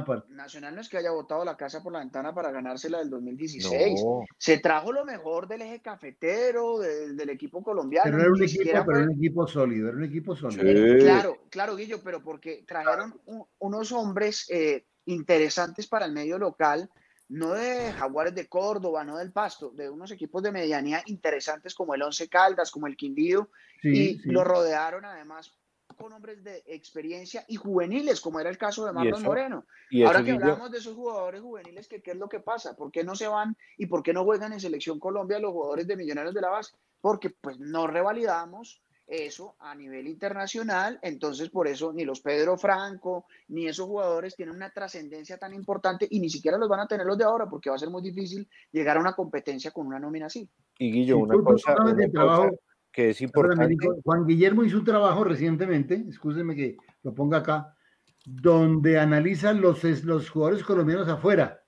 [0.05, 0.31] parte.
[0.31, 3.99] Nacional no es que haya votado la casa por la ventana para ganársela del 2016.
[4.03, 8.11] No, Se trajo lo mejor del eje cafetero, del, del equipo colombiano.
[8.11, 10.61] Pero era un equipo, pero fue- un equipo sólido, era un equipo sólido.
[10.99, 11.03] Sí.
[11.03, 16.91] Claro, claro, Guillo, pero porque trajeron un- unos hombres eh, interesantes para el medio local,
[17.29, 21.95] no de Jaguares de Córdoba, no del Pasto, de unos equipos de medianía interesantes como
[21.95, 23.49] el Once Caldas, como el Quindío,
[23.81, 24.29] Sí, y sí.
[24.29, 25.51] lo rodearon además
[25.95, 29.65] con hombres de experiencia y juveniles, como era el caso de Marlon Moreno.
[29.89, 32.75] y Ahora que hablamos de esos jugadores juveniles, que ¿qué es lo que pasa?
[32.75, 35.87] ¿Por qué no se van y por qué no juegan en Selección Colombia los jugadores
[35.87, 36.75] de Millonarios de la base?
[37.01, 43.25] Porque pues no revalidamos eso a nivel internacional, entonces por eso ni los Pedro Franco
[43.49, 47.05] ni esos jugadores tienen una trascendencia tan importante y ni siquiera los van a tener
[47.05, 49.99] los de ahora porque va a ser muy difícil llegar a una competencia con una
[49.99, 50.49] nómina así.
[50.79, 52.51] y Guillo, una cosa, una
[52.93, 53.67] que es importante.
[53.67, 57.75] Nico, Juan Guillermo hizo un trabajo recientemente, escúcheme que lo ponga acá,
[58.23, 61.61] donde analiza los, los jugadores colombianos afuera.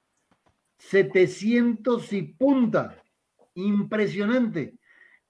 [0.77, 3.01] 700 y punta.
[3.55, 4.77] Impresionante.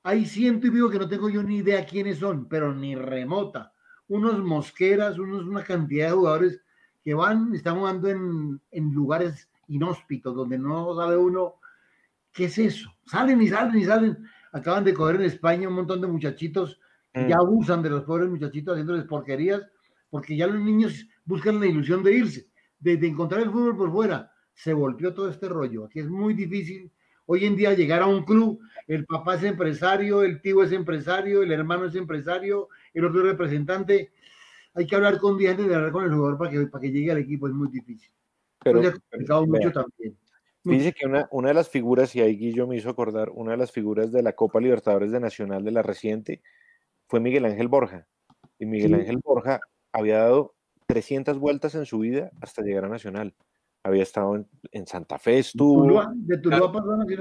[0.03, 3.73] hay ciento y pico que no tengo yo ni idea quiénes son, pero ni remota.
[4.07, 6.61] Unos mosqueras, unos, una cantidad de jugadores
[7.03, 11.55] que van, están jugando en, en lugares inhóspitos, donde no sabe uno
[12.33, 12.93] qué es eso.
[13.05, 14.17] Salen y salen y salen.
[14.55, 16.79] Acaban de coger en España un montón de muchachitos
[17.13, 19.61] que ya abusan de los pobres muchachitos haciéndoles porquerías,
[20.09, 22.47] porque ya los niños buscan la ilusión de irse,
[22.79, 24.31] de, de encontrar el fútbol por fuera.
[24.53, 25.83] Se volvió todo este rollo.
[25.83, 26.89] Aquí es muy difícil
[27.25, 31.43] hoy en día llegar a un club, el papá es empresario, el tío es empresario,
[31.43, 34.13] el hermano es empresario, el otro es representante.
[34.73, 36.91] Hay que hablar con 10 antes de hablar con el jugador para que, para que
[36.91, 38.09] llegue al equipo, es muy difícil.
[38.63, 40.17] Pero, Entonces, ha complicado pero, mucho vea, también.
[40.65, 43.57] Dice que una, una de las figuras, y ahí Guillo me hizo acordar, una de
[43.57, 46.41] las figuras de la Copa Libertadores de Nacional de la reciente
[47.07, 48.07] fue Miguel Ángel Borja.
[48.57, 48.95] Y Miguel Sí.
[49.01, 49.59] Ángel Borja
[49.91, 50.55] había dado
[50.87, 53.33] 300 vueltas en su vida hasta llegar a Nacional.
[53.83, 56.71] Había estado en, en Santa Fe, estuvo, Tuluá, de Tuluá.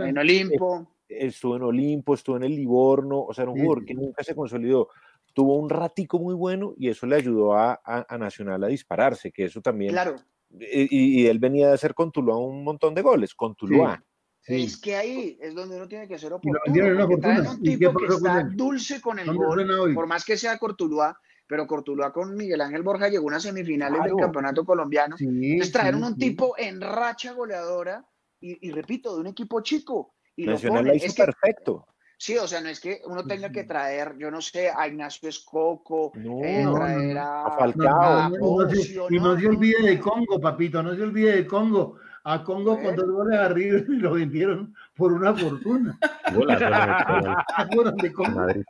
[0.08, 0.88] En Olimpo.
[1.08, 4.24] estuvo en Olimpo, estuvo en el Livorno, o sea, era un Sí, jugador que nunca
[4.24, 4.88] se consolidó.
[5.34, 9.30] Tuvo un ratico muy bueno y eso le ayudó a, a- a Nacional a dispararse,
[9.32, 9.90] que eso también.
[9.92, 10.16] Claro.
[10.58, 14.02] Y, y él venía de hacer con Tuluá un montón de goles, con Tuluá.
[14.40, 14.64] Sí.
[14.64, 16.58] Es que ahí es donde uno tiene que ser oportuno.
[16.64, 20.22] porque traen un ¿Y qué tipo que está dulce con el ¿Dónde gol, por más
[20.24, 24.14] que sea Cortuluá, pero Cortuluá con Miguel Ángel Borja llegó a unas semifinales Claro.
[24.16, 25.16] del campeonato colombiano.
[25.16, 26.18] Sí, Entonces trajeron sí, un sí.
[26.18, 28.04] tipo en racha goleadora
[28.38, 30.14] y, y repito, de un equipo chico.
[30.36, 31.86] Y lo hizo Es que, perfecto.
[32.18, 35.28] Sí, o sea, no es que uno tenga que traer, yo no sé, a Ignacio
[35.28, 38.28] Escoco, No, eh, no, traer a, A Falcao.
[38.30, 38.66] no,
[39.10, 39.98] y no no, se olvide de.
[40.00, 41.96] Congo, papito, no se olvide de Congo.
[42.24, 43.02] A Congo con Bueno.
[43.02, 45.98] dos goles arriba y lo vendieron por una fortuna.
[46.34, 48.30] Golazo le metió al- ¿Se acuerdan de Congo?
[48.40, 48.64] Madrid.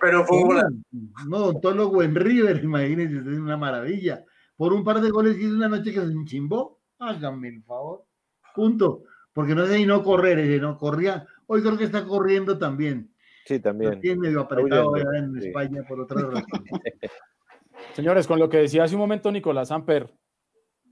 [0.00, 0.40] Pero fue.
[1.28, 4.24] No, ontólogo en River, imagínense, es una maravilla.
[4.56, 6.80] Por un par de goles hizo una noche que se enchimbó.
[6.98, 8.04] Háganme el favor.
[8.54, 9.02] Punto.
[9.32, 11.24] Porque no sé si no correr, no corría.
[11.52, 13.14] Hoy creo que está corriendo también.
[13.44, 14.00] Sí, Lo también.
[14.00, 15.48] tiene medio apretado allá en sí.
[15.48, 16.64] España por otra razón.
[17.92, 20.10] Señores, con lo que decía hace un momento Nicolás Amper,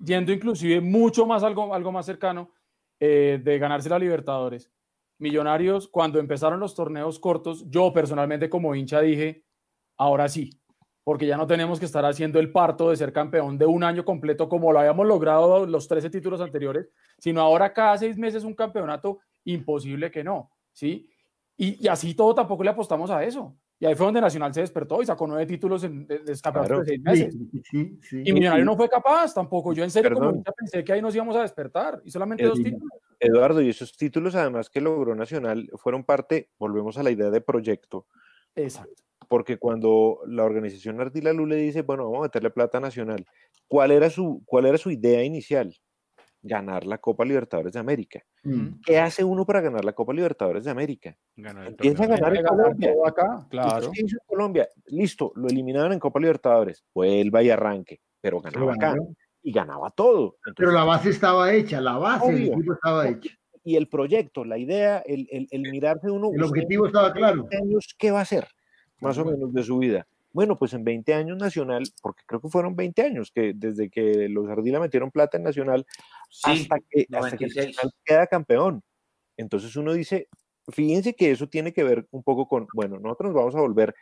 [0.05, 2.53] yendo inclusive mucho más algo, algo más cercano
[2.99, 4.71] eh, de ganarse la Libertadores.
[5.17, 9.47] Millonarios, cuando empezaron los torneos cortos, yo personalmente como hincha dije,
[9.97, 10.51] ahora sí,
[11.05, 14.05] porque ya no tenemos que estar haciendo el parto de ser campeón de un año
[14.05, 18.55] completo como lo habíamos logrado los 13 títulos anteriores, sino ahora cada seis meses un
[18.55, 21.09] campeonato imposible que no, ¿sí?
[21.57, 23.57] Y, y así todo tampoco le apostamos a eso.
[23.79, 26.69] Y ahí fue donde Nacional se despertó y sacó nueve títulos en, de, de campeonato
[26.69, 26.81] Claro.
[26.81, 27.35] de seis meses.
[27.35, 28.23] Sí, sí, sí.
[28.27, 29.73] Y Millonario no fue capaz tampoco.
[29.73, 32.89] Yo en serio como pensé que ahí nos íbamos a despertar y solamente dos títulos.
[33.19, 37.41] Eduardo, y esos títulos además que logró Nacional fueron parte, volvemos a la idea de
[37.41, 38.07] proyecto,
[38.55, 39.03] Exacto.
[39.29, 43.27] porque cuando la organización Ardila Lu le dice, bueno, vamos a meterle plata a Nacional,
[43.69, 45.75] ¿cuál era su, cuál era su idea inicial?
[46.43, 48.23] Ganar la Copa Libertadores de América.
[48.45, 48.81] Mm.
[48.85, 51.17] ¿Qué hace uno para ganar la Copa Libertadores de América?
[51.37, 52.93] Empieza a ganar en Colombia.
[52.95, 53.91] todo acá, ¿Usted claro.
[53.93, 54.69] qué hizo en Colombia?
[54.87, 58.97] Listo, lo eliminaron en Copa Libertadores, vuelva y arranque, pero ganaba acá
[59.43, 60.37] y ganaba todo.
[60.57, 62.53] Pero la base estaba hecha, la base del Obvio.
[62.55, 63.31] equipo estaba hecha.
[63.63, 66.31] y el proyecto, la idea, el, el, el mirarse uno.
[66.35, 67.43] El objetivo estaba claro.
[67.51, 68.49] 20 años, ¿Qué va a hacer?
[69.01, 70.07] Más o menos de su vida.
[70.33, 74.29] Bueno, pues en 20 años Nacional, porque creo que fueron 20 años que desde que
[74.29, 75.85] los Ardila metieron plata en Nacional
[76.31, 77.67] Sí, hasta que, hasta que 96.
[77.77, 78.83] Nacional queda campeón.
[79.37, 80.29] Entonces uno dice,
[80.69, 83.95] fíjense que eso tiene que ver un poco con, bueno, nosotros nos vamos a volver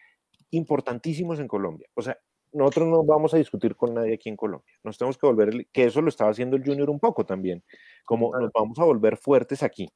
[0.51, 1.89] importantísimos en Colombia.
[1.95, 2.19] O sea,
[2.53, 4.75] nosotros no vamos a discutir con nadie aquí en Colombia.
[4.83, 7.63] Nos tenemos que volver, que eso lo estaba haciendo el Junior un poco también,
[8.05, 9.89] como nos vamos a volver fuertes aquí.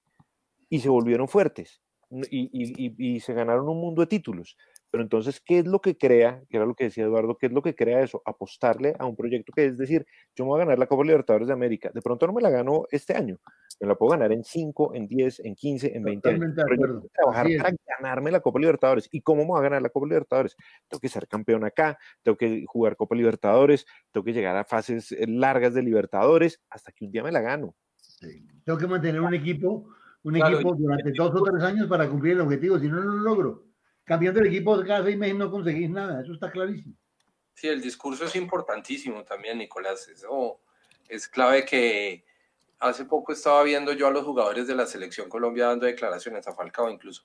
[0.68, 1.80] Y se volvieron fuertes
[2.30, 4.56] y, y- y- y se ganaron un mundo de títulos.
[4.92, 6.44] Pero entonces, ¿qué es lo que crea?
[6.50, 8.20] Que era lo que decía Eduardo, ¿qué es lo que crea eso?
[8.26, 10.06] Apostarle a un proyecto que es decir,
[10.36, 11.90] yo me voy a ganar la Copa Libertadores de América.
[11.94, 13.40] De pronto no me la gano este año,
[13.80, 16.52] me la puedo ganar en 5, en 10, en 15, en 20 años.
[16.54, 19.08] Pero yo tengo que trabajar para ganarme la Copa Libertadores.
[19.10, 20.56] ¿Y cómo me voy a ganar la Copa Libertadores?
[20.86, 25.10] Tengo que ser campeón acá, tengo que jugar Copa Libertadores, tengo que llegar a fases
[25.12, 27.74] eh, largas de Libertadores hasta que un día me la gano.
[27.96, 28.46] Sí.
[28.62, 29.88] Tengo que mantener un equipo,
[30.22, 32.78] un Claro, equipo durante dos o tres años para cumplir el objetivo.
[32.78, 33.71] Si no, no lo logro.
[34.12, 36.20] Cambiando el equipo cada seis meses no conseguís nada.
[36.20, 36.94] Eso está clarísimo.
[37.54, 40.06] Sí, el discurso es importantísimo también, Nicolás.
[40.06, 40.60] Eso
[41.08, 42.22] es clave que
[42.78, 46.52] hace poco estaba viendo yo a los jugadores de la selección Colombia dando declaraciones, a
[46.52, 47.24] Falcao incluso,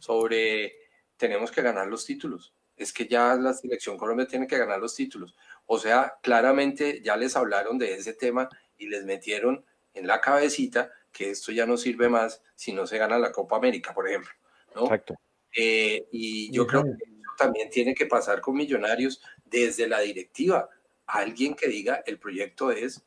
[0.00, 0.74] sobre
[1.16, 2.52] tenemos que ganar los títulos.
[2.76, 5.36] Es que ya la selección Colombia tiene que ganar los títulos.
[5.66, 10.90] O sea, claramente ya les hablaron de ese tema y les metieron en la cabecita
[11.12, 14.32] que esto ya no sirve más si no se gana la Copa América, por ejemplo.
[14.74, 14.82] ¿no?
[14.82, 15.14] Exacto.
[15.56, 20.68] Eh, y yo creo que eso también tiene que pasar con Millonarios desde la directiva.
[21.06, 23.02] Alguien que diga el proyecto es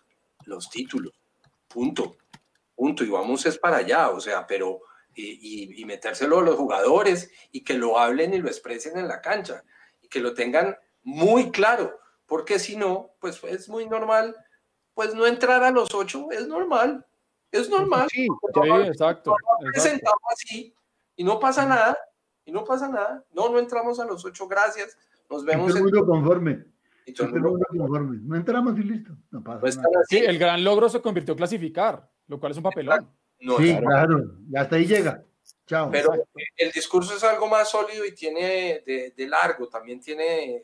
[0.45, 1.13] los títulos.
[1.67, 2.17] Punto.
[2.75, 3.03] Punto.
[3.03, 4.09] Y vamos es para allá.
[4.09, 4.81] O sea, pero
[5.17, 9.19] y, y, metérselo a los jugadores y que lo hablen y lo expresen en la
[9.21, 9.63] cancha
[10.01, 14.35] y que lo tengan muy claro, porque si no, pues es muy normal,
[14.93, 17.05] pues no entrar a los ocho es normal,
[17.51, 18.07] es normal.
[18.11, 19.35] Sí, sí exacto.
[19.71, 20.75] Presentado así
[21.15, 21.97] y no pasa nada,
[22.47, 23.23] y no pasa nada.
[23.33, 24.97] No, no entramos a los ocho, gracias.
[25.29, 25.75] Nos vemos.
[25.75, 26.63] El mundo conforme.
[27.05, 28.19] Y todo mundo conforme.
[28.23, 29.11] No entramos y listo.
[29.29, 29.89] No pasa pues nada.
[30.09, 33.11] Sí, el gran logro se convirtió en clasificar, lo cual es un papelón.
[33.41, 33.85] No, sí, claro.
[33.85, 34.31] claro.
[34.49, 35.23] Y hasta ahí llega.
[35.65, 35.91] Chao.
[35.91, 36.13] Pero
[36.55, 40.63] el discurso es algo más sólido y tiene de, de largo, también tiene,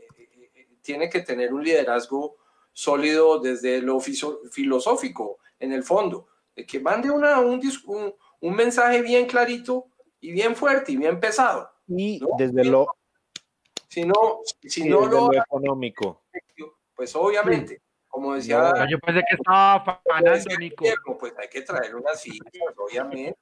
[0.81, 2.37] tiene que tener un liderazgo
[2.71, 9.01] sólido desde lo filosófico, en el fondo, de que mande una, un, un, un mensaje
[9.01, 9.87] bien clarito
[10.21, 11.72] y bien fuerte y bien pesado.
[11.87, 12.27] Y ¿no?
[12.37, 12.87] desde lo...
[13.87, 16.23] Si no, si no lo, lo económico.
[16.95, 18.73] Pues obviamente, como decía...
[18.75, 20.85] No, yo pensé que estaba fanando, Nico.
[21.19, 23.37] Pues hay que traer unas fichas, obviamente.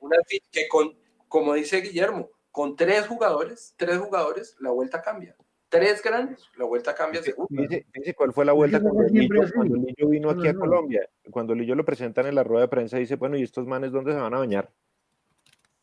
[0.00, 0.96] Unas fichas que con,
[1.26, 5.36] como dice Guillermo, con tres jugadores, tres jugadores, la vuelta cambia.
[5.68, 7.46] Tres grandes, la vuelta cambia seguro.
[7.48, 11.08] Dice, dice cuál fue la vuelta cuando Lillo, cuando Lillo vino aquí a Colombia.
[11.30, 14.12] Cuando Lillo lo presentan en la rueda de prensa, dice, bueno, ¿y estos manes dónde
[14.12, 14.72] se van a bañar?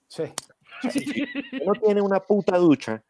[0.07, 0.23] Sí.
[1.65, 3.03] No tiene una puta ducha.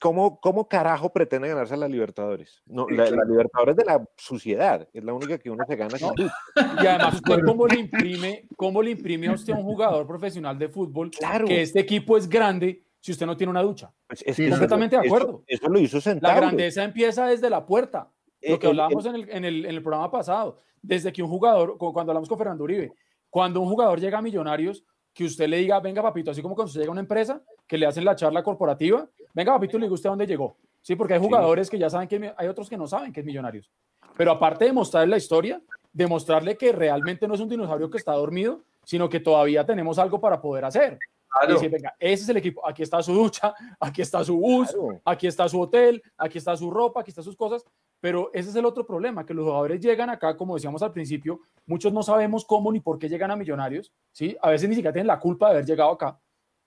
[0.00, 2.60] ¿Cómo, ¿Cómo carajo pretende ganarse a la Libertadores?
[2.66, 6.08] No, la, la Libertadores de la suciedad es la única que uno se gana sin
[6.12, 6.34] ducha.
[6.82, 10.58] Y además, usted cómo le imprime, cómo le imprime a usted a un jugador profesional
[10.58, 11.46] de fútbol Claro.
[11.46, 13.92] que este equipo es grande si usted no tiene una ducha.
[14.08, 15.44] Pues es- Sí, eso- completamente de acuerdo.
[15.46, 16.36] Eso, eso lo hizo La sentado.
[16.40, 18.10] grandeza empieza desde la puerta.
[18.42, 21.22] Lo Eh, que el- hablábamos en el, en, el, en el programa pasado, desde que
[21.22, 22.92] un jugador, cu- cuando hablamos con Fernando Uribe,
[23.30, 24.84] cuando un jugador llega a Millonarios,
[25.16, 27.78] que usted le diga, venga papito, así como cuando usted llega a una empresa, que
[27.78, 30.58] le hacen la charla corporativa, venga papito, le diga usted a dónde llegó.
[30.82, 33.26] Sí, porque hay jugadores que ya saben que hay otros que no saben que es
[33.26, 33.70] Millonarios.
[34.14, 35.58] Pero aparte de mostrarle la historia,
[35.90, 40.20] demostrarle que realmente no es un dinosaurio que está dormido, sino que todavía tenemos algo
[40.20, 40.98] para poder hacer.
[41.00, 41.54] Y Claro.
[41.54, 45.00] decir, venga, ese es el equipo, aquí está su ducha, aquí está su bus, Claro.
[45.04, 47.64] aquí está su hotel, aquí está su ropa, aquí están sus cosas,
[48.06, 51.40] pero ese es el otro problema, que los jugadores llegan acá, como decíamos al principio,
[51.66, 54.36] muchos no sabemos cómo ni por qué llegan a Millonarios, ¿sí?
[54.42, 56.16] A veces ni siquiera tienen la culpa de haber llegado acá.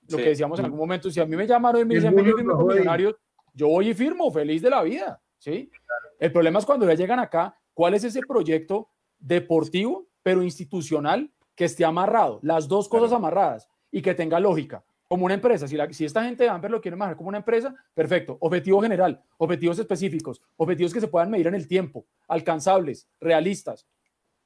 [0.09, 0.23] Lo Sí.
[0.23, 2.57] que decíamos en algún momento, si a mí me llamaron y me dicen, yo firmo
[2.57, 2.67] con.
[2.67, 3.15] Millonarios,
[3.53, 5.71] yo voy y firmo, feliz de la vida, ¿sí?
[6.19, 11.63] El problema es cuando ya llegan acá, ¿cuál es ese proyecto deportivo, pero institucional, que
[11.63, 12.41] esté amarrado?
[12.43, 15.67] Las dos cosas amarradas y que tenga lógica como una empresa.
[15.67, 18.37] Si, la- si esta gente de Amper lo quiere manejar como una empresa, perfecto.
[18.41, 23.87] Objetivo general, objetivos específicos, objetivos que se puedan medir en el tiempo, alcanzables, realistas.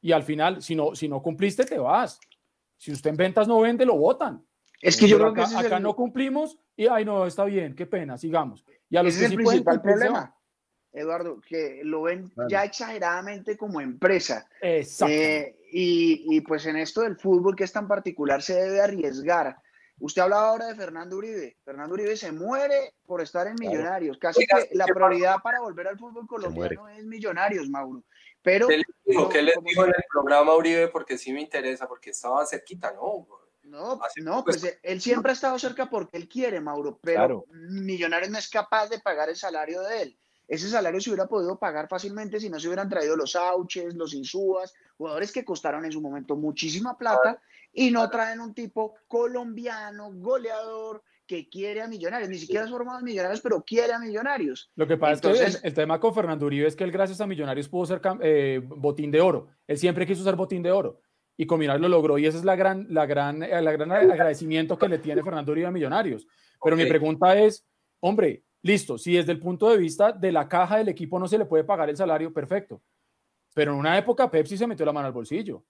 [0.02, 2.18] Y al final, si no, si no cumpliste, te vas.
[2.78, 4.42] Si usted en ventas no vende, lo votan.
[4.82, 7.26] Es que yo Pero creo que acá, es acá el, no cumplimos y, ay, no,
[7.26, 8.66] está bien, qué pena, sigamos.
[8.90, 10.36] Y a los ese que es el sí principal cumplir, problema,
[10.94, 14.48] Eduardo, que lo ven ya exageradamente como empresa.
[14.62, 15.14] Exacto.
[15.14, 19.58] Eh, y, y pues en esto del fútbol que es tan particular se debe arriesgar.
[20.00, 21.58] Usted hablaba ahora de Fernando Uribe.
[21.64, 24.18] Fernando Uribe se muere por estar en Millonarios.
[24.18, 28.04] Casi Oiga, que la ¿qué prioridad para volver al fútbol colombiano es Millonarios, Mauro.
[28.42, 29.22] Pero ¿Qué digo?
[29.24, 30.88] como- ¿Qué les digo en el programa Uribe?
[30.90, 33.26] Porque sí me interesa, porque estaba cerquita, ¿no?
[33.64, 37.46] No, no, pues él siempre ha estado cerca porque él quiere, Mauro, pero Claro.
[37.52, 40.18] Millonarios no es capaz de pagar el salario de él.
[40.48, 44.14] Ese salario se hubiera podido pagar fácilmente si no se hubieran traído los Auches, los
[44.14, 47.42] Insúas, jugadores que costaron en su momento muchísima plata
[47.74, 52.30] y no traen un tipo colombiano, goleador, que quiere a Millonarios.
[52.30, 54.72] Ni siquiera es formado en Millonarios, pero quiere a Millonarios.
[54.76, 56.92] Lo que pasa es Entonces- que el, el tema con Fernando Uribe es que él,
[56.92, 59.48] gracias a Millonarios, pudo ser eh, botín de oro.
[59.68, 61.00] Él siempre quiso ser botín de oro.
[61.36, 62.18] Y con Millonarios lo logró.
[62.20, 65.52] Y ese es la gran, la gran, eh, la gran agradecimiento que le tiene Fernando
[65.52, 66.28] Uribe a Millonarios.
[66.64, 67.66] Pero mi pregunta es,
[68.02, 71.38] hombre, listo, si desde el punto de vista de la caja del equipo no se
[71.38, 72.82] le puede pagar el salario, perfecto.
[73.56, 75.64] Pero en una época Pepsi se metió la mano al bolsillo.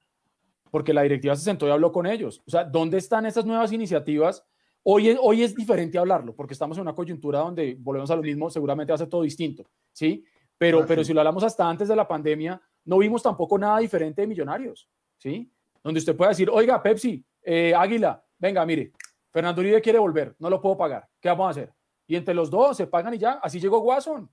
[0.73, 2.41] Porque la directiva se sentó y habló con ellos.
[2.47, 4.43] O sea, ¿dónde están esas nuevas iniciativas?
[4.81, 8.23] Hoy es, hoy es diferente hablarlo, porque estamos en una coyuntura donde volvemos a lo
[8.23, 10.25] mismo, seguramente va a ser todo distinto, ¿sí?
[10.57, 13.77] Pero, Ah, pero si lo hablamos hasta antes de la pandemia, no vimos tampoco nada
[13.77, 14.89] diferente de Millonarios,
[15.19, 15.53] ¿sí?
[15.83, 18.93] Donde usted pueda decir, oiga, Pepsi, eh, Águila, venga, mire,
[19.29, 21.71] Fernando Uribe quiere volver, no lo puedo pagar, ¿qué vamos a hacer?
[22.07, 24.27] Y entre los dos se pagan y ya, así llegó Watson,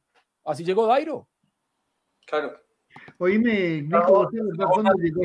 [0.47, 1.29] así llegó Dairo.
[2.25, 2.57] Claro.
[3.19, 5.21] Oíme, Nico, ¿vos te acordás cuando llegó?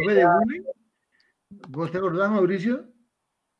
[1.69, 2.85] ¿Vos te acordás, Mauricio?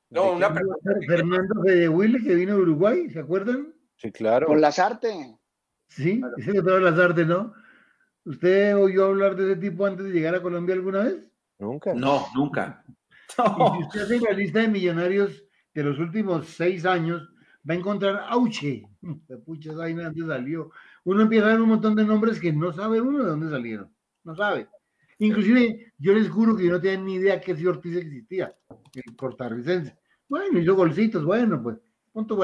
[0.09, 0.91] No, una pregunta.
[1.07, 3.73] Fernando Fede Willy, que vino de Uruguay, ¿se acuerdan?
[3.97, 4.47] Sí, claro.
[4.47, 5.37] Con Lazarte.
[5.87, 7.53] Sí, ese que todas las artes, ¿no?
[8.25, 11.31] ¿Usted oyó hablar de ese tipo antes de llegar a Colombia alguna vez?
[11.59, 11.93] Nunca.
[11.93, 12.83] No, nunca.
[13.37, 15.43] Y si usted hace la lista de millonarios
[15.73, 17.27] de los últimos seis años,
[17.69, 18.87] va a encontrar Auche.
[19.45, 20.71] Pucha, vaina de dónde salió.
[21.03, 23.93] Uno empieza a ver un montón de nombres que no sabe uno de dónde salieron.
[24.23, 24.67] No sabe.
[25.19, 28.55] Inclusive, yo les juro que yo no tenía ni idea que ese Ortiz existía,
[28.93, 29.95] el costarricense.
[30.27, 31.77] Bueno, hizo golcitos, bueno, pues,
[32.11, 32.39] punto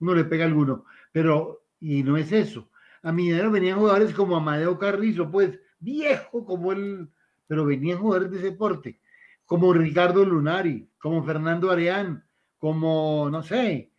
[0.00, 2.70] uno le pega alguno, pero, y no es eso.
[3.02, 7.08] A Millonarios venían jugadores como Amadeo Carrizo, pues, viejo como él,
[7.46, 9.00] pero venían jugadores de ese porte,
[9.44, 12.24] como Ricardo Lunari, como Fernando Areán,
[12.58, 13.92] como, no sé,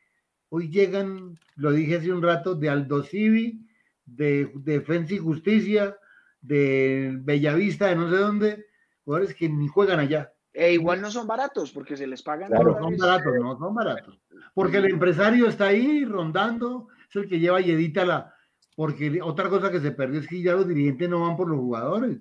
[0.49, 3.67] hoy llegan, lo dije hace un rato, de Aldo Civi,
[4.05, 5.97] de Defensa y Justicia,
[6.43, 8.65] de Bellavista, de no sé dónde,
[9.03, 10.31] jugadores que ni juegan allá.
[10.53, 12.49] E igual no son baratos porque se les pagan.
[12.49, 14.19] Claro, son baratos, no son baratos.
[14.53, 18.35] Porque el empresario está ahí rondando, es el que lleva y edita la.
[18.75, 21.57] Porque otra cosa que se perdió es que ya los dirigentes no van por los
[21.57, 22.19] jugadores.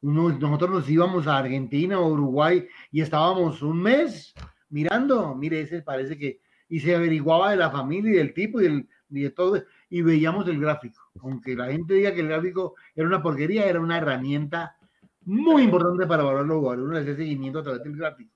[0.00, 4.34] Uno, nosotros nos íbamos a Argentina o Uruguay y estábamos un mes
[4.70, 6.40] mirando, mire, ese parece que.
[6.68, 10.02] Y se averiguaba de la familia y del tipo y, del, y de todo, y
[10.02, 11.00] veíamos el gráfico.
[11.20, 14.76] Aunque la gente diga que el gráfico era una porquería, era una herramienta
[15.22, 16.84] muy importante para valorar los jugadores.
[16.86, 18.32] Uno hacía seguimiento a través del gráfico.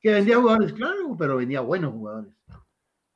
[0.00, 2.32] Que vendía jugadores, claro, pero vendía buenos jugadores.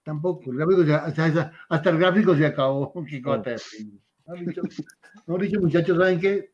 [0.02, 2.93] Tampoco, el gráfico hasta, hasta, el gráfico se acabó.
[3.09, 3.55] Qué cosa
[4.27, 4.35] no.
[4.35, 4.62] dicho,
[5.27, 6.51] no dicho, muchachos, ¿saben qué?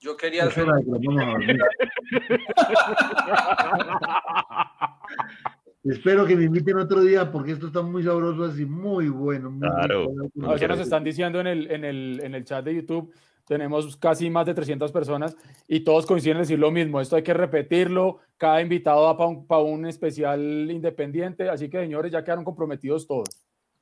[0.00, 0.66] Yo quería hacer.
[5.84, 9.50] Espero que me inviten otro día porque esto está muy sabroso, así muy bueno.
[9.50, 10.12] Muy claro.
[10.56, 13.12] ya nos están diciendo en el, en, el, en el chat de YouTube
[13.48, 15.36] tenemos casi más de 300 personas
[15.66, 17.00] y todos coinciden en decir lo mismo.
[17.00, 18.18] Esto hay que repetirlo.
[18.36, 21.48] Cada invitado va para un, para un especial independiente.
[21.48, 23.28] Así que, señores, ya quedaron comprometidos todos.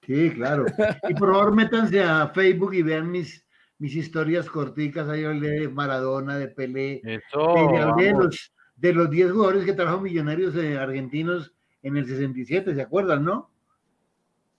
[0.07, 0.67] Sí, claro.
[1.09, 3.45] Y por favor, métanse a Facebook y vean mis,
[3.79, 5.09] mis historias corticas.
[5.09, 7.01] Ahí hablé de Maradona, de Pelé.
[7.03, 7.55] Eso.
[7.97, 11.56] De, los, de los 10 jugadores que trajo Millonarios eh, argentinos
[11.87, 13.49] en el 67, ¿se acuerdan, no?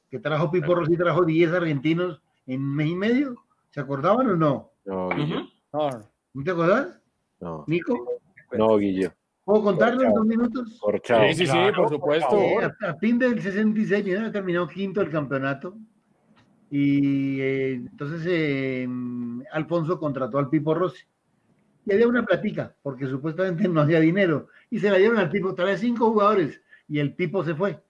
[0.10, 3.36] Que trajo Pipo Rossi, trajo 10 argentinos en mes y medio.
[3.72, 4.72] ¿Se acordaban o no?
[4.86, 5.42] No, Guillo.
[5.74, 7.02] ¿No te acuerdas?
[7.42, 7.66] No.
[7.68, 8.22] ¿Nico?
[8.58, 9.12] No, Guillo.
[9.44, 10.80] ¿Puedo contarlo en dos minutos?
[10.82, 11.22] Por chao.
[11.28, 12.38] Sí, sí, sí, por supuesto.
[12.82, 15.78] a, fin del 66, ya ha terminado quinto el campeonato.
[16.70, 18.88] Y eh, entonces eh,
[19.52, 21.04] Alfonso contrató al Pipo Rossi.
[21.86, 24.48] Y había una platica, porque supuestamente no hacía dinero.
[24.70, 26.62] Y se la dieron al Pipo, trae cinco jugadores.
[26.88, 27.82] Y el Pipo se fue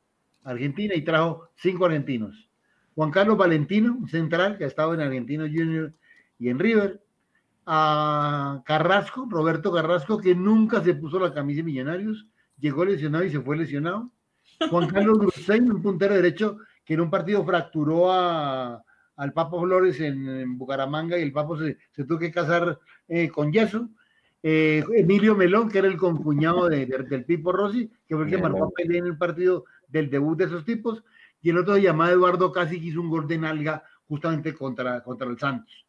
[0.44, 2.50] a Argentina y trajo cinco argentinos.
[2.96, 5.94] Juan Carlos Valentino, central, que ha estado en Argentino Junior
[6.40, 7.02] y en River,
[7.66, 12.26] a Carrasco, Roberto Carrasco, que nunca se puso la camisa de Millonarios,
[12.60, 14.10] llegó lesionado y se fue lesionado.
[14.70, 18.84] Juan Carlos Grusein, un puntero derecho, que en un partido fracturó a,
[19.18, 23.90] al Papo Flores en, Bucaramanga y el Papo se, tuvo que casar eh, con yeso.
[24.44, 28.38] Eh, Emilio Melón, que era el concuñado de, del Pipo Rossi, que fue el que
[28.38, 31.04] marcó en el partido del debut de esos tipos,
[31.42, 35.28] y el otro llamado Eduardo Casi, que hizo un gol de nalga justamente contra, contra
[35.28, 35.86] el Santos.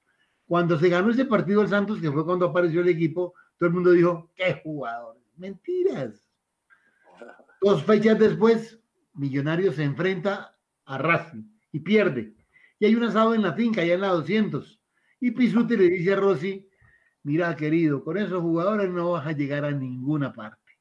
[0.46, 3.74] Cuando se ganó ese partido el Santos, que fue cuando apareció el equipo, todo el
[3.74, 5.18] mundo dijo, ¡qué jugador!
[5.36, 6.26] Mentiras.
[7.60, 8.80] Dos fechas después,
[9.14, 11.42] Millonarios se enfrenta a Racing
[11.72, 12.34] y pierde.
[12.78, 14.80] Y hay un asado en la finca, allá en la 200.
[15.20, 16.67] Y Pisuti le dice a Rossi,
[17.22, 20.78] mira querido, con esos jugadores no vas a llegar a ninguna parte.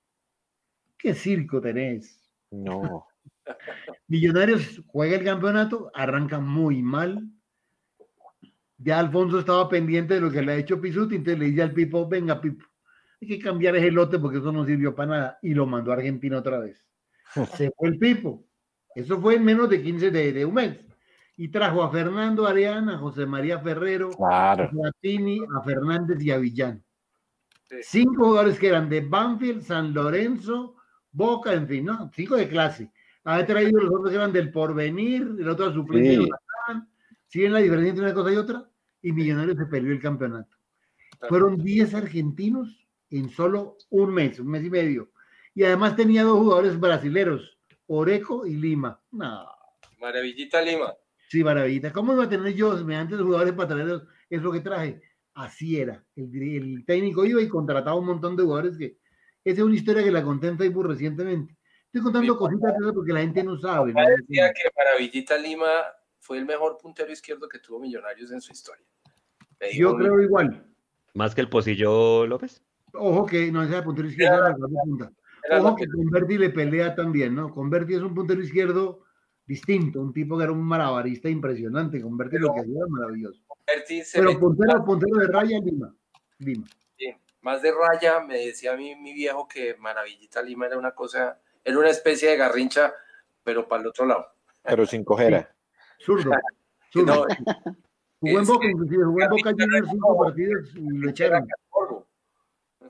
[0.98, 2.30] ¿Qué circo tenés?
[2.52, 3.08] No.
[4.08, 7.30] Millonarios juega el campeonato, arranca muy mal,
[8.78, 11.74] ya Alfonso estaba pendiente de lo que le ha hecho Pisuti, entonces le dice al
[11.74, 12.66] Pipo, venga Pipo,
[13.20, 15.40] hay que cambiar ese lote porque eso no sirvió para nada.
[15.42, 16.86] Y lo mandó a Argentina otra vez.
[17.58, 18.46] Se fue el Pipo.
[18.96, 20.78] Eso fue en menos de 15 de, un mes.
[21.38, 26.38] Y trajo a Fernando Ariana, a José María Ferrero, a Platini, a Fernández y a
[26.38, 26.84] Villán.
[27.82, 30.76] Cinco jugadores que eran de Banfield, San Lorenzo,
[31.12, 32.10] Boca, en fin, ¿no?
[32.14, 32.92] Cinco de clase.
[33.24, 36.30] Ha traído los otros que eran del Porvenir, el otro a suplente sí.
[37.28, 38.70] ¿Sí ven la diferencia entre una cosa y otra?
[39.02, 40.56] Y Millonarios se perdió el campeonato.
[41.28, 45.12] Fueron 10 argentinos en solo un mes, un mes y medio.
[45.54, 47.58] Y además tenía dos jugadores brasileros,
[47.88, 49.02] Oreco y Lima.
[49.12, 49.46] No.
[50.00, 50.94] Maravillita Lima.
[51.28, 51.92] Sí, maravillita.
[51.92, 54.04] ¿Cómo iba a tener yo antes de jugadores pataleros?
[54.30, 55.02] Es lo que traje.
[55.34, 56.04] Así era.
[56.16, 58.98] El, técnico iba y contrataba un montón de jugadores que.
[59.44, 61.56] Esa es una historia que la conté en Facebook recientemente.
[61.86, 63.94] Estoy contando cositas porque la gente no sabe.
[63.94, 64.02] ¿no?
[64.02, 65.68] decía que Maravillita Lima
[66.20, 68.86] fue el mejor puntero izquierdo que tuvo Millonarios en su historia.
[69.74, 70.66] Yo creo igual.
[71.14, 72.62] ¿Más que el Pocillo López?
[72.94, 75.12] Ojo que no es el puntero izquierdo, la punta.
[75.52, 77.54] Ojo que Converti le pelea también, ¿no?
[77.54, 79.07] Converti es un puntero izquierdo
[79.48, 82.02] distinto, un tipo que era un malabarista impresionante.
[82.02, 83.42] Converti lo que hacía era maravilloso.
[84.14, 85.96] Pero puntero, puntero de raya, Lima.
[86.40, 86.68] Lima.
[86.98, 90.92] Sí, más de raya, me decía a mí mi viejo que Maravillita Lima era una
[90.92, 92.94] cosa, era una especie de garrincha,
[93.44, 94.28] pero para el otro lado.
[94.64, 95.50] Pero sin cojera.
[96.00, 96.32] Zurdo.
[96.92, 97.26] Zurdo.
[98.20, 101.48] Jugó en Boca, inclusive, jugó en Boca Juniors cinco partidos y lo echaron.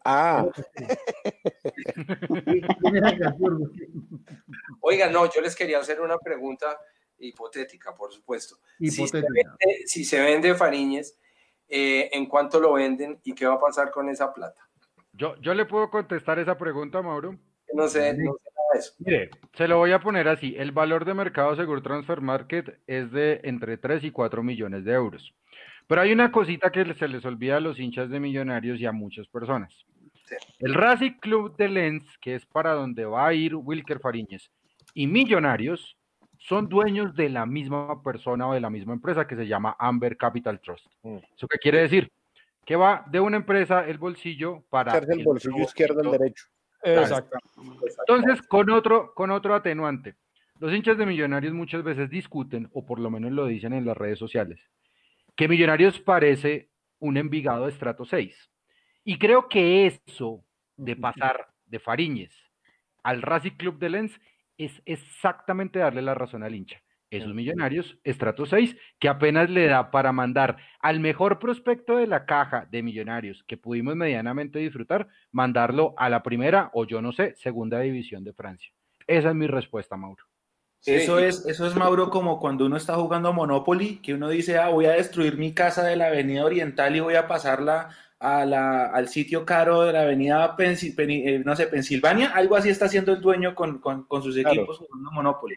[0.04, 0.46] Ah.
[4.82, 6.78] Oiga, no, yo les quería hacer una pregunta
[7.20, 8.58] hipotética, por supuesto.
[8.80, 9.08] Hipotética.
[9.08, 11.20] Si se vende, si se vende Fariñez,
[11.68, 14.68] eh, ¿en cuánto lo venden y qué va a pasar con esa plata?
[15.14, 17.38] Yo, yo le puedo contestar esa pregunta, Mauro.
[17.74, 18.94] No sé, no sé nada de eso.
[19.00, 20.56] Mire, se lo voy a poner así.
[20.58, 24.94] El valor de mercado según Transfer Market es de entre 3 y 4 millones de
[24.94, 25.34] euros.
[25.88, 28.92] Pero hay una cosita que se les olvida a los hinchas de Millonarios y a
[28.92, 29.74] muchas personas.
[30.26, 30.36] Sí.
[30.60, 34.52] El Racing Club de Lens, que es para donde va a ir Wilker Fariñez,
[34.94, 35.98] y Millonarios
[36.40, 40.18] son dueños de la misma persona o de la misma empresa que se llama Amber
[40.18, 40.86] Capital Trust.
[41.04, 41.18] Mm.
[41.36, 42.12] ¿Eso qué quiere decir?
[42.66, 46.46] Que va de una empresa el bolsillo para Echarse el bolsillo izquierdo al derecho.
[46.84, 47.38] Exacto.
[48.08, 50.16] entonces, con otro, con otro atenuante,
[50.60, 53.98] los hinchas de Millonarios muchas veces discuten, o por lo menos lo dicen en las
[53.98, 54.60] redes sociales,
[55.38, 56.70] que Millonarios parece
[57.00, 58.52] un Envigado de estrato 6.
[59.06, 60.44] Y creo que eso
[60.76, 62.34] de pasar de Fariñez
[63.04, 64.20] al Racing Club de Lens
[64.58, 66.82] es exactamente darle la razón al hincha.
[67.10, 72.26] Esos millonarios, estrato 6, que apenas le da para mandar al mejor prospecto de la
[72.26, 77.34] caja de millonarios que pudimos medianamente disfrutar, mandarlo a la primera o yo no sé,
[77.38, 78.74] segunda división de Francia.
[79.06, 80.26] Esa es mi respuesta, Mauro.
[80.80, 84.58] Sí, Eso es, eso es, Mauro, como cuando uno está jugando Monopoly, que uno dice,
[84.58, 87.90] ah, voy a destruir mi casa de la Avenida Oriental y voy a pasarla
[88.20, 92.30] a la, al sitio caro de la Avenida Pensi- Peni- eh, no sé, Pensilvania.
[92.30, 94.52] Algo así está haciendo el dueño con, con- con sus Claro.
[94.56, 95.56] equipos jugando Monopoly.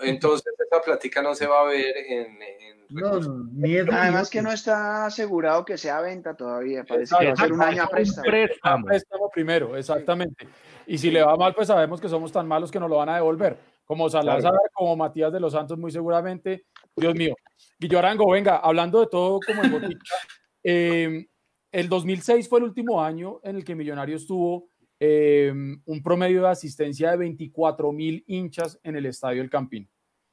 [0.00, 2.42] Entonces, esa plática no se va a ver en.
[2.42, 3.20] en No,
[3.52, 6.84] ni Además que no está asegurado que sea venta todavía.
[6.84, 8.24] Parece que va a ser un año a préstamo.
[8.26, 8.86] Préstamo.
[8.86, 10.48] Préstamo primero, exactamente.
[10.86, 13.10] Y si le va mal, pues sabemos que somos tan malos que nos lo van
[13.10, 13.56] a devolver.
[13.84, 16.66] Como Salazar, como Matías de los Santos, muy seguramente.
[16.96, 17.34] Dios mío.
[17.78, 20.04] Guillo Arango, venga, hablando de todo como en botica,
[20.64, 21.26] eh,
[21.72, 24.68] el 2006 fue el último año en el que Millonarios tuvo
[25.00, 25.52] eh,
[25.84, 29.90] un promedio de asistencia de 24 mil hinchas en el Estadio El Campín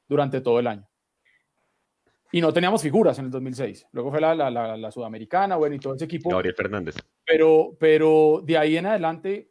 [0.08, 0.88] durante todo el año.
[2.32, 3.88] Y no teníamos figuras en el 2006.
[3.92, 6.30] Luego fue la, la- la- la Sudamericana, bueno, y todo ese equipo.
[6.30, 6.96] Gabriel Fernández.
[7.26, 9.50] Pero, pero de ahí en adelante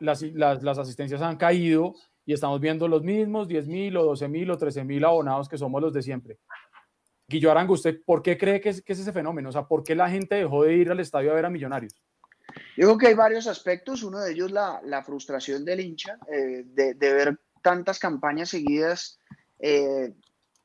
[0.00, 1.94] las, las, las asistencias han caído
[2.30, 5.58] y estamos viendo los mismos 10 mil o 12 mil o 13 mil abonados que
[5.58, 6.38] somos los de siempre.
[7.26, 9.48] Guillo Arango, ¿usted por qué cree que es, ese fenómeno?
[9.48, 11.92] O sea, ¿por qué la gente dejó de ir al estadio a ver a Millonarios?
[12.76, 14.04] Yo creo que hay varios aspectos.
[14.04, 19.18] Uno de ellos, la, la frustración del hincha eh, de, de ver tantas campañas seguidas
[19.58, 20.14] eh,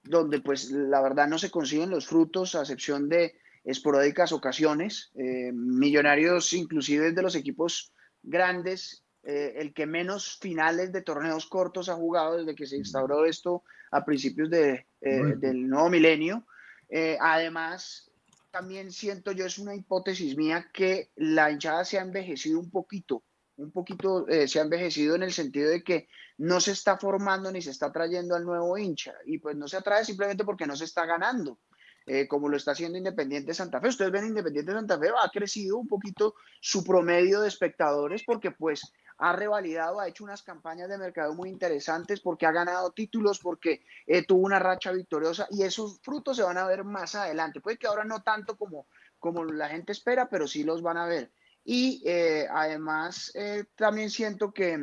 [0.04, 3.34] donde, pues, la verdad no se consiguen los frutos, a excepción de
[3.64, 5.10] esporádicas ocasiones.
[5.16, 11.90] Eh, millonarios, inclusive de los equipos grandes, eh, el que menos finales de torneos cortos
[11.90, 16.46] ha jugado desde que se instauró esto a principios de, eh, del nuevo milenio.
[16.90, 18.12] Eh, además,
[18.52, 23.24] también siento yo, es una hipótesis mía, que la hinchada se ha envejecido un poquito,
[23.58, 26.08] un poquito eh, se ha envejecido en el sentido de que
[26.38, 29.78] no se está formando ni se está trayendo al nuevo hincha, y pues no se
[29.78, 31.60] atrae simplemente porque no se está ganando,
[32.06, 33.90] eh, como lo está haciendo Independiente Santa Fe.
[33.90, 38.92] Ustedes ven Independiente Santa Fe, ha crecido un poquito su promedio de espectadores porque pues
[39.18, 43.82] ha revalidado, ha hecho unas campañas de mercado muy interesantes, porque ha ganado títulos, porque
[44.08, 47.62] eh, tuvo una racha victoriosa y esos frutos se van a ver más adelante.
[47.62, 48.88] Puede que ahora no tanto como,
[49.20, 51.32] como la gente espera, pero sí los van a ver.
[51.64, 54.78] Y eh, además eh, también siento que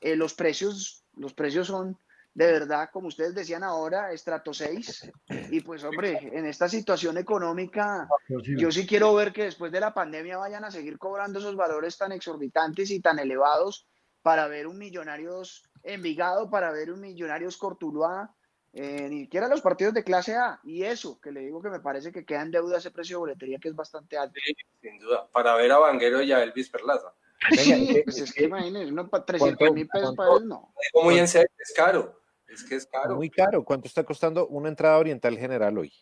[0.00, 1.96] eh, los precios, los precios son
[2.34, 5.12] de verdad, como ustedes decían ahora, estrato 6.
[5.50, 9.94] Y pues hombre, en esta situación económica, yo sí quiero ver que después de la
[9.94, 13.86] pandemia vayan a seguir cobrando esos valores tan exorbitantes y tan elevados
[14.22, 18.34] para ver un Millonarios Envigado, para ver un Millonarios Cortuluá,
[18.72, 20.58] eh, ni siquiera los partidos de clase A.
[20.64, 23.20] Y eso, que le digo que me parece que queda en deuda ese precio de
[23.20, 24.34] boletería que es bastante alto.
[24.80, 25.28] Sin duda.
[25.30, 27.12] Para ver a Vanguero y a Elvis Perlaza.
[27.50, 30.72] Sí, pues es que imagínense, uno para 300 mil pesos para él, no.
[30.94, 32.23] Muy en serio, es caro.
[32.46, 33.16] Es que es caro.
[33.16, 33.64] Muy caro.
[33.64, 35.92] ¿Cuánto está costando una entrada oriental general hoy?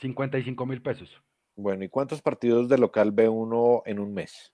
[0.00, 1.10] 55 mil pesos.
[1.56, 4.52] Bueno, ¿y cuántos partidos de local ve uno en un mes?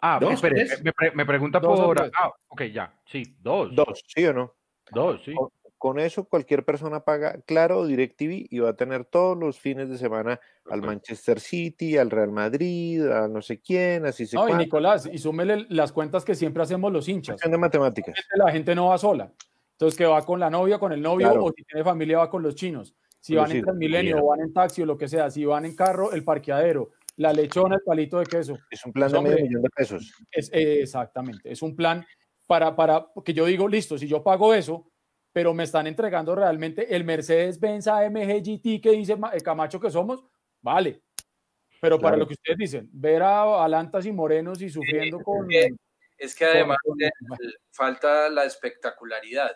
[0.00, 2.10] Ah, ¿Dos, espere, me, pre- me pregunta Dos por...
[2.18, 3.74] Ah, ok, ya, sí, dos.
[3.74, 4.54] Dos, ¿sí o no?
[4.90, 5.34] Dos, sí.
[5.34, 5.48] Con,
[5.78, 9.96] con eso cualquier persona paga Claro DirecTV y va a tener todos los fines de
[9.96, 14.54] semana al Manchester City, al Real Madrid, a no sé quién, así se No, y.
[14.54, 17.40] Nicolás, y súmele las cuentas que siempre hacemos los hinchas.
[17.40, 18.18] De matemáticas.
[18.34, 19.32] La gente no va sola.
[19.74, 21.44] Entonces, que va con la novia, con el novio, Claro.
[21.46, 22.94] o si tiene familia, va con los chinos.
[23.20, 25.44] Si Con van los en Transmilenio, o van en taxi o lo que sea, si
[25.44, 28.56] van en carro, el parqueadero, la lechona, el palito de queso.
[28.70, 30.12] Es un plan Pues, de medio hombre, millón de pesos.
[30.30, 32.04] Es, eh, exactamente, es un plan
[32.46, 34.90] para, para que yo digo, listo, si yo pago eso,
[35.32, 39.90] pero me están entregando realmente el Mercedes-Benz AMG GT que dice Ma- eh, Camacho que
[39.90, 40.22] somos,
[40.60, 41.02] vale.
[41.80, 42.18] Pero para Claro.
[42.18, 45.50] lo que ustedes dicen, ver a Alantas y Morenos y sufriendo con...
[45.50, 45.70] Eh,
[46.18, 47.10] Es que además de-
[47.72, 49.50] falta la espectacularidad.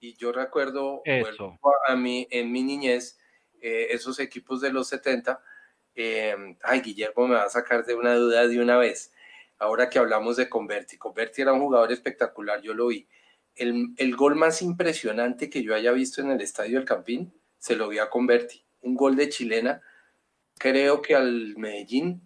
[0.00, 1.58] Y yo recuerdo Eso.
[1.60, 3.18] vuelvo a mí, en mi niñez,
[3.60, 5.42] eh, esos equipos de los 70.
[5.94, 9.12] eh, ay, Guillermo me va a sacar de una duda de una vez.
[9.58, 10.96] Ahora que hablamos de Converti.
[10.96, 13.06] Converti era un jugador espectacular, yo lo vi.
[13.54, 17.76] El, el gol más impresionante que yo haya visto en el estadio del Campín se
[17.76, 18.64] lo vi a Converti.
[18.80, 19.82] Un gol de chilena,
[20.58, 22.22] creo que al Medellín,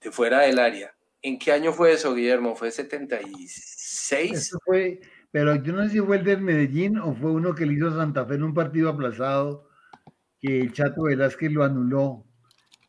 [0.00, 0.96] de fuera del área.
[1.20, 2.56] ¿En qué año fue eso, Guillermo?
[2.56, 4.32] ¿Fue 76?
[4.32, 5.00] Eso fue,
[5.30, 7.88] pero yo no sé si fue el del Medellín o fue uno que le hizo
[7.88, 9.68] a Santa Fe en un partido aplazado,
[10.40, 12.24] que el Chato Velázquez lo anuló.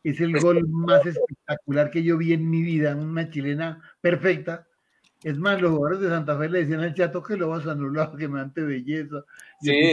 [0.02, 4.66] Es el gol más espectacular que yo vi en mi vida, una chilena perfecta.
[5.22, 7.72] Es más, los jugadores de Santa Fe le decían al Chato que lo vas a
[7.72, 9.22] anular, que me ante belleza.
[9.60, 9.92] Sí.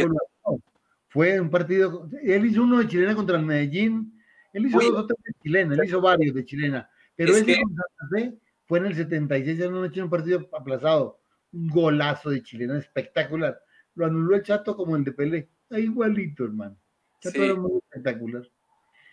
[1.10, 4.20] Fue un partido, él hizo uno de chilena contra el Medellín,
[4.54, 7.46] él hizo dos o tres de chilena, él hizo varios de chilena, pero Es ese
[7.48, 11.19] que- con Santa Fe fue en el 76, en una noche en un partido aplazado.
[11.52, 13.62] Un golazo de chilena espectacular.
[13.96, 15.50] Lo anuló el Chato como el de Pelé.
[15.64, 16.78] Está igualito, hermano.
[17.20, 17.44] Chato Sí.
[17.46, 18.44] era muy espectacular.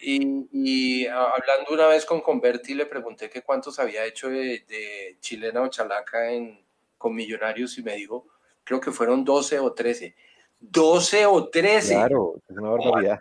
[0.00, 4.64] Y, y, a- hablando una vez con Converti, le pregunté que cuántos había hecho de,
[4.68, 6.60] de chilena o chalaca en,
[6.98, 8.26] con Millonarios y me dijo,
[8.62, 10.14] creo que fueron 12 o 13.
[10.60, 11.94] 12 o 13.
[11.94, 13.18] Claro, es una barbaridad.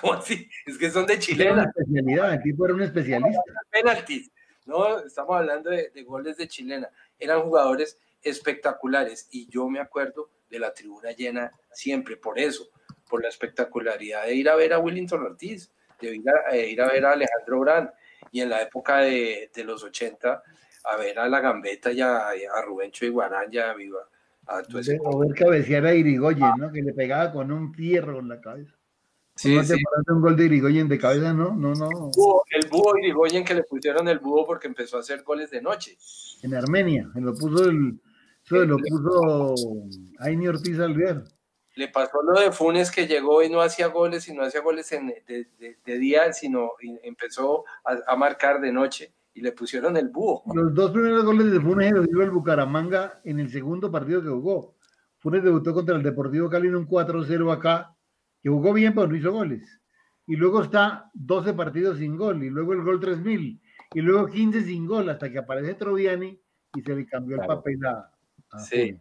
[0.00, 0.48] ¿Cómo así?
[0.64, 3.42] Es que son de Era una chilena, especialidad, el tipo era un especialista.
[3.70, 4.30] penaltis.
[4.64, 6.88] No, estamos hablando de, de goles de chilena.
[7.18, 7.98] Eran jugadores
[8.28, 12.68] espectaculares y yo me acuerdo de la tribuna llena siempre por eso,
[13.08, 15.70] por la espectacularidad de ir a ver a Willington Ortiz,
[16.00, 17.90] de ir a, eh, ir a ver a Alejandro Brand
[18.32, 20.42] y en la época de, de los 80
[20.88, 24.08] a ver a la Gambeta y a, a Rubencho Iguarán y a Viva.
[24.46, 26.70] A De- O ver cabecear a Irigoyen, ¿no?
[26.70, 28.72] Que le pegaba con un fierro en la cabeza.
[29.34, 29.74] Sí, ¿No sí.
[30.08, 31.32] un gol de Irigoyen de cabeza?
[31.32, 31.88] No, no, no.
[32.14, 35.60] Búho, el búho Irigoyen que le pusieron el búho porque empezó a hacer goles de
[35.60, 35.98] noche.
[36.42, 37.10] En Armenia.
[37.12, 37.98] Se lo puso el.
[38.46, 39.54] Eso lo puso
[40.20, 41.24] Aini Ortiz Alvear.
[41.74, 44.90] Le pasó lo de Funes que llegó y no hacía goles y no hacía goles
[44.92, 49.52] en- de, de- de día, sino y empezó a, a marcar de noche y le
[49.52, 50.42] pusieron el búho.
[50.54, 54.28] Los dos primeros goles de Funes los dio el Bucaramanga en el segundo partido que
[54.28, 54.74] jugó.
[55.18, 57.94] Funes debutó contra el Deportivo Cali en un 4-0 acá,
[58.42, 59.80] que jugó bien, pero no hizo goles.
[60.26, 63.60] Y luego está 12 partidos sin gol, y luego el gol 3000,
[63.92, 66.40] y luego 15 sin gol, hasta que aparece Troviani
[66.74, 67.56] y se le cambió el Claro.
[67.56, 68.10] papel a,
[68.56, 68.96] a Sí.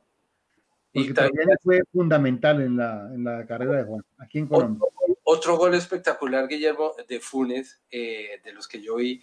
[0.93, 4.79] Y también fue fundamental en la, en la carrera de Juan, aquí en Colombia.
[4.81, 9.21] otro, otro gol espectacular, Guillermo, de Funes, eh, de los que yo vi,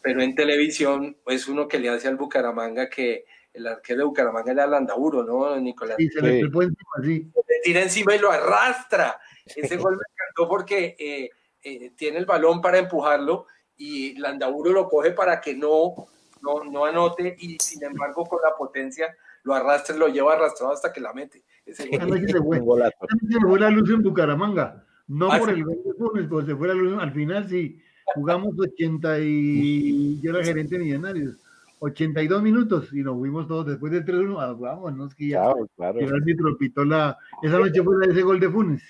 [0.00, 4.52] pero en televisión, es uno que le hace al Bucaramanga que el arquero de Bucaramanga
[4.52, 5.98] era Landaburo, ¿no, Nicolás?
[5.98, 6.40] Y se le Sí.
[6.40, 7.30] encima así.
[7.48, 9.20] le tira encima y lo arrastra.
[9.44, 11.30] Ese gol me encantó porque eh,
[11.62, 13.46] eh, tiene el balón para empujarlo
[13.76, 16.06] y Landaburo lo coge para que no,
[16.40, 19.14] no, no anote y sin embargo con la potencia
[19.44, 21.44] lo arrastra, lo lleva arrastrado hasta que la mete.
[21.64, 22.20] Ese gol.
[22.28, 22.58] Se fue.
[22.58, 24.84] Se le la luz en Bucaramanga.
[25.08, 25.54] No Ah, por sí.
[25.56, 26.98] el gol de Funes, pero se fue la luz.
[27.02, 27.80] Al final sí,
[28.14, 31.36] jugamos 80 y yo era gerente de Millonarios.
[31.82, 34.36] 82 minutos y nos fuimos todos después del 3-1.
[34.38, 35.40] Ah, vámonos que ya.
[35.44, 36.00] Claro, claro.
[36.00, 37.16] Y el árbitro pitó la.
[37.42, 38.82] Esa noche fue de ese gol de Funes.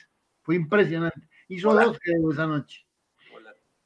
[0.42, 1.20] Fue impresionante.
[1.48, 1.84] Hizo Hola.
[1.84, 2.84] dos creo, esa noche.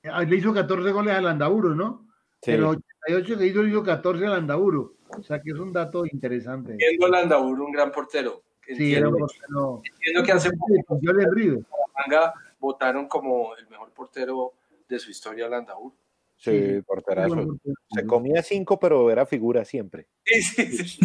[0.04, 2.06] Ah, Le hizo 14 goles al Landaburo, ¿no?
[2.42, 2.50] Sí.
[2.52, 2.70] Pero
[3.06, 4.94] 88 que hizo, le hizo 14 al Landaburo.
[5.18, 6.76] O sea que es un dato interesante.
[6.78, 8.42] Siendo Landaburo un gran portero.
[8.66, 9.82] Sí, era Entiendo, un portero.
[9.94, 11.54] entiendo que hace poco Yo le río.
[11.56, 14.52] Bucaramanga votaron como el mejor portero
[14.88, 15.94] de su historia a Landaburo.
[16.36, 16.82] Sí, Sí.
[16.82, 17.56] porterazo.
[17.90, 20.08] Se comía cinco, pero era figura siempre.
[20.24, 21.00] Sí, sí, sí,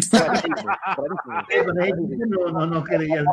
[2.28, 3.24] no, no, no creías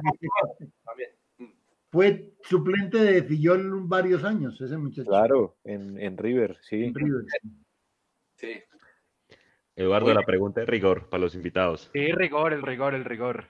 [0.60, 1.10] que- también.
[1.40, 1.46] Mm.
[1.90, 5.10] Fue suplente de Fillol varios años, ese muchacho.
[5.10, 6.84] Claro, en, en River, sí.
[6.86, 7.24] en River.
[8.36, 8.52] Sí.
[9.78, 11.92] Eduardo, la pregunta de rigor para los invitados.
[11.94, 13.46] Sí, rigor, el rigor, el rigor.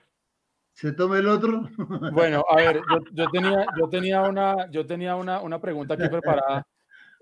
[0.72, 1.62] ¿Se toma el otro?
[2.12, 6.06] Bueno, a ver, yo, yo tenía, yo tenía, una, yo tenía una, una pregunta aquí
[6.06, 6.66] preparada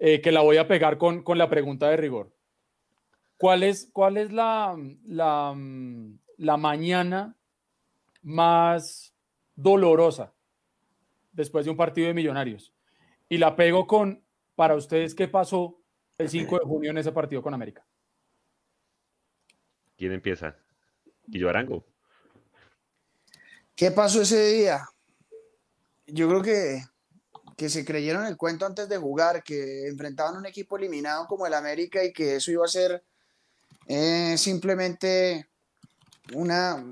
[0.01, 2.35] eh, que la voy a pegar con, con la pregunta de rigor.
[3.39, 4.77] ¿Cuál es, cuál es la,
[5.07, 5.55] la,
[6.37, 7.37] la mañana
[8.23, 9.15] más
[9.55, 10.35] dolorosa
[11.31, 12.75] después de un partido de millonarios?
[13.29, 14.25] Y la pego con,
[14.57, 15.81] para ustedes, ¿qué pasó
[16.19, 17.87] el 5 de junio en ese partido con América?
[19.97, 20.57] ¿Quién empieza?
[21.27, 21.85] Guillo Arango.
[23.75, 24.89] ¿Qué pasó ese día?
[26.07, 26.83] Yo creo que,
[27.57, 31.55] que se creyeron el cuento antes de jugar, que enfrentaban un equipo eliminado como el
[31.55, 33.05] América y que eso iba a ser
[33.87, 35.49] eh, simplemente
[36.35, 36.83] una,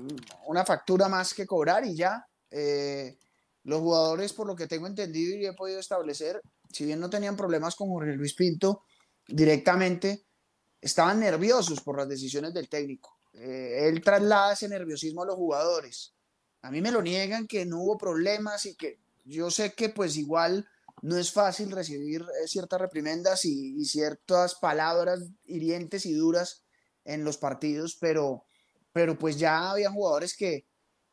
[0.45, 2.25] una factura más que cobrar y ya.
[2.51, 3.17] Eh,
[3.63, 6.39] los jugadores, por lo que tengo entendido y he podido establecer,
[6.71, 8.83] si bien no tenían problemas con Jorge Luis Pinto
[9.27, 10.25] directamente,
[10.81, 13.19] estaban nerviosos por las decisiones del técnico.
[13.33, 16.13] eh, él traslada ese nerviosismo a los jugadores.
[16.61, 20.15] A mí me lo niegan que no hubo problemas y que yo sé que pues
[20.17, 20.67] igual
[21.01, 26.63] no es fácil recibir eh, ciertas reprimendas y, ciertas palabras hirientes y duras
[27.03, 28.45] en los partidos, pero,
[28.91, 30.65] pero pues ya había jugadores que,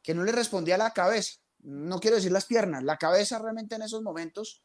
[0.02, 3.82] que no le respondía la cabeza, no quiero decir las piernas, la cabeza realmente en
[3.82, 4.62] esos momentos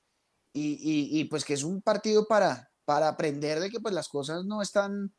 [0.54, 4.46] y, y pues que es un partido para, para aprender de que pues las cosas
[4.46, 5.14] no están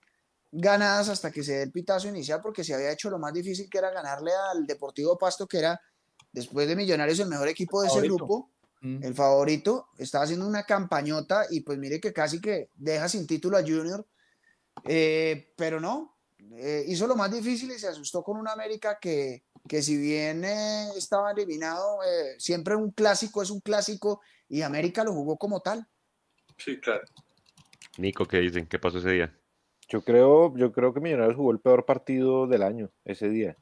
[0.50, 3.68] ganadas hasta que se dé el pitazo inicial porque se había hecho lo más difícil
[3.68, 5.78] que era ganarle al Deportivo Pasto que era
[6.32, 8.50] después de Millonarios el mejor equipo de ese grupo
[8.80, 9.02] Mm.
[9.02, 13.56] el favorito, estaba haciendo una campañota y pues mire que casi que deja sin título
[13.56, 14.06] a Junior,
[14.84, 16.16] eh, pero no,
[16.52, 20.44] eh, hizo lo más difícil y se asustó con un América que, que si bien
[20.44, 25.60] eh, estaba eliminado, eh, siempre un clásico es un clásico y América lo jugó como
[25.60, 25.86] tal.
[26.56, 27.04] Sí, claro.
[27.98, 28.66] Nico, ¿qué dicen?
[28.66, 29.34] ¿Qué pasó ese día?
[29.88, 33.56] Yo creo, yo creo que Millonarios jugó el peor partido del año ese día,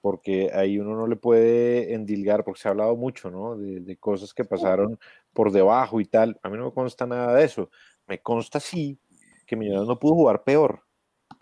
[0.00, 3.54] porque ahí uno no le puede endilgar, porque se ha hablado mucho, ¿no?
[3.56, 4.98] De, cosas que pasaron
[5.34, 6.40] por debajo y tal.
[6.42, 7.70] A mí no me consta nada de eso.
[8.06, 8.98] Me consta sí
[9.46, 10.82] que Millonarios no pudo jugar peor.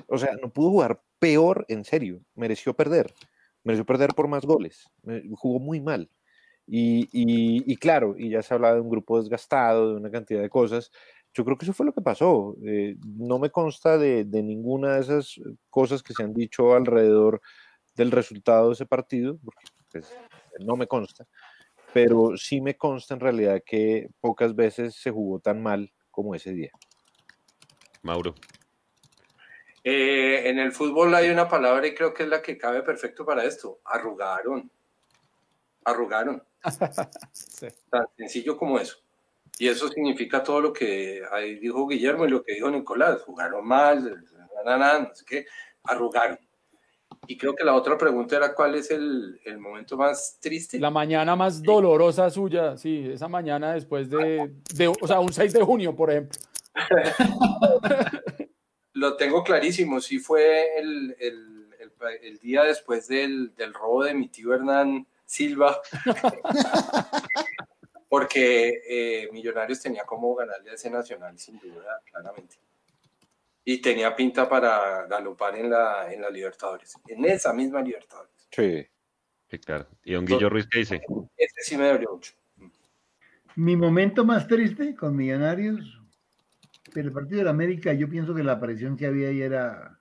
[0.08, 2.20] O sea, no pudo jugar peor en serio.
[2.34, 3.14] Mereció perder.
[3.62, 4.90] Mereció perder por más goles.
[5.36, 6.10] Jugó muy mal.
[6.66, 10.48] Y, y- claro, y ya se hablaba de un grupo desgastado, de una cantidad de
[10.50, 10.90] cosas.
[11.34, 12.56] Yo creo que eso fue lo que pasó.
[12.64, 17.42] Eh, no me consta de, de ninguna de esas cosas que se han dicho alrededor
[17.94, 20.16] del resultado de ese partido, porque pues,
[20.60, 21.26] no me consta,
[21.92, 26.52] pero sí me consta en realidad que pocas veces se jugó tan mal como ese
[26.52, 26.70] día.
[28.02, 28.34] Mauro.
[29.82, 33.24] Eh, en el fútbol hay una palabra y creo que es la que cabe perfecto
[33.26, 33.80] para esto.
[33.84, 34.70] Arrugaron.
[35.84, 36.42] Arrugaron.
[37.32, 37.68] Sí.
[37.90, 39.03] Tan sencillo como eso.
[39.58, 43.22] Y eso significa todo lo que ahí dijo Guillermo y lo que dijo Nicolás.
[43.22, 44.24] Jugaron mal,
[44.64, 45.46] na, na, na, no sé qué,
[45.84, 46.38] arrugaron.
[47.26, 50.78] Y creo que la otra pregunta era cuál es el, el momento más triste.
[50.78, 55.52] La mañana más dolorosa suya, sí, esa mañana después de, de- o sea, un 6
[55.52, 56.38] de junio, por ejemplo.
[58.94, 64.14] Lo tengo clarísimo, sí fue el, el- el- el día después del, del robo de
[64.14, 65.80] mi tío Hernán Silva,
[68.14, 72.54] porque eh, Millonarios tenía como ganarle a ese Nacional, sin duda, claramente.
[73.64, 78.46] Y tenía pinta para galopar en la, en la Libertadores, en esa misma Libertadores.
[78.52, 78.86] Sí.
[79.50, 79.88] Sí, claro.
[80.04, 81.02] ¿Y don Guillo Ruiz qué dice?
[81.36, 82.34] Ese sí me dolió mucho.
[83.56, 86.00] Mi momento más triste con Millonarios,
[86.92, 89.98] pero el partido de la América, yo pienso que la presión que había ahí era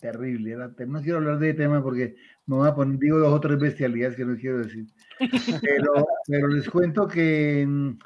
[0.00, 0.52] terrible.
[0.52, 3.58] Era, no quiero hablar de tema porque me voy a poner, digo dos o tres
[3.58, 4.86] bestialidades que no quiero decir.
[5.60, 7.98] Pero, pero les cuento que mm,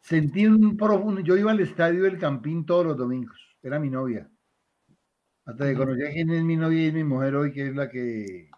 [0.00, 1.20] sentí un profundo.
[1.20, 4.28] Yo iba al estadio del Campín todos los domingos, era mi novia.
[5.44, 7.74] Hasta que conocí a quién es mi novia y es mi mujer hoy, que es
[7.74, 8.48] la que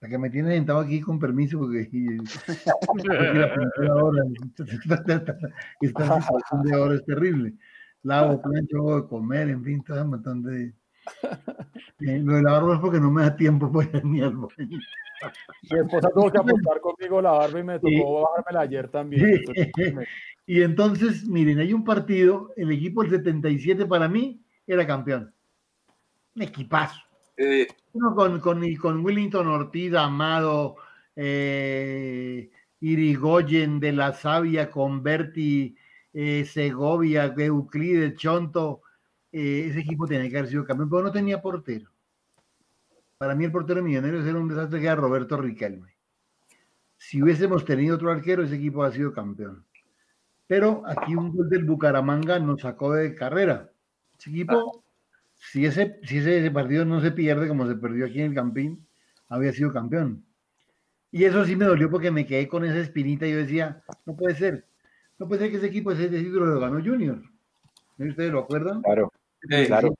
[0.00, 1.88] la que me tiene sentado aquí con permiso porque,
[2.86, 4.22] porque la primera hora,
[5.80, 7.54] esta situación de ahora es terrible.
[8.02, 10.72] Lavo, plancho, hago de comer, en fin, todo un montón de...
[12.00, 14.36] Eh, lo de la barba es porque no me da tiempo para ir ni al
[14.36, 14.48] baño.
[15.70, 19.26] Mi esposa tuvo que apostar conmigo la barba y me tocó bajármela ayer también.
[19.26, 20.06] entonces, me-
[20.46, 25.34] Y entonces, miren, hay un partido, el equipo del 77 para mí era campeón.
[26.36, 27.00] Un equipazo.
[27.36, 30.76] Eh, Uno con, con, con Willington Ortiz, Amado,
[31.16, 35.74] eh, Irigoyen, De La Sabia, Converti,
[36.12, 38.82] eh, Segovia, Euclides, Chonto.
[39.32, 41.90] Eh, ese equipo tenía que haber sido campeón, pero no tenía portero.
[43.18, 45.96] Para mí el portero de Millonarios era un desastre que era Roberto Riquelme.
[46.96, 49.64] Si hubiésemos tenido otro arquero, ese equipo ha sido campeón.
[50.46, 53.70] Pero aquí un gol del Bucaramanga nos sacó de carrera.
[54.18, 54.84] Ese equipo,
[55.34, 58.34] si, ese, si ese, ese partido no se pierde como se perdió aquí en el
[58.34, 58.86] Campín,
[59.28, 60.24] había sido campeón.
[61.10, 64.16] Y eso sí me dolió porque me quedé con esa espinita y yo decía, no
[64.16, 64.66] puede ser,
[65.18, 67.22] no puede ser que ese equipo ese título lo ganó Junior.
[67.98, 68.82] ¿Ustedes lo acuerdan?
[68.82, 69.12] Claro,
[69.50, 69.94] eh, claro.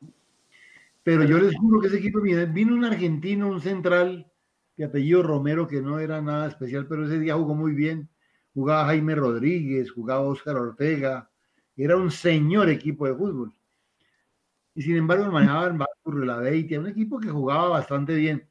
[1.02, 4.31] Pero yo les juro que ese equipo, vino un argentino, un central
[4.77, 8.09] de apellido Romero, que no era nada especial, pero ese día jugó muy bien.
[8.55, 11.31] Jugaba Jaime Rodríguez, jugaba Óscar Ortega,
[11.77, 13.55] era un señor equipo de fútbol.
[14.74, 18.48] Y sin embargo manejaban la Beitia, un equipo que jugaba bastante bien.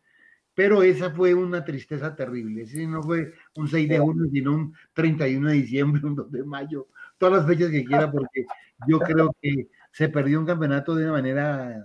[0.54, 2.64] Pero esa fue una tristeza terrible.
[2.64, 6.44] Ese no fue un 6 de junio, sino un 31 de diciembre, un 2 de
[6.44, 6.88] mayo,
[7.18, 8.46] todas las fechas que quiera, porque
[8.88, 9.68] yo creo que
[9.98, 11.84] se perdió un campeonato de una manera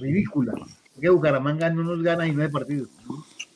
[0.00, 0.52] ridícula.
[0.94, 2.88] Porque Bucaramanga no nos gana y no hay partidos.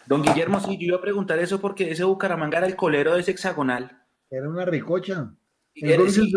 [0.06, 3.20] Don Guillermo, sí, yo iba a preguntar eso porque ese Bucaramanga era el colero de
[3.22, 3.90] ese hexagonal.
[4.30, 5.32] Era una ricocha.
[5.74, 6.32] Y era- sí,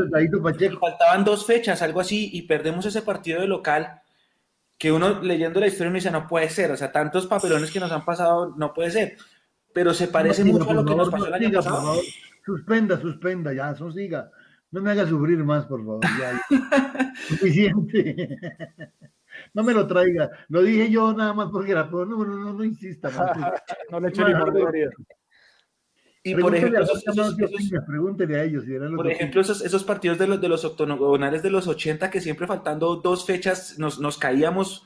[0.79, 4.01] faltaban dos fechas, algo así, y perdemos ese partido de local.
[4.81, 7.81] que uno leyendo la historia me dice, no puede ser, o sea, tantos papelones que
[7.81, 9.17] nos han pasado, no puede ser.
[9.73, 11.87] Pero se parece No, mucho a lo que nos pasó el año siga, por pasado.
[11.87, 12.03] favor.
[12.45, 14.31] Suspenda, suspenda, ya, eso siga.
[14.71, 16.01] No me haga sufrir más, por favor.
[16.19, 17.13] Ya, ya.
[17.27, 18.39] Suficiente.
[19.53, 20.29] No me lo traiga.
[20.49, 23.09] Lo dije yo nada más porque era, no, no, no, no insista.
[23.09, 23.31] más.
[23.91, 24.91] No le eche herida.
[26.21, 30.41] Y por ejemplo, a esos, a ellos si por ejemplo, esos, esos partidos de los,
[30.41, 34.85] de los octogonales de los 80 que siempre faltando dos fechas nos, nos caíamos,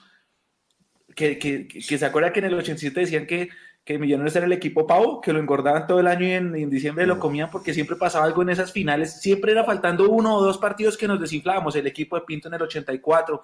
[1.15, 3.49] que, que, que se acuerda que en el 87 decían que,
[3.85, 6.69] que Millonarios era el equipo pavo, que lo engordaban todo el año y en, en
[6.69, 10.43] diciembre lo comían porque siempre pasaba algo en esas finales, siempre era faltando uno o
[10.43, 13.41] dos partidos que nos desinflábamos, el equipo de Pinto en el 84.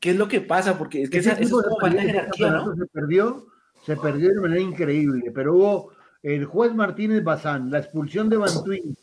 [0.00, 0.76] ¿Qué es lo que pasa?
[0.76, 2.74] Porque es que Ese esa, eso equipo es como se falta jerarquía, ¿no?
[2.74, 3.46] se perdió,
[3.86, 5.92] se perdió de manera increíble, pero hubo
[6.24, 8.96] el juez Martínez Bazán, la expulsión de Bantuín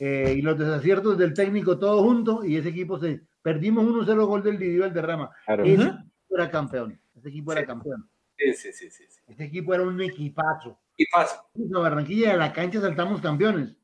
[0.00, 4.42] eh, y los desaciertos del técnico todo junto y ese equipo se perdimos 1-0 gol
[4.42, 5.30] del Didio Valderrama.
[5.46, 5.62] Claro.
[5.62, 7.66] Ese equipo era campeón, ese equipo era Sí.
[7.68, 9.04] campeón, Sí, sí, sí, sí.
[9.08, 9.20] sí.
[9.28, 10.78] ese equipo era un equipazo.
[10.96, 11.44] Y pasa.
[11.74, 13.76] A Barranquilla y a la cancha saltamos campeones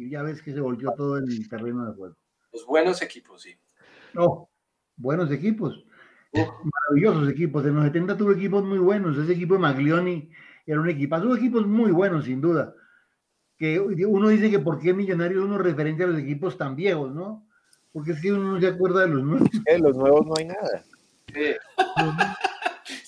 [0.00, 2.16] y ya ves que se volvió todo el terreno de juego.
[2.52, 3.54] Los buenos equipos, sí.
[4.14, 4.48] No,
[4.96, 5.84] buenos equipos,
[6.32, 6.48] Uf.
[6.64, 7.66] maravillosos equipos.
[7.66, 9.18] En los 70 tuvo equipos muy buenos.
[9.18, 10.30] Ese equipo de Maglioni
[10.66, 11.24] era un equipazo.
[11.24, 12.74] Tuvo equipos muy buenos, sin duda.
[13.58, 17.46] Que uno dice que por qué Millonarios uno referente a los equipos tan viejos, ¿no?
[17.92, 19.48] Porque es que uno no se acuerda de los nuevos.
[19.66, 20.84] Eh, los nuevos no hay nada.
[21.26, 22.46] Sí.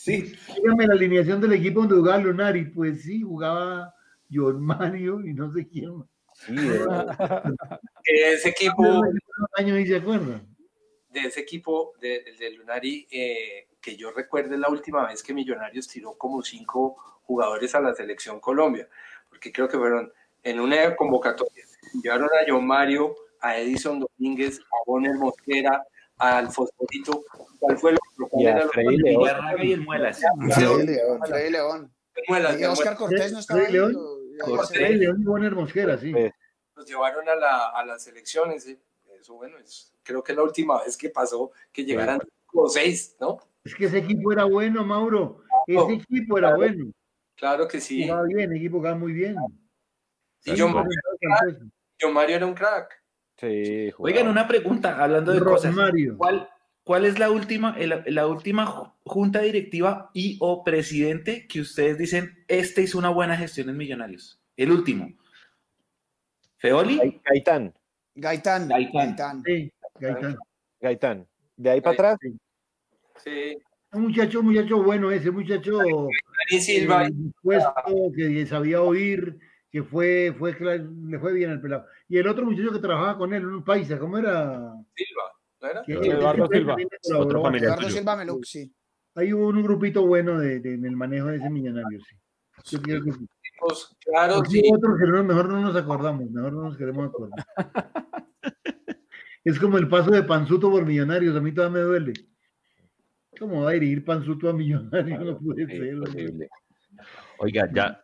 [0.05, 2.65] Sí, Dígame la alineación del equipo donde jugaba Lunari.
[2.65, 3.95] Pues sí, jugaba
[4.33, 5.99] John Mario y no sé quién.
[5.99, 6.07] más.
[6.33, 6.85] Sí, eh,
[8.03, 8.83] Que ese equipo,
[9.57, 10.45] años y se acuerdan.
[11.11, 15.87] de ese equipo de, de Lunari, eh, que yo recuerde la última vez que Millonarios
[15.87, 18.89] tiró como cinco jugadores a la selección Colombia,
[19.29, 20.13] porque creo que fueron
[20.43, 21.65] en una convocatoria.
[22.03, 25.85] Llevaron a John Mario, a Edison Domínguez, a Bonner Mosquera,
[26.19, 27.25] al Fosforito.
[27.59, 29.23] ¿Cuál fue lo a era lo- Freddy León.
[29.61, 30.21] Y el Muelas.
[30.55, 31.93] Freddy León, Freddy León.
[32.29, 33.73] Muelas, Y Oscar Cortés no estaba ahí.
[33.73, 33.95] León.
[33.97, 34.69] o- Cortés.
[34.71, 36.13] Freddy León y Bonner Mosquera, sí.
[36.17, 36.33] Eh,
[36.75, 38.67] los llevaron a, la, a las elecciones.
[38.67, 38.79] eh.
[39.21, 43.15] Eso, bueno, es, creo que es la última vez que pasó que llegaran como seis,
[43.21, 43.39] ¿no?
[43.65, 45.43] Es que ese equipo era bueno, Mauro.
[45.67, 46.91] Ese equipo era bueno.
[47.37, 48.03] Claro que sí.
[48.03, 49.37] Jugaba bien, el equipo jugaba muy bien.
[50.45, 50.73] Y John,
[52.01, 53.02] John Mario era un crack.
[53.43, 53.91] Sí.
[53.99, 55.75] Oigan, una pregunta, hablando de cosas.
[55.75, 56.17] Romario.
[56.17, 56.49] ¿Cuál,
[56.85, 62.45] cuál es la última, la última ju- junta directiva y o presidente que ustedes dicen,
[62.49, 64.41] este hizo una buena gestión en Millonarios?
[64.57, 65.13] El último.
[66.59, 66.97] ¿Feoli?
[66.99, 67.75] Gai- Gaitán,
[68.15, 68.69] Gaitán.
[68.69, 68.93] Gaitán.
[68.93, 69.43] Gaitán.
[69.45, 70.37] Sí, Gaitán.
[70.81, 71.27] Gaitán.
[71.57, 72.19] De ahí para atrás,
[73.23, 73.57] Sí.
[73.93, 75.79] Un muchacho, muchacho bueno ese, muchacho
[76.49, 77.07] Silva.
[77.07, 77.75] eh, dispuesto,
[78.17, 79.39] que sabía oír,
[79.73, 80.55] que fue, fue,
[81.07, 81.87] le fue bien al pelado.
[82.07, 84.75] Y el otro muchacho que trabajaba con él, un paisa, ¿cómo era?
[84.95, 85.23] Silva,
[85.63, 85.83] ¿no era?
[85.83, 86.77] Que- Eduardo que Silva.
[87.17, 87.55] Otro.
[87.57, 87.89] Eduardo.
[87.89, 88.71] Silva Meluc, sí.
[89.15, 92.17] Hay un grupito bueno de, de- en el manejo de ese millonario, sí.
[92.71, 93.27] Yo creo que sí.
[93.59, 94.63] Pues, claro, sí.
[94.75, 97.47] otros que no- mejor no nos acordamos, mejor no nos queremos acordar.
[99.45, 102.13] es como el paso de Panzuto por Millonarios, a mí todavía me duele.
[103.39, 105.25] ¿Cómo va a dirigir Panzuto a Millonarios?
[105.25, 106.49] No puede sí, ser.
[107.39, 108.02] Oiga, ya,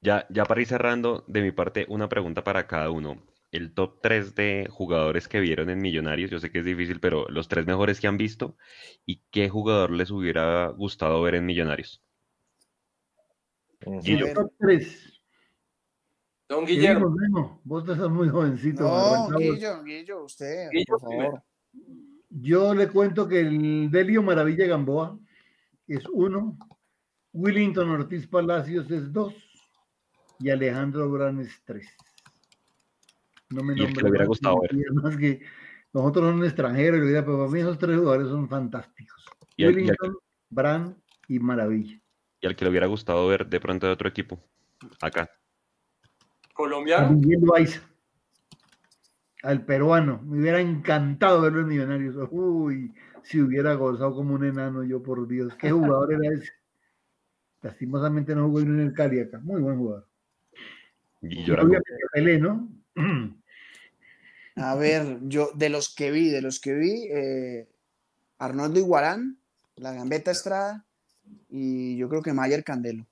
[0.00, 3.22] ya, ya para ir cerrando, de mi parte, una pregunta para cada uno.
[3.52, 7.28] El top 3 de jugadores que vieron en Millonarios, yo sé que es difícil, pero
[7.28, 8.56] los tres mejores que han visto,
[9.04, 12.02] ¿y qué jugador les hubiera gustado ver en Millonarios?
[14.02, 14.26] Guillo.
[14.26, 14.34] ver.
[14.34, 15.20] Top tres.
[16.48, 17.30] Don Guillermo, Guillermo.
[17.32, 18.84] Bueno, vos estás muy jovencito.
[18.84, 19.38] No.
[19.38, 21.42] Guillo, Guillo, usted, Guillo por favor.
[22.28, 25.18] Yo le cuento que el Delio Maravilla Gamboa
[25.88, 26.56] es uno,
[27.32, 29.49] Willington Ortiz Palacios es dos
[30.40, 31.86] y Alejandro Durán es tres.
[33.50, 34.70] No me Y el que nombre le hubiera más, gustado ver.
[34.74, 35.42] y además que
[35.92, 39.24] nosotros son extranjeros, pero para mí esos tres jugadores son fantásticos.
[39.56, 39.96] Y el- y el-
[40.48, 40.96] Bran
[41.28, 42.00] y Maravilla.
[42.40, 44.42] Y al que le hubiera gustado ver de pronto de otro equipo,
[45.00, 45.30] acá.
[46.54, 47.20] Colombiano.
[49.42, 52.16] Al peruano, me hubiera encantado verlo en Millonarios.
[52.30, 56.52] Uy, si hubiera gozado como un enano, yo por Dios, qué jugador era ese.
[57.62, 60.09] Lastimosamente no jugó en el Cali acá, muy buen jugador.
[61.22, 62.68] Y Y yo era obviamente Pelé, ¿no?
[64.56, 67.68] A ver, yo de los que vi, de los que vi, eh,
[68.38, 69.38] Arnoldo Iguarán,
[69.76, 70.86] la Gambeta Estrada
[71.48, 73.06] y yo creo que Mayer Candelo.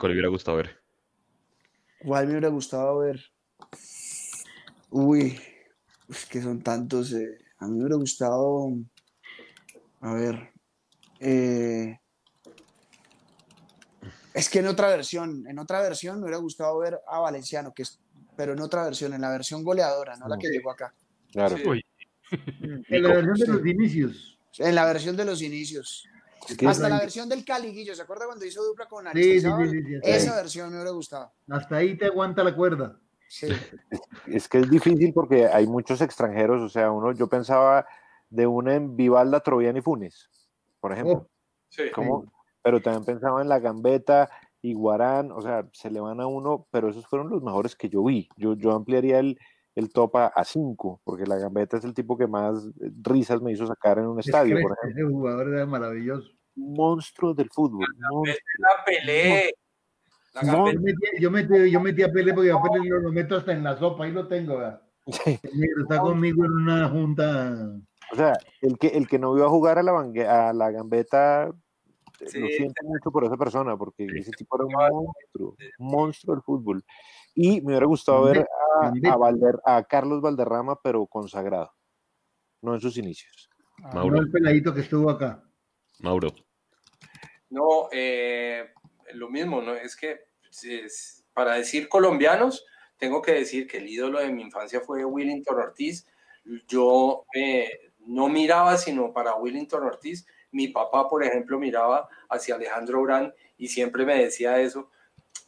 [0.00, 0.78] que le hubiera gustado ver.
[1.98, 3.20] ¿Cuál me hubiera gustado ver?
[4.90, 5.38] Uy,
[6.08, 7.12] es que son tantos.
[7.12, 8.72] eh, A mí me hubiera gustado,
[10.00, 10.52] a ver,
[11.20, 11.98] eh,
[14.34, 17.82] es que en otra versión, en otra versión me hubiera gustado ver a Valenciano, que
[17.82, 18.00] es,
[18.36, 20.92] pero en otra versión, en la versión goleadora, no la que llegó acá.
[21.32, 21.56] Claro.
[21.56, 21.62] Sí.
[21.66, 21.86] Uy,
[22.88, 24.38] En la versión de los inicios.
[24.58, 26.04] En la versión de los inicios.
[26.48, 29.10] Es que Hasta la versión del Cali, Guillo, ¿se acuerda cuando hizo dupla con Sí,
[29.10, 29.70] Aristizábal?
[29.70, 31.32] sí, sí, sí, sí, Esa versión me hubiera gustado.
[31.48, 32.98] Hasta ahí te aguanta la cuerda.
[33.28, 33.48] Sí.
[34.26, 37.86] Es que es difícil porque hay muchos extranjeros, o sea, uno, yo pensaba
[38.28, 40.28] de una en Vivalda, Troviani y Funes,
[40.80, 41.14] por ejemplo.
[41.14, 41.30] Oh,
[41.68, 41.84] Sí.
[41.92, 42.32] ¿Cómo?
[42.64, 44.30] Pero también pensaba en la Gambeta
[44.62, 47.90] y Guarán, o sea, se le van a uno, pero esos fueron los mejores que
[47.90, 48.30] yo vi.
[48.38, 49.38] Yo, yo ampliaría el,
[49.74, 53.42] el top a, a cinco, porque la Gambeta es el tipo que más eh, risas
[53.42, 55.04] me hizo sacar en un es estadio, por ejemplo.
[55.04, 56.30] ese jugador era maravilloso.
[56.56, 57.86] Monstruo del fútbol.
[58.00, 59.52] La Pelé.
[60.32, 60.42] La.
[60.42, 60.72] Gambetta.
[60.72, 63.52] Yo metí, yo metí, yo metí a Pele porque a Pele lo, lo meto hasta
[63.52, 64.56] en la sopa, ahí lo tengo.
[64.56, 64.80] ¿verdad?
[65.06, 65.38] Sí.
[65.82, 67.76] Está conmigo en una junta.
[68.12, 68.32] O sea,
[68.62, 69.92] el que, el que no vio a jugar a la,
[70.28, 71.52] a la Gambeta,
[72.26, 72.38] Sí.
[72.40, 76.42] lo siento mucho por esa persona, porque ese tipo era un monstruo, un monstruo del
[76.42, 76.84] fútbol.
[77.34, 78.46] Y me hubiera gustado ver
[78.80, 81.72] a, a, Valder- a Carlos Valderrama, pero consagrado,
[82.62, 83.48] no en sus inicios.
[83.78, 85.42] No Mauro, el peladito que estuvo acá.
[86.00, 86.28] Mauro.
[87.50, 88.70] No, eh,
[89.14, 89.74] lo mismo, ¿no?
[89.74, 90.20] Es que
[90.62, 92.64] es- para decir colombianos,
[92.96, 96.06] tengo que decir que el ídolo de mi infancia fue Willington Ortiz.
[96.68, 100.26] Yo eh, no miraba sino para Willington Ortiz.
[100.54, 104.90] Mi papá, por ejemplo, miraba hacia Alejandro Urán y siempre me decía eso.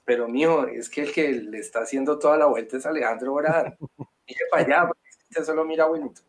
[0.05, 3.77] Pero, mijo, es que el que le está haciendo toda la vuelta es Alejandro Urán.
[4.29, 6.25] Mire para allá, porque usted solo mira a Willington.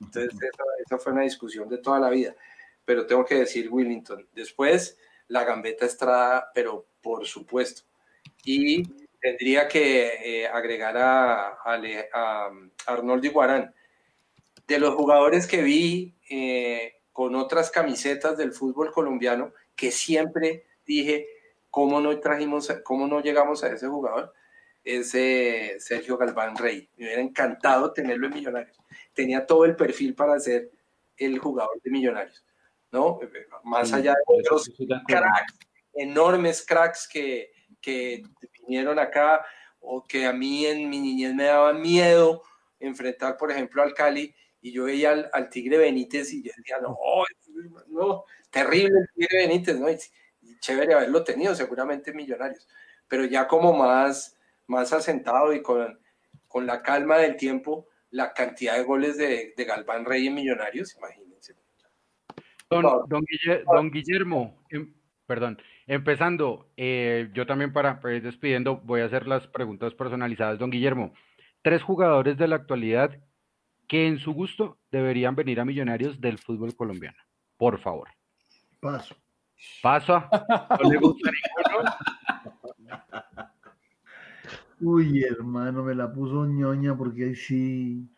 [0.00, 2.34] Entonces, esa, esa fue una discusión de toda la vida.
[2.86, 4.26] Pero tengo que decir Willington.
[4.34, 4.96] Después,
[5.28, 7.82] la Gambeta Estrada, pero por supuesto.
[8.44, 8.84] Y
[9.20, 11.80] tendría que eh, agregar a, a
[12.14, 12.50] a
[12.86, 13.74] Arnoldo Iguarán.
[14.66, 21.26] De los jugadores que vi eh, con otras camisetas del fútbol colombiano, que siempre dije,
[21.70, 24.32] ¿cómo no trajimos, cómo no llegamos a ese jugador?
[24.82, 26.88] Es eh, Sergio Galván Rey.
[26.96, 28.76] Me hubiera encantado tenerlo en Millonarios.
[29.14, 30.70] Tenía todo el perfil para ser
[31.16, 32.44] el jugador de Millonarios,
[32.90, 33.20] ¿no?
[33.62, 34.70] Más allá de otros
[35.06, 35.58] cracks,
[35.94, 38.22] enormes cracks que, que
[38.60, 39.44] vinieron acá
[39.80, 42.42] o que a mí en mi niñez me daba miedo
[42.80, 46.78] enfrentar, por ejemplo, al Cali y yo veía al, al Tigre Benítez y yo decía,
[46.80, 46.96] no,
[47.88, 49.90] no, terrible el Tigre Benítez, ¿no?
[49.90, 49.98] Y,
[50.42, 52.66] y chévere haberlo tenido, seguramente en Millonarios,
[53.08, 55.98] pero ya como más, más asentado y con,
[56.48, 60.94] con la calma del tiempo, la cantidad de goles de, de Galván Rey en Millonarios,
[60.96, 61.54] imagínense.
[62.70, 64.94] Don, don Guille- don Guillermo, em-
[65.26, 70.58] perdón, empezando, eh, yo también para, para ir despidiendo voy a hacer las preguntas personalizadas.
[70.58, 71.12] Don Guillermo,
[71.62, 73.18] tres jugadores de la actualidad
[73.92, 77.18] que en su gusto deberían venir a Millonarios del fútbol colombiano.
[77.58, 78.08] Por favor.
[78.80, 79.14] Paso.
[79.82, 80.30] Pasa.
[80.82, 81.90] ¿No le gusta ninguno?
[84.80, 88.08] Uy, hermano, me la puso ñoña porque ahí sí.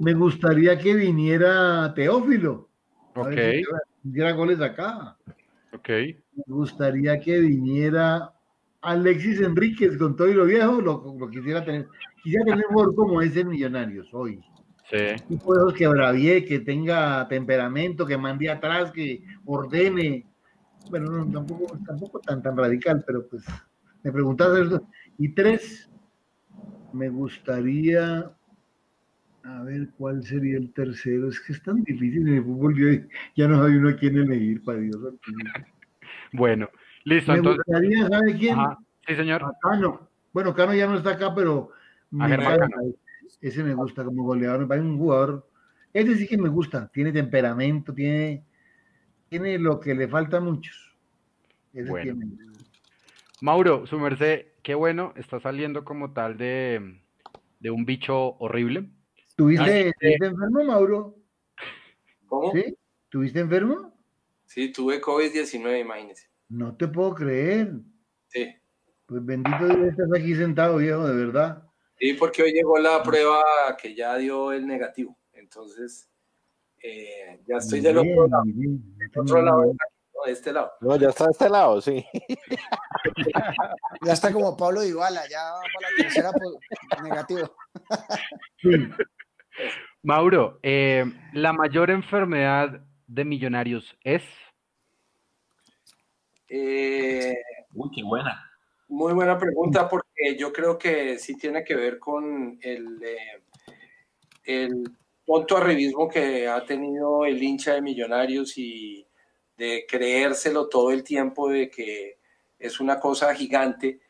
[0.00, 2.68] Me gustaría que viniera Teófilo.
[3.14, 5.16] Ok, si hiciera goles acá.
[5.72, 5.88] ok.
[5.88, 8.32] Me gustaría que viniera
[8.80, 11.86] Alexis Enríquez con todo y lo viejo, lo, lo quisiera tener.
[12.20, 14.42] Quisiera tener un como ese en Millonarios hoy.
[14.94, 15.00] Sí.
[15.00, 20.24] De esos que bravie, que tenga temperamento, que mande atrás, que ordene.
[20.88, 23.44] Bueno, no, tampoco, tampoco tan, tan radical, pero pues
[24.04, 24.86] me preguntas eso.
[25.18, 25.90] Y tres,
[26.92, 28.30] me gustaría,
[29.42, 31.28] a ver cuál sería el tercero.
[31.28, 34.62] Es que es tan difícil en el fútbol, ya no hay uno a quién elegir,
[34.62, 34.98] para Dios.
[36.36, 36.68] Bueno,
[37.04, 37.30] listo.
[37.30, 38.58] Me Entonces, gustaría, ¿sabe quién?
[38.58, 38.78] ajá.
[39.06, 39.44] Sí, señor.
[39.44, 40.08] A Cano.
[40.32, 41.70] Bueno, Cano ya no está acá, pero
[42.10, 42.68] me Germán.
[43.48, 45.46] Ese me gusta como goleador, me parece un jugador,
[45.92, 48.42] ese sí que me gusta, tiene temperamento, tiene,
[49.28, 50.96] tiene lo que le falta a muchos.
[51.74, 52.14] Ese Bueno.
[52.18, 52.36] tiene.
[53.42, 57.02] Mauro, su merced, qué bueno, está saliendo como tal de,
[57.60, 58.88] de un bicho horrible.
[59.36, 61.16] ¿Tuviste, ¿Tuviste enfermo, Mauro?
[62.26, 62.50] ¿Cómo?
[62.52, 62.74] ¿Sí?
[63.10, 63.94] ¿Tuviste enfermo?
[64.46, 66.30] Sí, tuve COVID-19, imagínense.
[66.48, 67.74] No te puedo creer.
[68.28, 68.54] Sí.
[69.04, 71.63] Pues bendito Dios, estás aquí sentado, viejo, de verdad.
[71.98, 73.42] Sí, porque hoy llegó la prueba
[73.80, 75.16] que ya dio el negativo.
[75.32, 76.08] Entonces,
[76.82, 79.72] eh, ya estoy del otro lado, del otro lado, de la-
[80.14, 80.72] no, de este lado.
[80.80, 82.04] No, ya está de este lado, sí.
[84.04, 87.54] Ya está como Pablo Dybala, ya va para la tercera po- negativo.
[90.02, 94.22] Mauro, eh, la mayor enfermedad de Millonarios es.
[96.48, 97.34] Eh,
[97.74, 98.50] Uy, qué buena.
[98.94, 103.42] Muy buena pregunta porque yo creo que sí tiene que ver con el, eh,
[104.44, 104.90] el
[105.26, 109.06] tonto arribismo que ha tenido el hincha de Millonarios y
[109.56, 112.18] de creérselo todo el tiempo de que
[112.58, 114.00] es una cosa gigante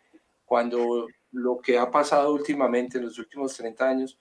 [0.45, 4.19] cuando lo que ha pasado últimamente en los últimos 30 años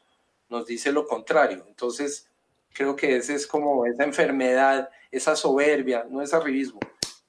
[0.50, 1.66] nos dice lo contrario.
[1.68, 2.30] Entonces,
[2.74, 6.80] Creo que ese es como esa enfermedad, esa soberbia, no es arribismo,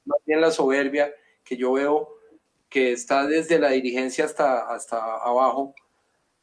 [0.06, 1.12] más bien la soberbia
[1.44, 2.08] que yo veo
[2.74, 5.76] que está desde la dirigencia hasta, hasta abajo,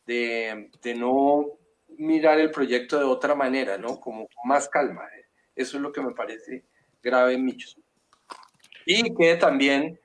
[0.05, 1.59] de, de no
[1.97, 3.99] mirar el proyecto de otra manera, ¿no?
[3.99, 5.09] Como más calma.
[5.53, 6.63] Eso es lo que me parece
[7.03, 7.77] grave en Michos.
[8.85, 9.99] Y que también,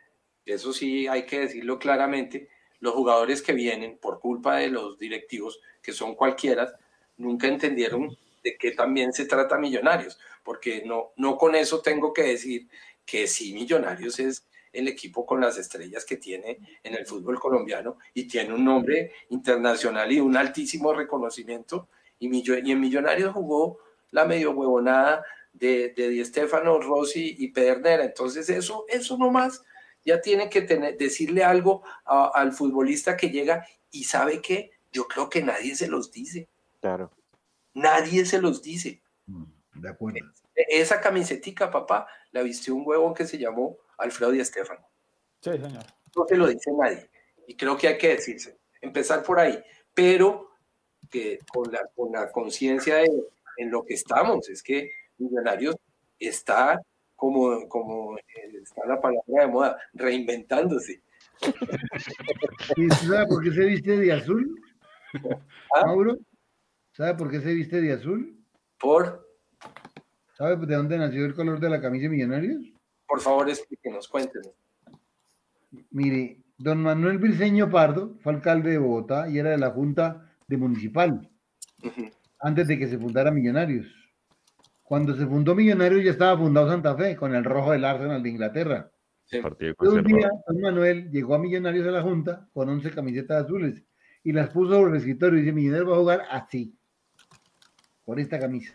[0.45, 2.49] eso sí hay que decirlo claramente,
[2.81, 6.77] los jugadores que vienen por culpa de los directivos, que son cualquiera,
[7.19, 12.25] nunca entendieron de qué también se trata Millonarios, porque no, no con eso tengo que
[12.25, 12.67] decir
[13.05, 14.45] que sí, Millonarios es
[14.77, 19.13] el equipo con las estrellas que tiene en el fútbol colombiano y tiene un nombre
[19.31, 21.89] internacional y un altísimo reconocimiento.
[22.19, 23.79] Y, y en Millonarios jugó
[24.11, 28.05] la medio huevonada de, de Di Stefano, Rossi y Pedernera.
[28.05, 29.63] Entonces eso, eso nomás
[30.05, 35.29] ya tiene que tener, decirle algo al futbolista que llega y sabe que yo creo
[35.29, 36.49] que nadie se los dice.
[36.81, 37.11] Claro.
[37.75, 39.03] Nadie se los dice.
[39.27, 39.45] Mm,
[39.75, 40.19] de acuerdo.
[40.55, 44.87] E, esa camisetica, papá, la vistió un huevón que se llamó Alfredo Di Stefano.
[45.41, 45.85] Sí, señor.
[46.17, 47.11] No se lo dice nadie.
[47.47, 49.63] Y creo que hay que decirse, empezar por ahí,
[49.95, 50.51] pero
[51.11, 55.77] que con la, con la conciencia en lo que estamos, es que Millonarios
[56.19, 56.81] está
[57.15, 61.03] como, como está la palabra de moda, reinventándose.
[62.77, 64.61] ¿Y ¿Sabe por qué se viste de azul?
[65.75, 65.87] ¿Ah?
[65.87, 66.17] Mauro,
[66.93, 68.39] ¿sabe por qué se viste de azul?
[68.79, 69.27] ¿Por?
[70.37, 72.76] ¿Sabe de dónde nació el color de la camisa de Millonarios?
[73.07, 74.53] Por favor, explíquenos, cuéntenos.
[75.91, 80.57] Mire, don Manuel Briceño Pardo fue alcalde de Bogotá y era de la Junta de
[80.57, 81.29] Municipal,
[82.41, 83.87] antes de que se fundara Millonarios.
[84.83, 88.31] Cuando se fundó Millonarios ya estaba fundado Santa Fe con el rojo del Arsenal de
[88.31, 88.91] Inglaterra.
[89.25, 89.41] Sí.
[89.79, 93.83] Un día, don Manuel llegó a Millonarios a la Junta con 11 camisetas azules
[94.23, 96.77] y las puso sobre el escritorio y dice, Millonarios va a jugar así,
[98.05, 98.75] con esta camisa.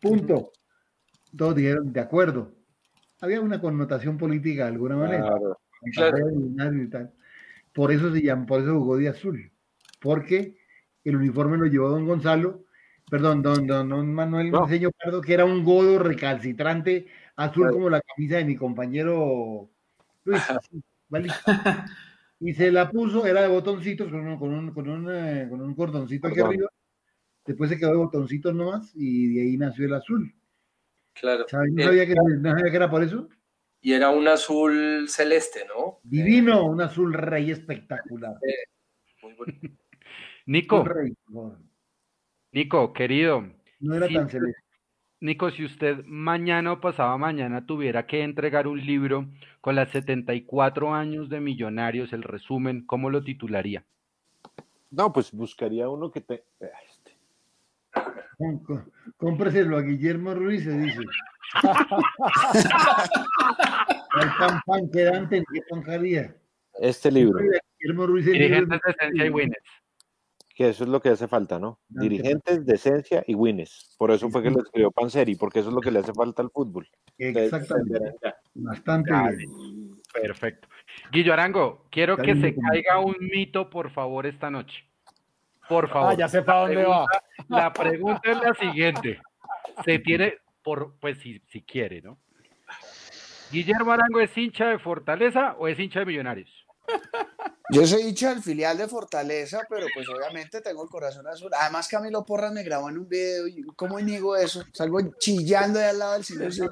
[0.00, 0.52] Punto.
[1.36, 2.52] Todos dijeron, de acuerdo.
[3.20, 5.22] Había una connotación política de alguna manera.
[5.22, 5.58] Claro.
[6.90, 7.12] Claro.
[7.72, 9.52] Por eso se llama, por eso jugó de azul.
[10.00, 10.56] Porque
[11.04, 12.66] el uniforme lo llevó don Gonzalo
[13.10, 14.66] perdón, don, don, don Manuel no.
[14.98, 17.06] Pardo, que era un godo recalcitrante,
[17.36, 19.70] azul como la camisa de mi compañero
[20.24, 20.42] Luis.
[21.08, 21.28] ¿vale?
[22.40, 25.62] Y se la puso, era de botoncitos, con un, con un, con un, eh, con
[25.62, 26.68] un cordoncito aquí arriba.
[27.46, 30.34] Después se quedó de botoncitos nomás y de ahí nació el azul.
[31.20, 31.46] Claro.
[31.48, 31.72] ¿Sabes?
[31.72, 33.28] ¿No, sabía que, ¿No sabía que era por eso?
[33.80, 36.00] Y era un azul celeste, ¿no?
[36.02, 38.34] Divino, un azul rey espectacular.
[38.42, 38.64] Eh,
[39.22, 39.68] muy bonito.
[40.46, 40.84] Nico.
[40.84, 41.14] Rey,
[42.52, 43.46] Nico, querido.
[43.80, 44.62] No era si tan celeste.
[45.20, 49.26] Nico, si usted mañana o pasado mañana tuviera que entregar un libro
[49.60, 53.84] con las 74 años de Millonarios, el resumen, ¿cómo lo titularía?
[54.90, 56.44] No, pues buscaría uno que te.
[56.60, 57.12] Ah, este.
[57.12, 57.85] Com- com-
[59.16, 61.00] Cómpreselo a Guillermo Ruiz, se dice.
[64.66, 66.36] Pan quedante, ¿qué tonjaría?
[66.80, 67.38] Este libro,
[67.78, 69.64] Guillermo Ruiz, Dirigentes de Esencia y Winners.
[70.56, 71.80] que eso es lo que hace falta, ¿no?
[71.88, 72.08] Dante.
[72.08, 73.94] Dirigentes, decencia y winners.
[73.98, 76.42] Por eso fue que lo escribió Panseri, porque eso es lo que le hace falta
[76.42, 76.88] al fútbol.
[77.18, 78.14] Exactamente.
[78.54, 79.36] Bastante Dale.
[79.36, 80.00] bien.
[80.12, 80.68] Perfecto.
[81.12, 84.82] Guillo Arango, quiero que se caiga un mito, por favor, esta noche.
[85.68, 86.12] Por favor.
[86.12, 87.04] Ah, ya sé para dónde va.
[87.48, 89.20] La pregunta es la siguiente.
[89.84, 92.18] Se tiene, por, pues si, si quiere, ¿no?
[93.50, 96.50] ¿Guillermo Arango es hincha de Fortaleza o es hincha de Millonarios?
[97.70, 101.50] Yo soy hincha del filial de Fortaleza, pero pues obviamente tengo el corazón azul.
[101.58, 104.64] Además Camilo Porras me grabó en un video y ¿cómo niego eso?
[104.72, 106.52] Salgo chillando de al lado del señor.
[106.52, 106.62] Sí,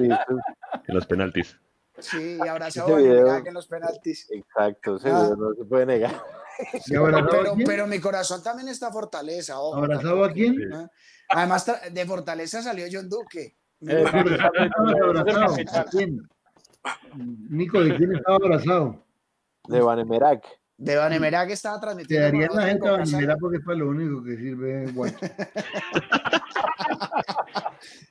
[0.00, 1.58] En los penaltis.
[1.98, 4.28] Sí, y abrazado a video- en los penaltis.
[4.32, 5.30] exacto, ese Ah.
[5.38, 6.14] no se puede negar.
[6.86, 7.66] ¿Y abrazado a Pero, quién?
[7.66, 9.58] pero mi corazón también está Fortaleza.
[9.60, 10.56] ojo, ¿Abrazado a quién?
[10.72, 10.88] ¿Ah?
[11.30, 13.56] Además de Fortaleza salió John Duque.
[13.86, 15.56] Eh, ¿Estabas abrazado?
[15.80, 16.20] ¿A quién?
[17.50, 19.04] Nico, ¿de quién estaba abrazado?
[19.68, 20.44] De Vanemerac.
[20.76, 22.24] De Vanemera que estaba Te transmitiendo.
[22.26, 22.92] darían con la gente a.
[22.92, 24.92] Banimera porque es para lo único que sirve.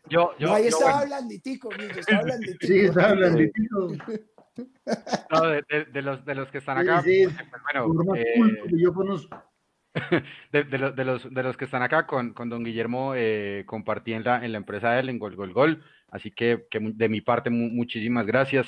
[0.10, 2.68] Yo, yo, No, ahí yo, estaba bueno, blanditico, Guillo, estaba blanditico.
[2.68, 3.40] Sí, está hablando.
[5.32, 7.26] No, de, de- de los, de los que están acá, sí,
[7.64, 8.36] bueno, eh,
[8.78, 9.42] yo conozco.
[10.52, 13.64] de, de los, de, los, de los que están acá con, con don Guillermo, eh,
[13.68, 15.84] compartí en la, en la empresa de él, en Gol Gol Gol.
[16.10, 18.68] Así que, que de mi parte, mu- muchísimas gracias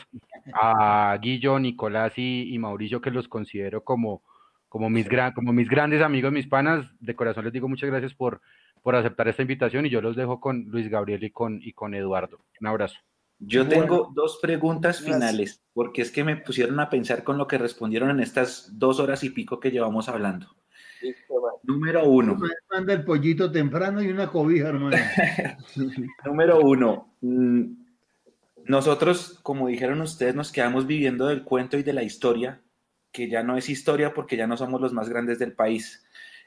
[0.54, 4.24] a Guillo, Nicolás y, y Mauricio, que los considero como,
[4.70, 6.86] como, mis gran, como mis grandes amigos, mis panas.
[7.00, 8.42] De corazón les digo muchas gracias por,
[8.84, 11.94] por aceptar esta invitación y yo los dejo con Luis Gabriel y con, y con
[11.94, 12.40] Eduardo.
[12.62, 13.00] Un abrazo.
[13.40, 13.82] Yo Bueno.
[13.82, 15.16] tengo dos preguntas Gracias.
[15.16, 19.00] finales, porque es que me pusieron a pensar con lo que respondieron en estas dos
[19.00, 20.48] horas y pico que llevamos hablando.
[21.64, 22.38] Número uno.
[22.72, 24.96] Manda el pollito temprano y una cobija, hermano.
[26.26, 27.14] Número uno.
[27.22, 27.64] mm,
[28.66, 32.62] Nosotros, como dijeron ustedes, nos quedamos viviendo del cuento y de la historia,
[33.12, 36.05] que ya no es historia porque ya no somos los más grandes del país.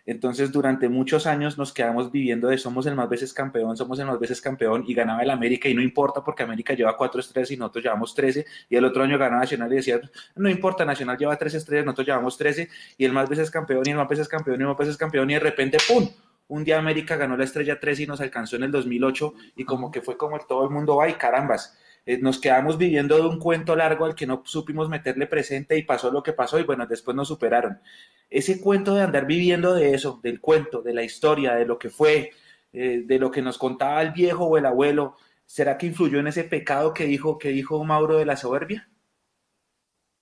[0.09, 4.07] Entonces, durante muchos años nos quedamos viviendo de somos el más veces campeón, somos el
[4.07, 7.51] más veces campeón y ganaba el América y no importa porque América lleva cuatro estrellas
[7.51, 10.01] y nosotros llevamos 13 y el otro año ganaba Nacional y decía,
[10.35, 13.91] no importa, Nacional lleva tres estrellas, nosotros llevamos 13 y el más veces campeón y
[13.91, 16.09] el más veces campeón y el más veces campeón y de repente, ¡pum!
[16.49, 19.91] Un día América ganó la estrella 13 y nos alcanzó en el 2008 y como
[19.91, 21.77] que fue como el todo el mundo va y carambas.
[22.09, 25.83] Eh, nos quedamos viviendo de un cuento largo al que no supimos meterle presente y
[25.83, 27.83] pasó lo que pasó y bueno, después nos superaron.
[28.31, 31.91] Ese cuento de andar viviendo de eso, del cuento, de la historia, de lo que
[31.91, 32.31] fue,
[32.73, 36.29] eh, de lo que nos contaba el viejo o el abuelo, ¿será que influyó en
[36.29, 38.89] ese pecado que dijo, que dijo Mauro de la soberbia?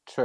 [0.06, 0.22] Sí,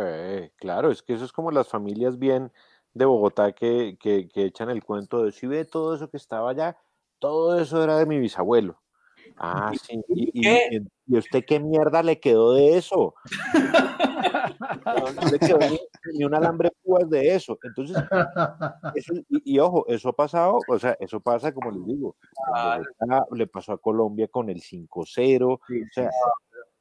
[0.55, 2.51] claro, es que eso es como las familias bien
[2.95, 6.49] de Bogotá que, que, que echan el cuento de si ve todo eso que estaba
[6.49, 6.75] allá,
[7.19, 8.80] todo eso era de mi bisabuelo.
[9.43, 10.81] Ah, sí, y, y- ¿Qué?
[11.07, 13.15] y usted qué mierda le quedó de eso?
[14.85, 15.79] No, le quedó ni,
[16.17, 17.57] ni un alambre púas de eso.
[17.63, 17.97] Entonces,
[18.95, 22.15] eso- y, y ojo, eso ha pasado, o sea, eso pasa, como les digo,
[22.47, 25.59] Bogotá, le pasó a Colombia con el 5-0, o
[25.91, 26.09] sea,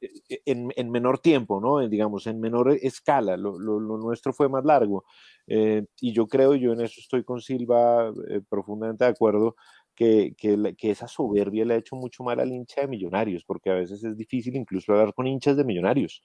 [0.01, 1.81] e- en, en menor tiempo, ¿no?
[1.81, 5.03] En, digamos, en menor escala, lo, lo- lo nuestro fue más largo.
[5.47, 9.55] Eh, y yo creo, yo en eso estoy con Silva eh, profundamente de acuerdo,
[9.95, 13.69] que, que, que esa soberbia le ha hecho mucho mal al hincha de millonarios, porque
[13.69, 16.23] a veces es difícil incluso hablar con hinchas de millonarios.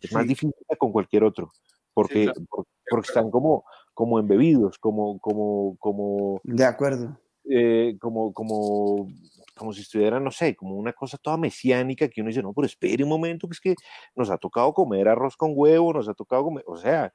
[0.00, 0.28] Es más Sí.
[0.30, 1.50] difícil que con cualquier otro,
[1.94, 2.40] porque, claro.
[2.50, 3.64] por- porque están como,
[3.94, 7.18] como embebidos, como, como, como, De acuerdo.
[7.44, 9.08] eh, como, como,
[9.56, 12.66] como si estuviera, no sé, como una cosa toda mesiánica que uno dice, no, pero
[12.66, 13.74] espere un momento, que es que
[14.14, 17.12] nos ha tocado comer arroz con huevo, nos ha tocado comer, o sea,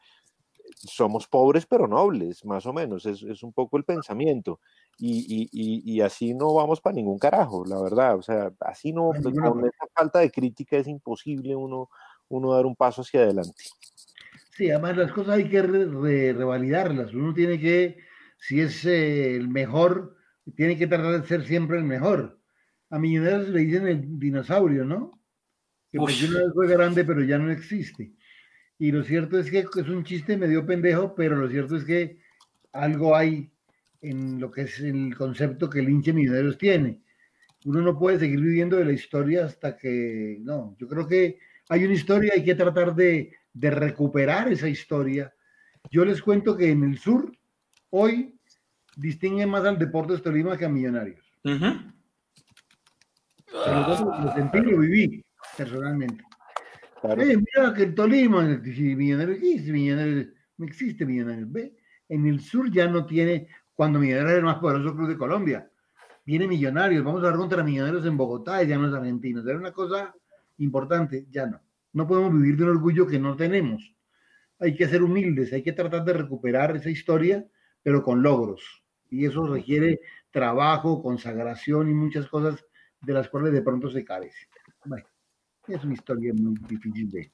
[0.75, 4.59] somos pobres pero nobles, más o menos, es, es un poco el pensamiento.
[4.99, 8.91] Y, y, y, y así no vamos para ningún carajo, la verdad, o sea, así
[8.91, 11.89] no, pues, con esa falta de crítica es imposible uno,
[12.29, 13.63] uno dar un paso hacia adelante.
[14.51, 17.13] Sí, además las cosas hay que re- re- revalidarlas.
[17.13, 17.99] Uno tiene que,
[18.39, 20.15] si es eh, el mejor,
[20.55, 22.39] tiene que tratar de ser siempre el mejor.
[22.89, 25.11] A Millonarios le dicen el dinosaurio, ¿no?
[25.91, 26.29] Que porque Ush.
[26.31, 28.13] una vez fue grande, pero ya no existe.
[28.79, 32.19] Y lo cierto es que es un chiste medio pendejo, pero lo cierto es que
[32.73, 33.51] algo hay
[34.01, 37.01] en lo que es el concepto que el hincha de Millonarios tiene.
[37.65, 41.39] Uno no puede seguir viviendo de la historia hasta que, no, yo creo que
[41.69, 45.33] hay una historia, hay que tratar de, de recuperar esa historia.
[45.89, 47.31] Yo les cuento que en el sur,
[47.89, 48.37] hoy,
[48.95, 51.33] distinguen más al Deportes Tolima que a Millonarios.
[51.43, 51.65] Ujú.
[53.53, 55.23] O sea, lo, lo sentí, lo viví
[55.57, 56.23] personalmente.
[57.01, 57.21] Claro.
[57.21, 60.27] Eh, mira que en Tolima, Millonarios, ¿qué es Millonarios?
[60.59, 61.51] Existe Millonarios.
[61.51, 61.75] Ve,
[62.09, 65.69] en el sur ya no tiene, cuando Millonarios es el más poderoso club de Colombia.
[66.25, 69.45] Viene Millonarios, vamos a contra Millonarios en Bogotá y ya no es argentinos.
[69.45, 70.13] Era una cosa
[70.57, 71.61] importante, ya no.
[71.93, 73.95] No podemos vivir de un orgullo que no tenemos.
[74.59, 77.45] Hay que ser humildes, hay que tratar de recuperar esa historia,
[77.83, 78.83] pero con logros.
[79.09, 80.01] Y eso requiere
[80.31, 82.65] trabajo, consagración y muchas cosas
[83.01, 84.47] de las cuales de pronto se carece.
[84.83, 85.07] Bueno,
[85.73, 87.31] es una historia muy difícil de...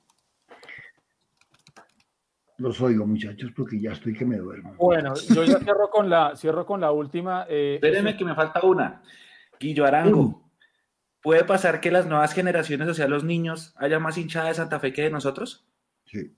[2.57, 4.75] Los oigo, muchachos, porque ya estoy que me duermo.
[4.75, 7.45] Bueno, yo ya cierro con la, cierro con la última.
[7.49, 9.01] eh, Espéreme que me falta una.
[9.59, 10.49] Guillo Arango.
[11.21, 14.79] ¿Puede pasar que las nuevas generaciones, o sea, los niños, haya más hinchada de Santa
[14.79, 15.65] Fe que de nosotros?
[16.05, 16.35] Sí.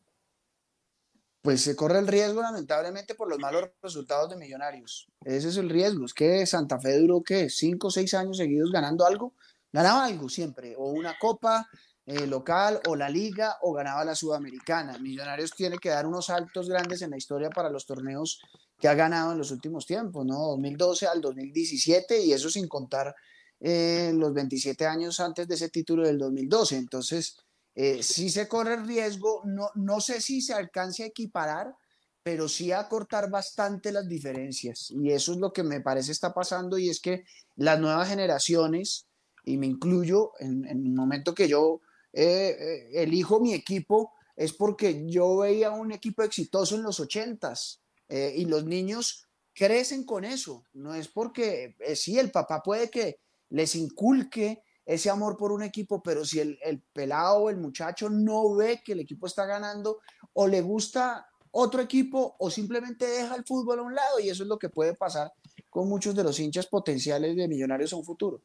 [1.42, 5.08] Pues se corre el riesgo, lamentablemente, por los malos resultados de Millonarios.
[5.24, 6.06] Ese es el riesgo.
[6.06, 7.50] Es que Santa Fe duró, ¿qué?
[7.50, 9.34] ¿Cinco o seis años seguidos ganando algo?
[9.76, 11.68] Ganaba algo siempre, o una copa
[12.06, 14.98] eh, local, o la liga, o ganaba la sudamericana.
[15.00, 18.40] Millonarios tiene que dar unos saltos grandes en la historia para los torneos
[18.80, 20.38] que ha ganado en los últimos tiempos, ¿no?
[20.38, 23.14] 2012 al 2017, y eso sin contar
[23.60, 26.78] eh, los 27 años antes de ese título del 2012.
[26.78, 27.36] Entonces,
[27.76, 31.76] eh, sí se corre el riesgo, no, no sé si se alcance a equiparar,
[32.24, 34.90] pero sí a cortar bastante las diferencias.
[34.92, 37.26] Y eso es lo que me parece está pasando, y es que
[37.58, 39.08] las nuevas generaciones,
[39.46, 41.82] y me incluyo en, en el momento que yo
[42.14, 47.82] eh, eh, elijo mi equipo, es porque yo veía un equipo exitoso en los ochentas,
[48.08, 52.90] eh, y los niños crecen con eso, no es porque, eh, sí, el papá puede
[52.90, 53.20] que
[53.50, 58.10] les inculque ese amor por un equipo, pero si el, el pelado o el muchacho
[58.10, 60.00] no ve que el equipo está ganando
[60.34, 64.44] o le gusta otro equipo o simplemente deja el fútbol a un lado y eso
[64.44, 65.34] es lo que puede pasar
[65.70, 68.42] con muchos de los hinchas potenciales de Millonarios a un futuro.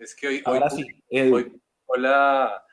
[0.00, 1.34] Es que hoy, hoy, Ahora sí, Edu.
[1.36, 2.64] hoy publicó la,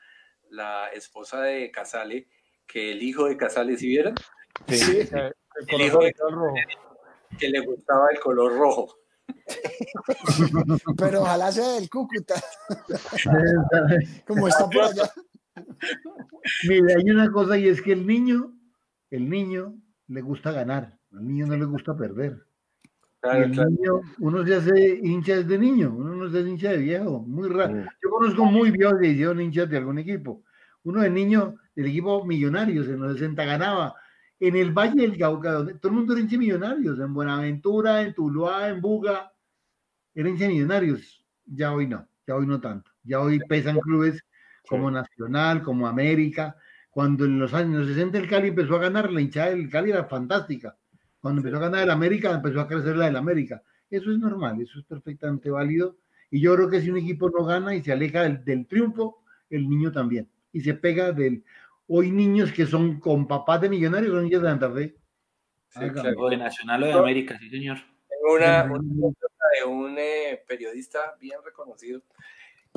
[0.50, 2.28] la esposa de Casale
[2.66, 4.14] que el hijo de Casale, ¿sí vieron?
[4.66, 5.34] eh, el
[5.68, 6.54] El hijo de- rojo.
[7.38, 8.94] que le gustaba el color rojo.
[10.98, 12.34] Pero ojalá sea del Cúcuta.
[14.26, 15.10] Como está por allá.
[16.66, 18.52] Mira, hay una cosa y es que el niño,
[19.10, 19.74] el niño
[20.06, 22.36] le gusta ganar, al niño no le gusta perder.
[23.20, 23.70] Claro, el claro.
[23.70, 27.48] niño, uno se hace hincha desde niño, uno no se hace hincha de viejo, muy
[27.48, 27.74] raro.
[27.74, 27.86] Mm.
[28.02, 30.44] Yo conozco muy viejos que hicieron hinchas de algún equipo.
[30.84, 33.94] Uno de niño, del equipo Millonarios, en los 60 ganaba.
[34.38, 38.02] En el Valle del Cauca, donde todo el mundo era hincha de Millonarios, en Buenaventura,
[38.02, 39.32] en Tuluá, en Buga,
[40.14, 41.24] era hincha de Millonarios.
[41.44, 42.92] Ya hoy no, ya hoy no tanto.
[43.02, 44.22] Ya hoy pesan clubes
[44.68, 46.56] como Nacional, como América.
[46.90, 50.04] Cuando en los años 60 el Cali empezó a ganar, la hinchada del Cali era
[50.04, 50.76] fantástica.
[51.20, 53.62] Cuando empezó a ganar el América, empezó a crecer la del América.
[53.90, 55.96] Eso es normal, eso es perfectamente válido.
[56.30, 59.24] Y yo creo que si un equipo no gana y se aleja del, del triunfo,
[59.50, 60.28] el niño también.
[60.52, 61.44] Y se pega del...
[61.86, 64.96] Hoy niños que son con papás de millonarios son niños de Santa Fe.
[65.70, 66.28] Sí, claro.
[66.28, 67.78] De Nacional o de América, sí, señor.
[68.08, 72.02] Tengo una, de un eh, periodista bien reconocido,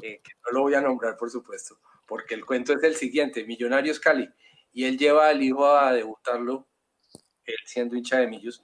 [0.01, 3.45] eh, que no lo voy a nombrar, por supuesto, porque el cuento es el siguiente,
[3.45, 4.29] Millonarios Cali,
[4.71, 6.67] y él lleva al hijo a debutarlo,
[7.45, 8.63] él siendo hincha de Millos,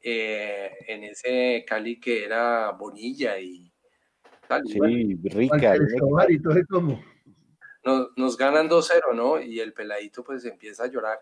[0.00, 3.72] eh, en ese Cali que era Bonilla y
[4.46, 4.62] tal.
[4.76, 5.76] bueno, Sí, rica.
[6.28, 7.00] Y todo eso
[7.84, 9.40] nos, nos ganan 2-0, ¿no?
[9.40, 11.18] Y el peladito pues empieza a llorar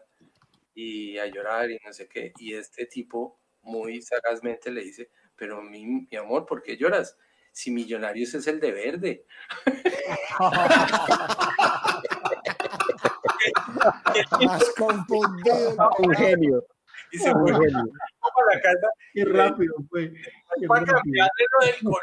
[0.74, 2.32] y a llorar y no sé qué.
[2.38, 7.16] Y este tipo muy sagazmente le dice, pero mi, mi amor, ¿por qué lloras?
[7.52, 9.26] Si Millonarios es el de verde.
[14.44, 15.76] Más confundido.
[15.98, 16.64] Un genio.
[17.12, 17.78] Y se fue genio.
[17.78, 20.12] a la casa Qué rápido fue.
[20.68, 22.00] para cambiarle lo del color.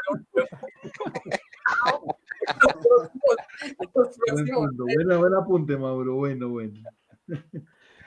[4.78, 6.16] Bueno, buen apunte, Mauro.
[6.16, 6.74] Bueno, bueno.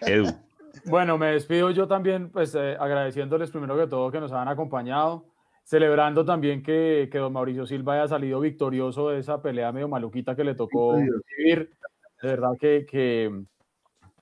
[0.02, 0.26] Edu.
[0.84, 5.26] Bueno, me despido yo también, pues eh, agradeciéndoles primero que todo que nos han acompañado,
[5.64, 10.36] celebrando también que, que don Mauricio Silva haya salido victorioso de esa pelea medio maluquita
[10.36, 11.70] que le tocó vivir.
[12.22, 13.44] De verdad que, que,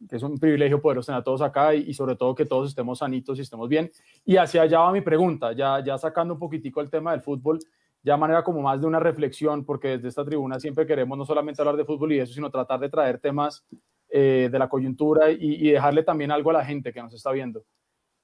[0.08, 2.68] que es un privilegio poderos tener a todos acá y, y sobre todo que todos
[2.68, 3.90] estemos sanitos y estemos bien.
[4.24, 7.58] Y hacia allá va mi pregunta, ya, ya sacando un poquitico el tema del fútbol,
[8.02, 11.62] ya manera como más de una reflexión, porque desde esta tribuna siempre queremos no solamente
[11.62, 13.64] hablar de fútbol y eso, sino tratar de traer temas
[14.10, 17.32] eh, de la coyuntura y, y dejarle también algo a la gente que nos está
[17.32, 17.64] viendo.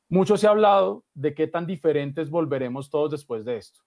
[0.08, 3.81] Mucho se ha hablado de qué tan diferentes volveremos todos después de esto.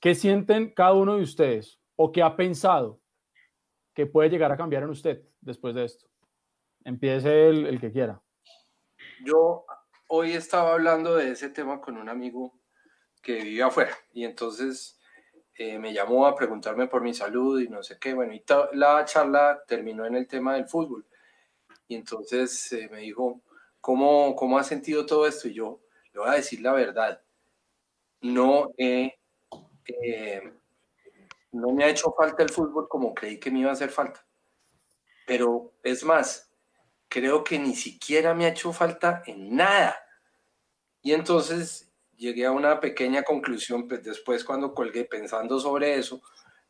[0.00, 3.00] ¿Qué sienten cada uno de ustedes o qué ha pensado
[3.94, 6.06] que puede llegar a cambiar en usted después de esto?
[6.84, 8.22] Empiece el, el que quiera.
[9.24, 9.64] Yo
[10.08, 12.52] hoy estaba hablando de ese tema con un amigo
[13.22, 15.00] que vive afuera y entonces
[15.56, 18.12] eh, me llamó a preguntarme por mi salud y no sé qué.
[18.12, 21.06] Bueno, y la charla terminó en el tema del fútbol.
[21.86, 23.40] Y entonces eh, me dijo,
[23.80, 25.48] ¿cómo, ¿cómo has sentido todo esto?
[25.48, 25.80] Y yo
[26.12, 27.22] le voy a decir la verdad.
[28.20, 29.16] No he,
[29.86, 30.52] eh,
[31.52, 34.26] no me ha hecho falta el fútbol como creí que me iba a hacer falta.
[35.26, 36.52] Pero es más,
[37.08, 39.96] creo que ni siquiera me ha hecho falta en nada.
[41.02, 46.22] Y entonces llegué a una pequeña conclusión pues, después cuando colgué pensando sobre eso,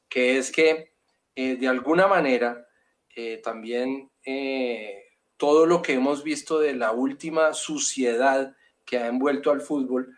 [0.08, 0.92] que es que
[1.34, 2.66] eh, de alguna manera
[3.14, 5.04] eh, también eh,
[5.36, 8.54] todo lo que hemos visto de la última suciedad
[8.84, 10.16] que ha envuelto al fútbol,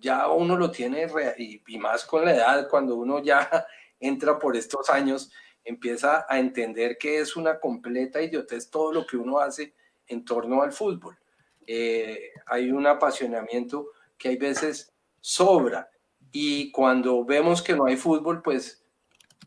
[0.00, 1.06] ya uno lo tiene,
[1.38, 3.66] y más con la edad, cuando uno ya
[4.00, 5.30] entra por estos años,
[5.68, 9.74] empieza a entender que es una completa idiotez todo lo que uno hace
[10.06, 11.18] en torno al fútbol.
[11.66, 15.90] Eh, hay un apasionamiento que hay veces sobra
[16.32, 18.82] y cuando vemos que no hay fútbol, pues,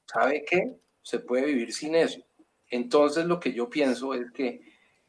[0.06, 0.77] ¿sabe qué?
[1.01, 2.22] Se puede vivir sin eso.
[2.69, 4.61] Entonces lo que yo pienso es que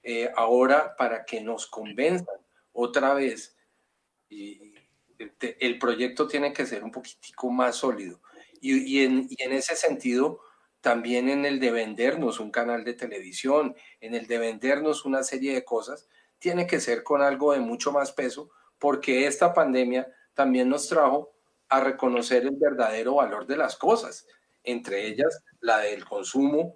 [0.03, 2.39] eh, ahora para que nos convenzan
[2.73, 3.55] otra vez,
[4.31, 4.73] y,
[5.61, 8.23] el proyecto tiene que ser un poquitico más sólido.
[8.63, 10.41] Y, y en, y en ese sentido,
[10.83, 15.55] también en el de vendernos un canal de televisión, en el de vendernos una serie
[15.55, 20.69] de cosas, tiene que ser con algo de mucho más peso, porque esta pandemia también
[20.69, 21.33] nos trajo
[21.69, 24.27] a reconocer el verdadero valor de las cosas,
[24.65, 26.75] entre ellas la del consumo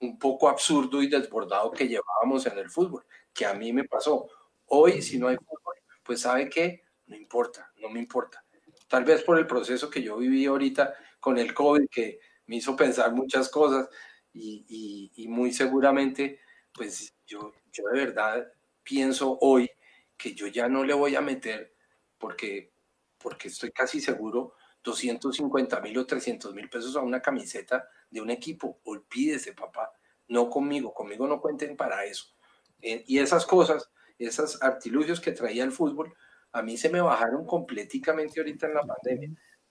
[0.00, 4.28] un poco absurdo y desbordado que llevábamos en el fútbol, que a mí me pasó.
[4.66, 8.44] Hoy, si no hay fútbol, pues sabe qué, no importa, no me importa.
[8.88, 12.18] Tal vez por el proceso que yo viví ahorita con el COVID, que
[12.48, 13.88] me hizo pensar muchas cosas
[14.34, 16.40] y, y- y muy seguramente,
[16.74, 18.52] pues yo, yo de verdad
[18.84, 19.70] pienso hoy
[20.16, 21.74] que yo ya no le voy a meter
[22.18, 22.72] porque,
[23.18, 28.30] porque estoy casi seguro 250 mil o 300 mil pesos a una camiseta de un
[28.30, 28.80] equipo.
[28.84, 29.92] Olvídese, papá.
[30.28, 32.26] No conmigo, conmigo no cuenten para eso.
[32.80, 36.14] Eh, y esas cosas, esos artilugios que traía el fútbol,
[36.52, 39.28] A mí se me bajaron completamente ahorita en la pandemia.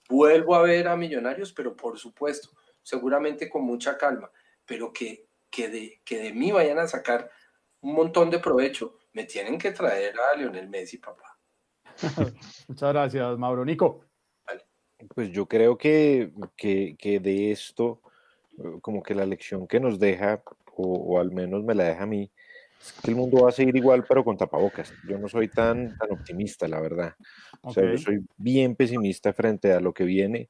[0.09, 2.49] Vuelvo a ver a Millonarios, pero por supuesto,
[2.87, 4.31] seguramente con mucha calma,
[4.65, 7.29] pero que, que, de, que de mí vayan a sacar
[7.81, 11.37] un montón de provecho, me tienen que traer a Lionel Messi, papá.
[12.69, 13.65] Muchas gracias, Mauro.
[13.65, 14.05] Nico.
[15.13, 18.01] Pues yo creo que, que, que de esto,
[18.57, 20.41] eh, como que la lección que nos deja,
[20.73, 22.31] o, o al menos me la deja a mí,
[22.79, 24.93] es que el mundo va a seguir igual, pero con tapabocas.
[25.09, 27.15] Yo no soy tan, tan optimista, la verdad.
[27.61, 30.49] O sea, yo soy bien pesimista frente a lo que viene,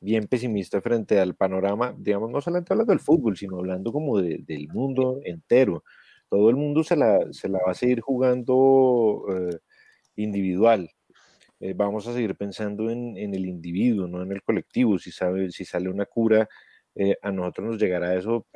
[0.00, 4.38] bien pesimista frente al panorama, digamos, no solamente hablando del fútbol, sino hablando como de-
[4.46, 5.84] del mundo entero.
[6.28, 9.58] Todo el mundo se la, se la va a seguir jugando eh,
[10.16, 10.90] individual.
[11.60, 14.98] Eh, vamos a seguir pensando en, en el individuo, no en el colectivo.
[14.98, 16.48] Si, sabe, si sale una cura,
[16.94, 18.46] eh, a nosotros nos llegará eso,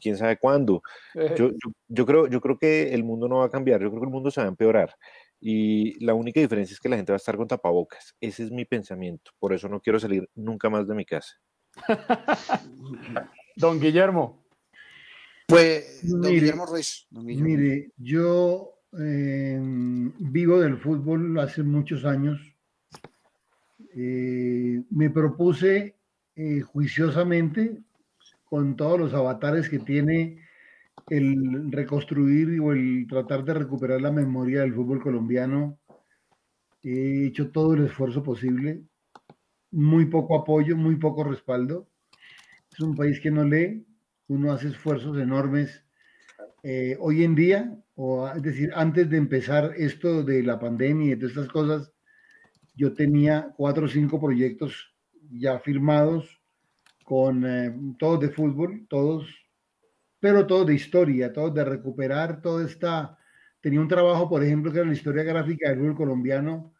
[0.00, 0.82] quién sabe cuándo.
[1.36, 4.00] Yo, yo, yo creo, yo creo que el mundo no va a cambiar, yo creo
[4.02, 4.94] que el mundo se va a empeorar.
[5.46, 8.16] Y la única diferencia es que la gente va a estar con tapabocas.
[8.18, 9.30] Ese es mi pensamiento.
[9.38, 11.38] Por eso no quiero salir nunca más de mi casa.
[13.56, 14.42] Don Guillermo.
[15.46, 17.06] Pues, don Mire, Guillermo Ruiz.
[17.10, 17.48] don Guillermo.
[17.48, 22.40] Mire, yo eh, vivo del fútbol hace muchos años.
[23.94, 25.94] Eh, me propuse
[26.36, 27.82] eh, juiciosamente,
[28.46, 30.43] con todos los avatares que tiene
[31.08, 35.78] el reconstruir o el tratar de recuperar la memoria del fútbol colombiano.
[36.82, 38.82] He hecho todo el esfuerzo posible,
[39.70, 41.88] muy poco apoyo, muy poco respaldo.
[42.72, 43.86] Es un país que no lee,
[44.28, 45.84] uno hace esfuerzos enormes
[46.62, 51.10] eh, hoy en día, o es decir, antes de empezar esto de la pandemia y
[51.10, 51.92] de todas estas cosas,
[52.74, 54.94] yo tenía cuatro o cinco proyectos
[55.30, 56.40] ya firmados
[57.04, 59.26] con eh, todos de fútbol, todos,
[60.24, 63.18] pero todos de historia, todos de recuperar toda esta...
[63.60, 66.72] Tenía un trabajo, por ejemplo, que era la historia gráfica del fútbol colombiano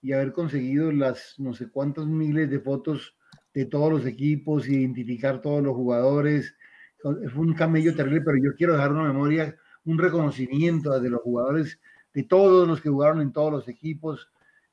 [0.00, 3.14] y haber conseguido las no sé cuántos miles de fotos
[3.52, 6.56] de todos los equipos, identificar todos los jugadores,
[7.02, 11.78] fue un camello terrible, pero yo quiero dejar una memoria, un reconocimiento de los jugadores,
[12.14, 14.30] de todos los que jugaron en todos los equipos.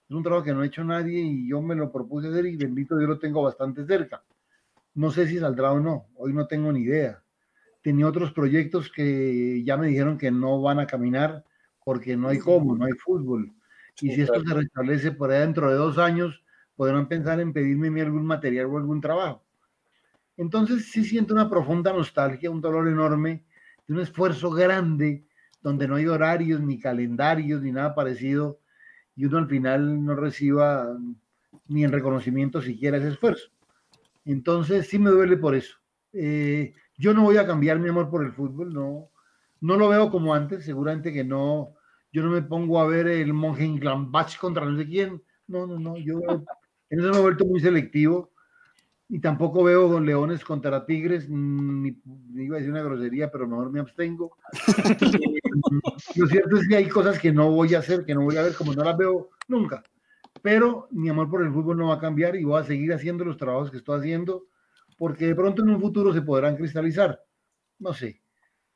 [0.08, 2.56] Es un trabajo que no ha hecho nadie y yo me lo propuse hacer y
[2.56, 4.24] bendito yo lo tengo bastante cerca.
[4.94, 7.23] No sé si saldrá o no, hoy no tengo ni idea.
[7.84, 11.44] Tenía otros proyectos que ya me dijeron que no van a caminar
[11.84, 13.52] porque no hay cómo, no hay fútbol.
[14.02, 16.44] Y si esto se restablece por ahí dentro de dos años,
[16.76, 19.44] podrán pensar en pedirme a mí algún material o algún trabajo.
[20.38, 23.44] Entonces sí siento una profunda nostalgia, un dolor enorme,
[23.88, 25.26] de un esfuerzo grande,
[25.62, 28.60] donde no hay horarios, ni calendarios, ni nada parecido,
[29.16, 30.98] y uno al final no reciba
[31.68, 33.50] ni en reconocimiento siquiera ese esfuerzo.
[34.26, 35.78] Entonces sí me duele por eso.
[36.14, 39.10] Eh, yo no voy a cambiar mi amor por el fútbol, no,
[39.62, 41.74] no lo veo como antes, seguramente que no,
[42.12, 45.98] yo no me pongo a ver el Mönchengladbach contra no sé quién, no, no, no,
[45.98, 46.20] yo
[46.90, 48.34] en eso me he vuelto muy selectivo
[49.10, 51.96] y tampoco veo leones contra tigres, ni,
[52.32, 54.38] ni, iba a decir una grosería, pero mejor me abstengo.
[56.16, 58.38] Eh, lo cierto es que hay cosas que no voy a hacer, que no voy
[58.38, 59.84] a ver, como no las veo nunca.
[60.42, 63.24] Pero mi amor por el fútbol no va a cambiar y voy a seguir haciendo
[63.24, 64.48] los trabajos que estoy haciendo,
[64.98, 67.20] porque de pronto en un futuro se podrán cristalizar.
[67.80, 68.22] No sé.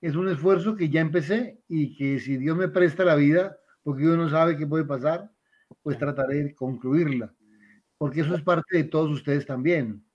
[0.01, 4.03] Es un esfuerzo que ya empecé y que si Dios me presta la vida, porque
[4.03, 5.31] uno no sabe qué puede pasar,
[5.81, 7.33] pues trataré de concluirla.
[7.97, 10.07] Porque eso es parte de todos ustedes también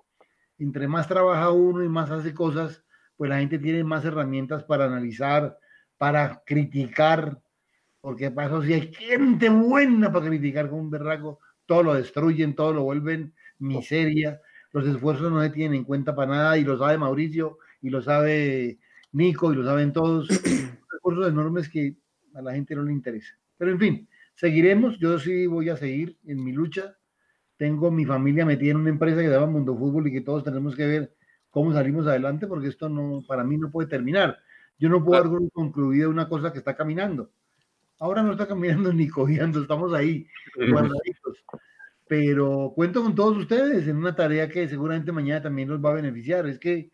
[0.62, 2.84] entre más trabaja uno y más hace cosas,
[3.16, 5.58] pues la gente tiene más herramientas para analizar,
[5.98, 7.40] para criticar,
[8.00, 12.72] porque para si hay gente buena para criticar con un berraco, todo lo destruyen, todo
[12.72, 14.40] lo vuelven miseria,
[14.72, 18.02] los esfuerzos no se tienen en cuenta para nada y lo sabe Mauricio y lo
[18.02, 18.78] sabe
[19.12, 20.28] Nico y lo saben todos,
[20.94, 21.96] esfuerzos enormes que
[22.34, 23.38] a la gente no le interesa.
[23.58, 26.96] Pero en fin, seguiremos, yo sí voy a seguir en mi lucha,
[27.56, 30.42] tengo mi familia metida en una empresa que se llama Mundo Fútbol y que todos
[30.42, 31.14] tenemos que ver
[31.50, 34.38] cómo salimos adelante porque esto no, para mí no puede terminar.
[34.78, 37.30] Yo no puedo dar por concluida una cosa que está caminando.
[37.98, 40.26] Ahora no está caminando ni cogiendo, estamos ahí,
[40.70, 41.44] guardaditos.
[42.12, 45.94] Pero cuento con todos ustedes en una tarea que seguramente mañana también los va a
[45.94, 46.46] beneficiar.
[46.46, 46.90] Es que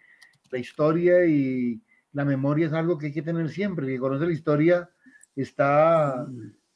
[0.48, 1.82] la historia y
[2.12, 3.86] la memoria es algo que hay que tener siempre.
[3.86, 4.88] El que conoce la historia
[5.34, 6.24] está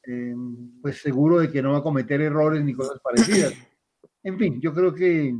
[0.05, 0.35] eh,
[0.81, 3.53] pues seguro de que no va a cometer errores ni cosas parecidas.
[4.23, 5.33] En fin, yo creo que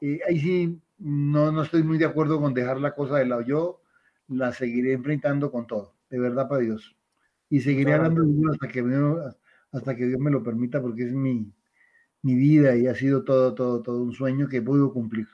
[0.00, 3.42] eh, ahí sí no, no estoy muy de acuerdo con dejar la cosa de lado.
[3.42, 3.82] Yo
[4.28, 6.96] la seguiré enfrentando con todo, de verdad para Dios.
[7.50, 8.96] Y seguiré hablando hasta que, me,
[9.72, 11.52] hasta que Dios me lo permita, porque es mi,
[12.22, 15.28] mi vida y ha sido todo, todo, todo un sueño que puedo cumplir.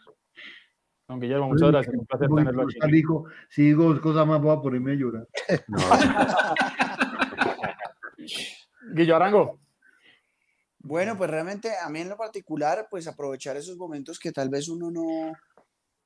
[1.07, 1.95] Don Guillermo, muchas gracias.
[1.95, 2.79] Un placer Voy, tenerlo aquí.
[3.49, 5.29] Si digo cosas más, voy a ponerme a llorar.
[8.93, 9.59] Guillo Arango.
[10.81, 14.69] Bueno, pues realmente a mí en lo particular, pues aprovechar esos momentos que tal vez
[14.69, 15.33] uno no,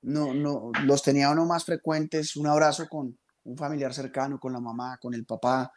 [0.02, 4.60] no, no los tenía uno más frecuentes, un abrazo con un familiar cercano, con la
[4.60, 5.72] mamá, con el papá,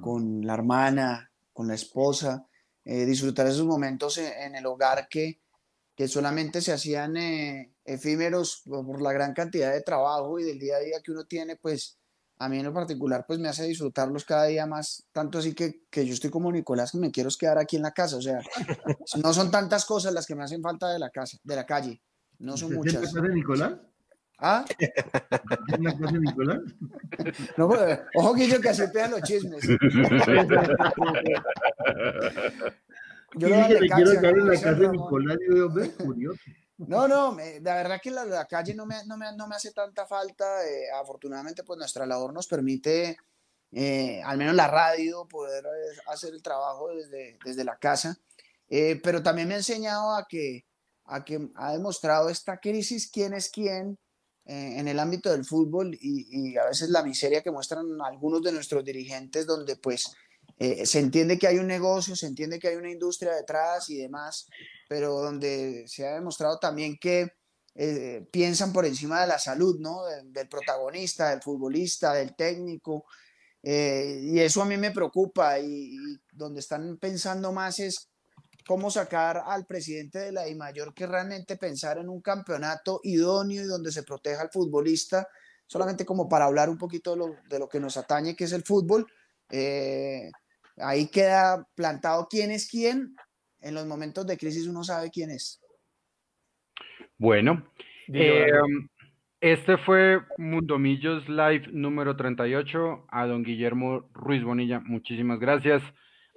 [0.00, 2.46] con la hermana, con la esposa,
[2.86, 5.40] eh, disfrutar esos momentos en, en el hogar que,
[5.96, 10.76] que solamente se hacían eh, efímeros por la gran cantidad de trabajo y del día
[10.76, 11.98] a día que uno tiene, pues
[12.38, 15.86] a mí en lo particular, pues me hace disfrutarlos cada día más, tanto así que,
[15.90, 18.40] que yo estoy como Nicolás, que me quiero quedar aquí en la casa, o sea,
[19.22, 22.00] no son tantas cosas las que me hacen falta de la casa, de la calle,
[22.38, 23.34] no son ¿Usted siempre muchas.
[23.34, 23.72] Nicolás?
[24.38, 24.64] ¿Ah?
[24.78, 26.60] ¿En la casa de Nicolás?
[27.56, 29.62] No, pues, ojo Guillo que aceptan los chismes.
[33.34, 34.88] Yo de me quiero en la casa de.
[34.88, 35.36] Nicolás.
[35.48, 36.40] Y yo, ve, curioso.
[36.78, 39.56] No, no, me- la verdad que la, la calle no me, no me, no me
[39.56, 40.66] hace tanta falta.
[40.66, 43.16] eh, afortunadamente, pues nuestra labor nos permite,
[43.72, 48.16] eh, al menos la radio, poder eh, hacer el trabajo desde, desde la casa.
[48.68, 50.64] Eh, pero también me ha enseñado a que,
[51.04, 53.98] a que ha demostrado esta crisis quién es quién
[54.46, 58.42] eh, en el ámbito del fútbol y, y a veces la miseria que muestran algunos
[58.42, 60.12] de nuestros dirigentes donde pues
[60.58, 63.98] eh, se entiende que hay un negocio, se entiende que hay una industria detrás y
[63.98, 64.46] demás,
[64.88, 67.32] pero donde se ha demostrado también que
[67.74, 70.04] eh, piensan por encima de la salud, ¿no?
[70.06, 73.04] Del, del protagonista, del futbolista, del técnico.
[73.62, 78.08] eh, y eso a mí me preocupa y, y donde están pensando más es
[78.66, 83.66] cómo sacar al presidente de la DIMAYOR que realmente pensar en un campeonato idóneo y
[83.66, 85.28] donde se proteja al futbolista,
[85.66, 88.52] solamente como para hablar un poquito de lo, de lo que nos atañe, que es
[88.52, 89.06] el fútbol.
[89.50, 90.30] Eh,
[90.78, 93.14] ahí queda plantado quién es quién.
[93.60, 95.60] En los momentos de crisis uno sabe quién es.
[97.18, 97.72] Bueno,
[98.12, 98.88] eh, Arango.
[99.40, 103.06] este fue Mundomillos Live número 38.
[103.08, 105.82] A don Guillermo Ruiz Bonilla, muchísimas gracias.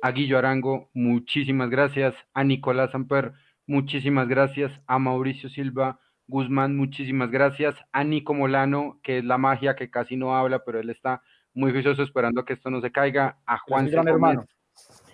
[0.02, 2.16] A Guillo Arango, muchísimas gracias.
[2.34, 3.34] A Nicolás Amper,
[3.68, 4.72] muchísimas gracias.
[4.88, 7.76] A Mauricio Silva Guzmán, muchísimas gracias.
[7.92, 11.22] A Nico Molano, que es la magia que casi no habla, pero él está
[11.54, 13.40] muy juicioso esperando que esto no se caiga.
[13.46, 14.06] A Juan el gran.
[14.06, 14.46] Gómez, hermano.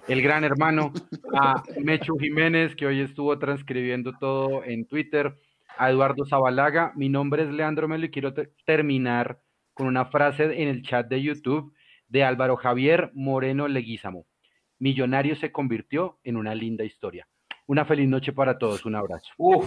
[0.07, 0.93] el gran hermano,
[1.33, 5.35] a Mechu Jiménez, que hoy estuvo transcribiendo todo en Twitter,
[5.77, 6.91] a Eduardo Zabalaga.
[6.95, 9.39] Mi nombre es Leandro Melo y quiero te- terminar
[9.73, 11.73] con una frase en el chat de YouTube
[12.07, 14.25] de Álvaro Javier Moreno Leguízamo.
[14.85, 17.27] Millonario se convirtió en una linda historia.
[17.65, 18.85] Una feliz noche para todos.
[18.85, 19.31] Un abrazo.
[19.35, 19.65] Uf.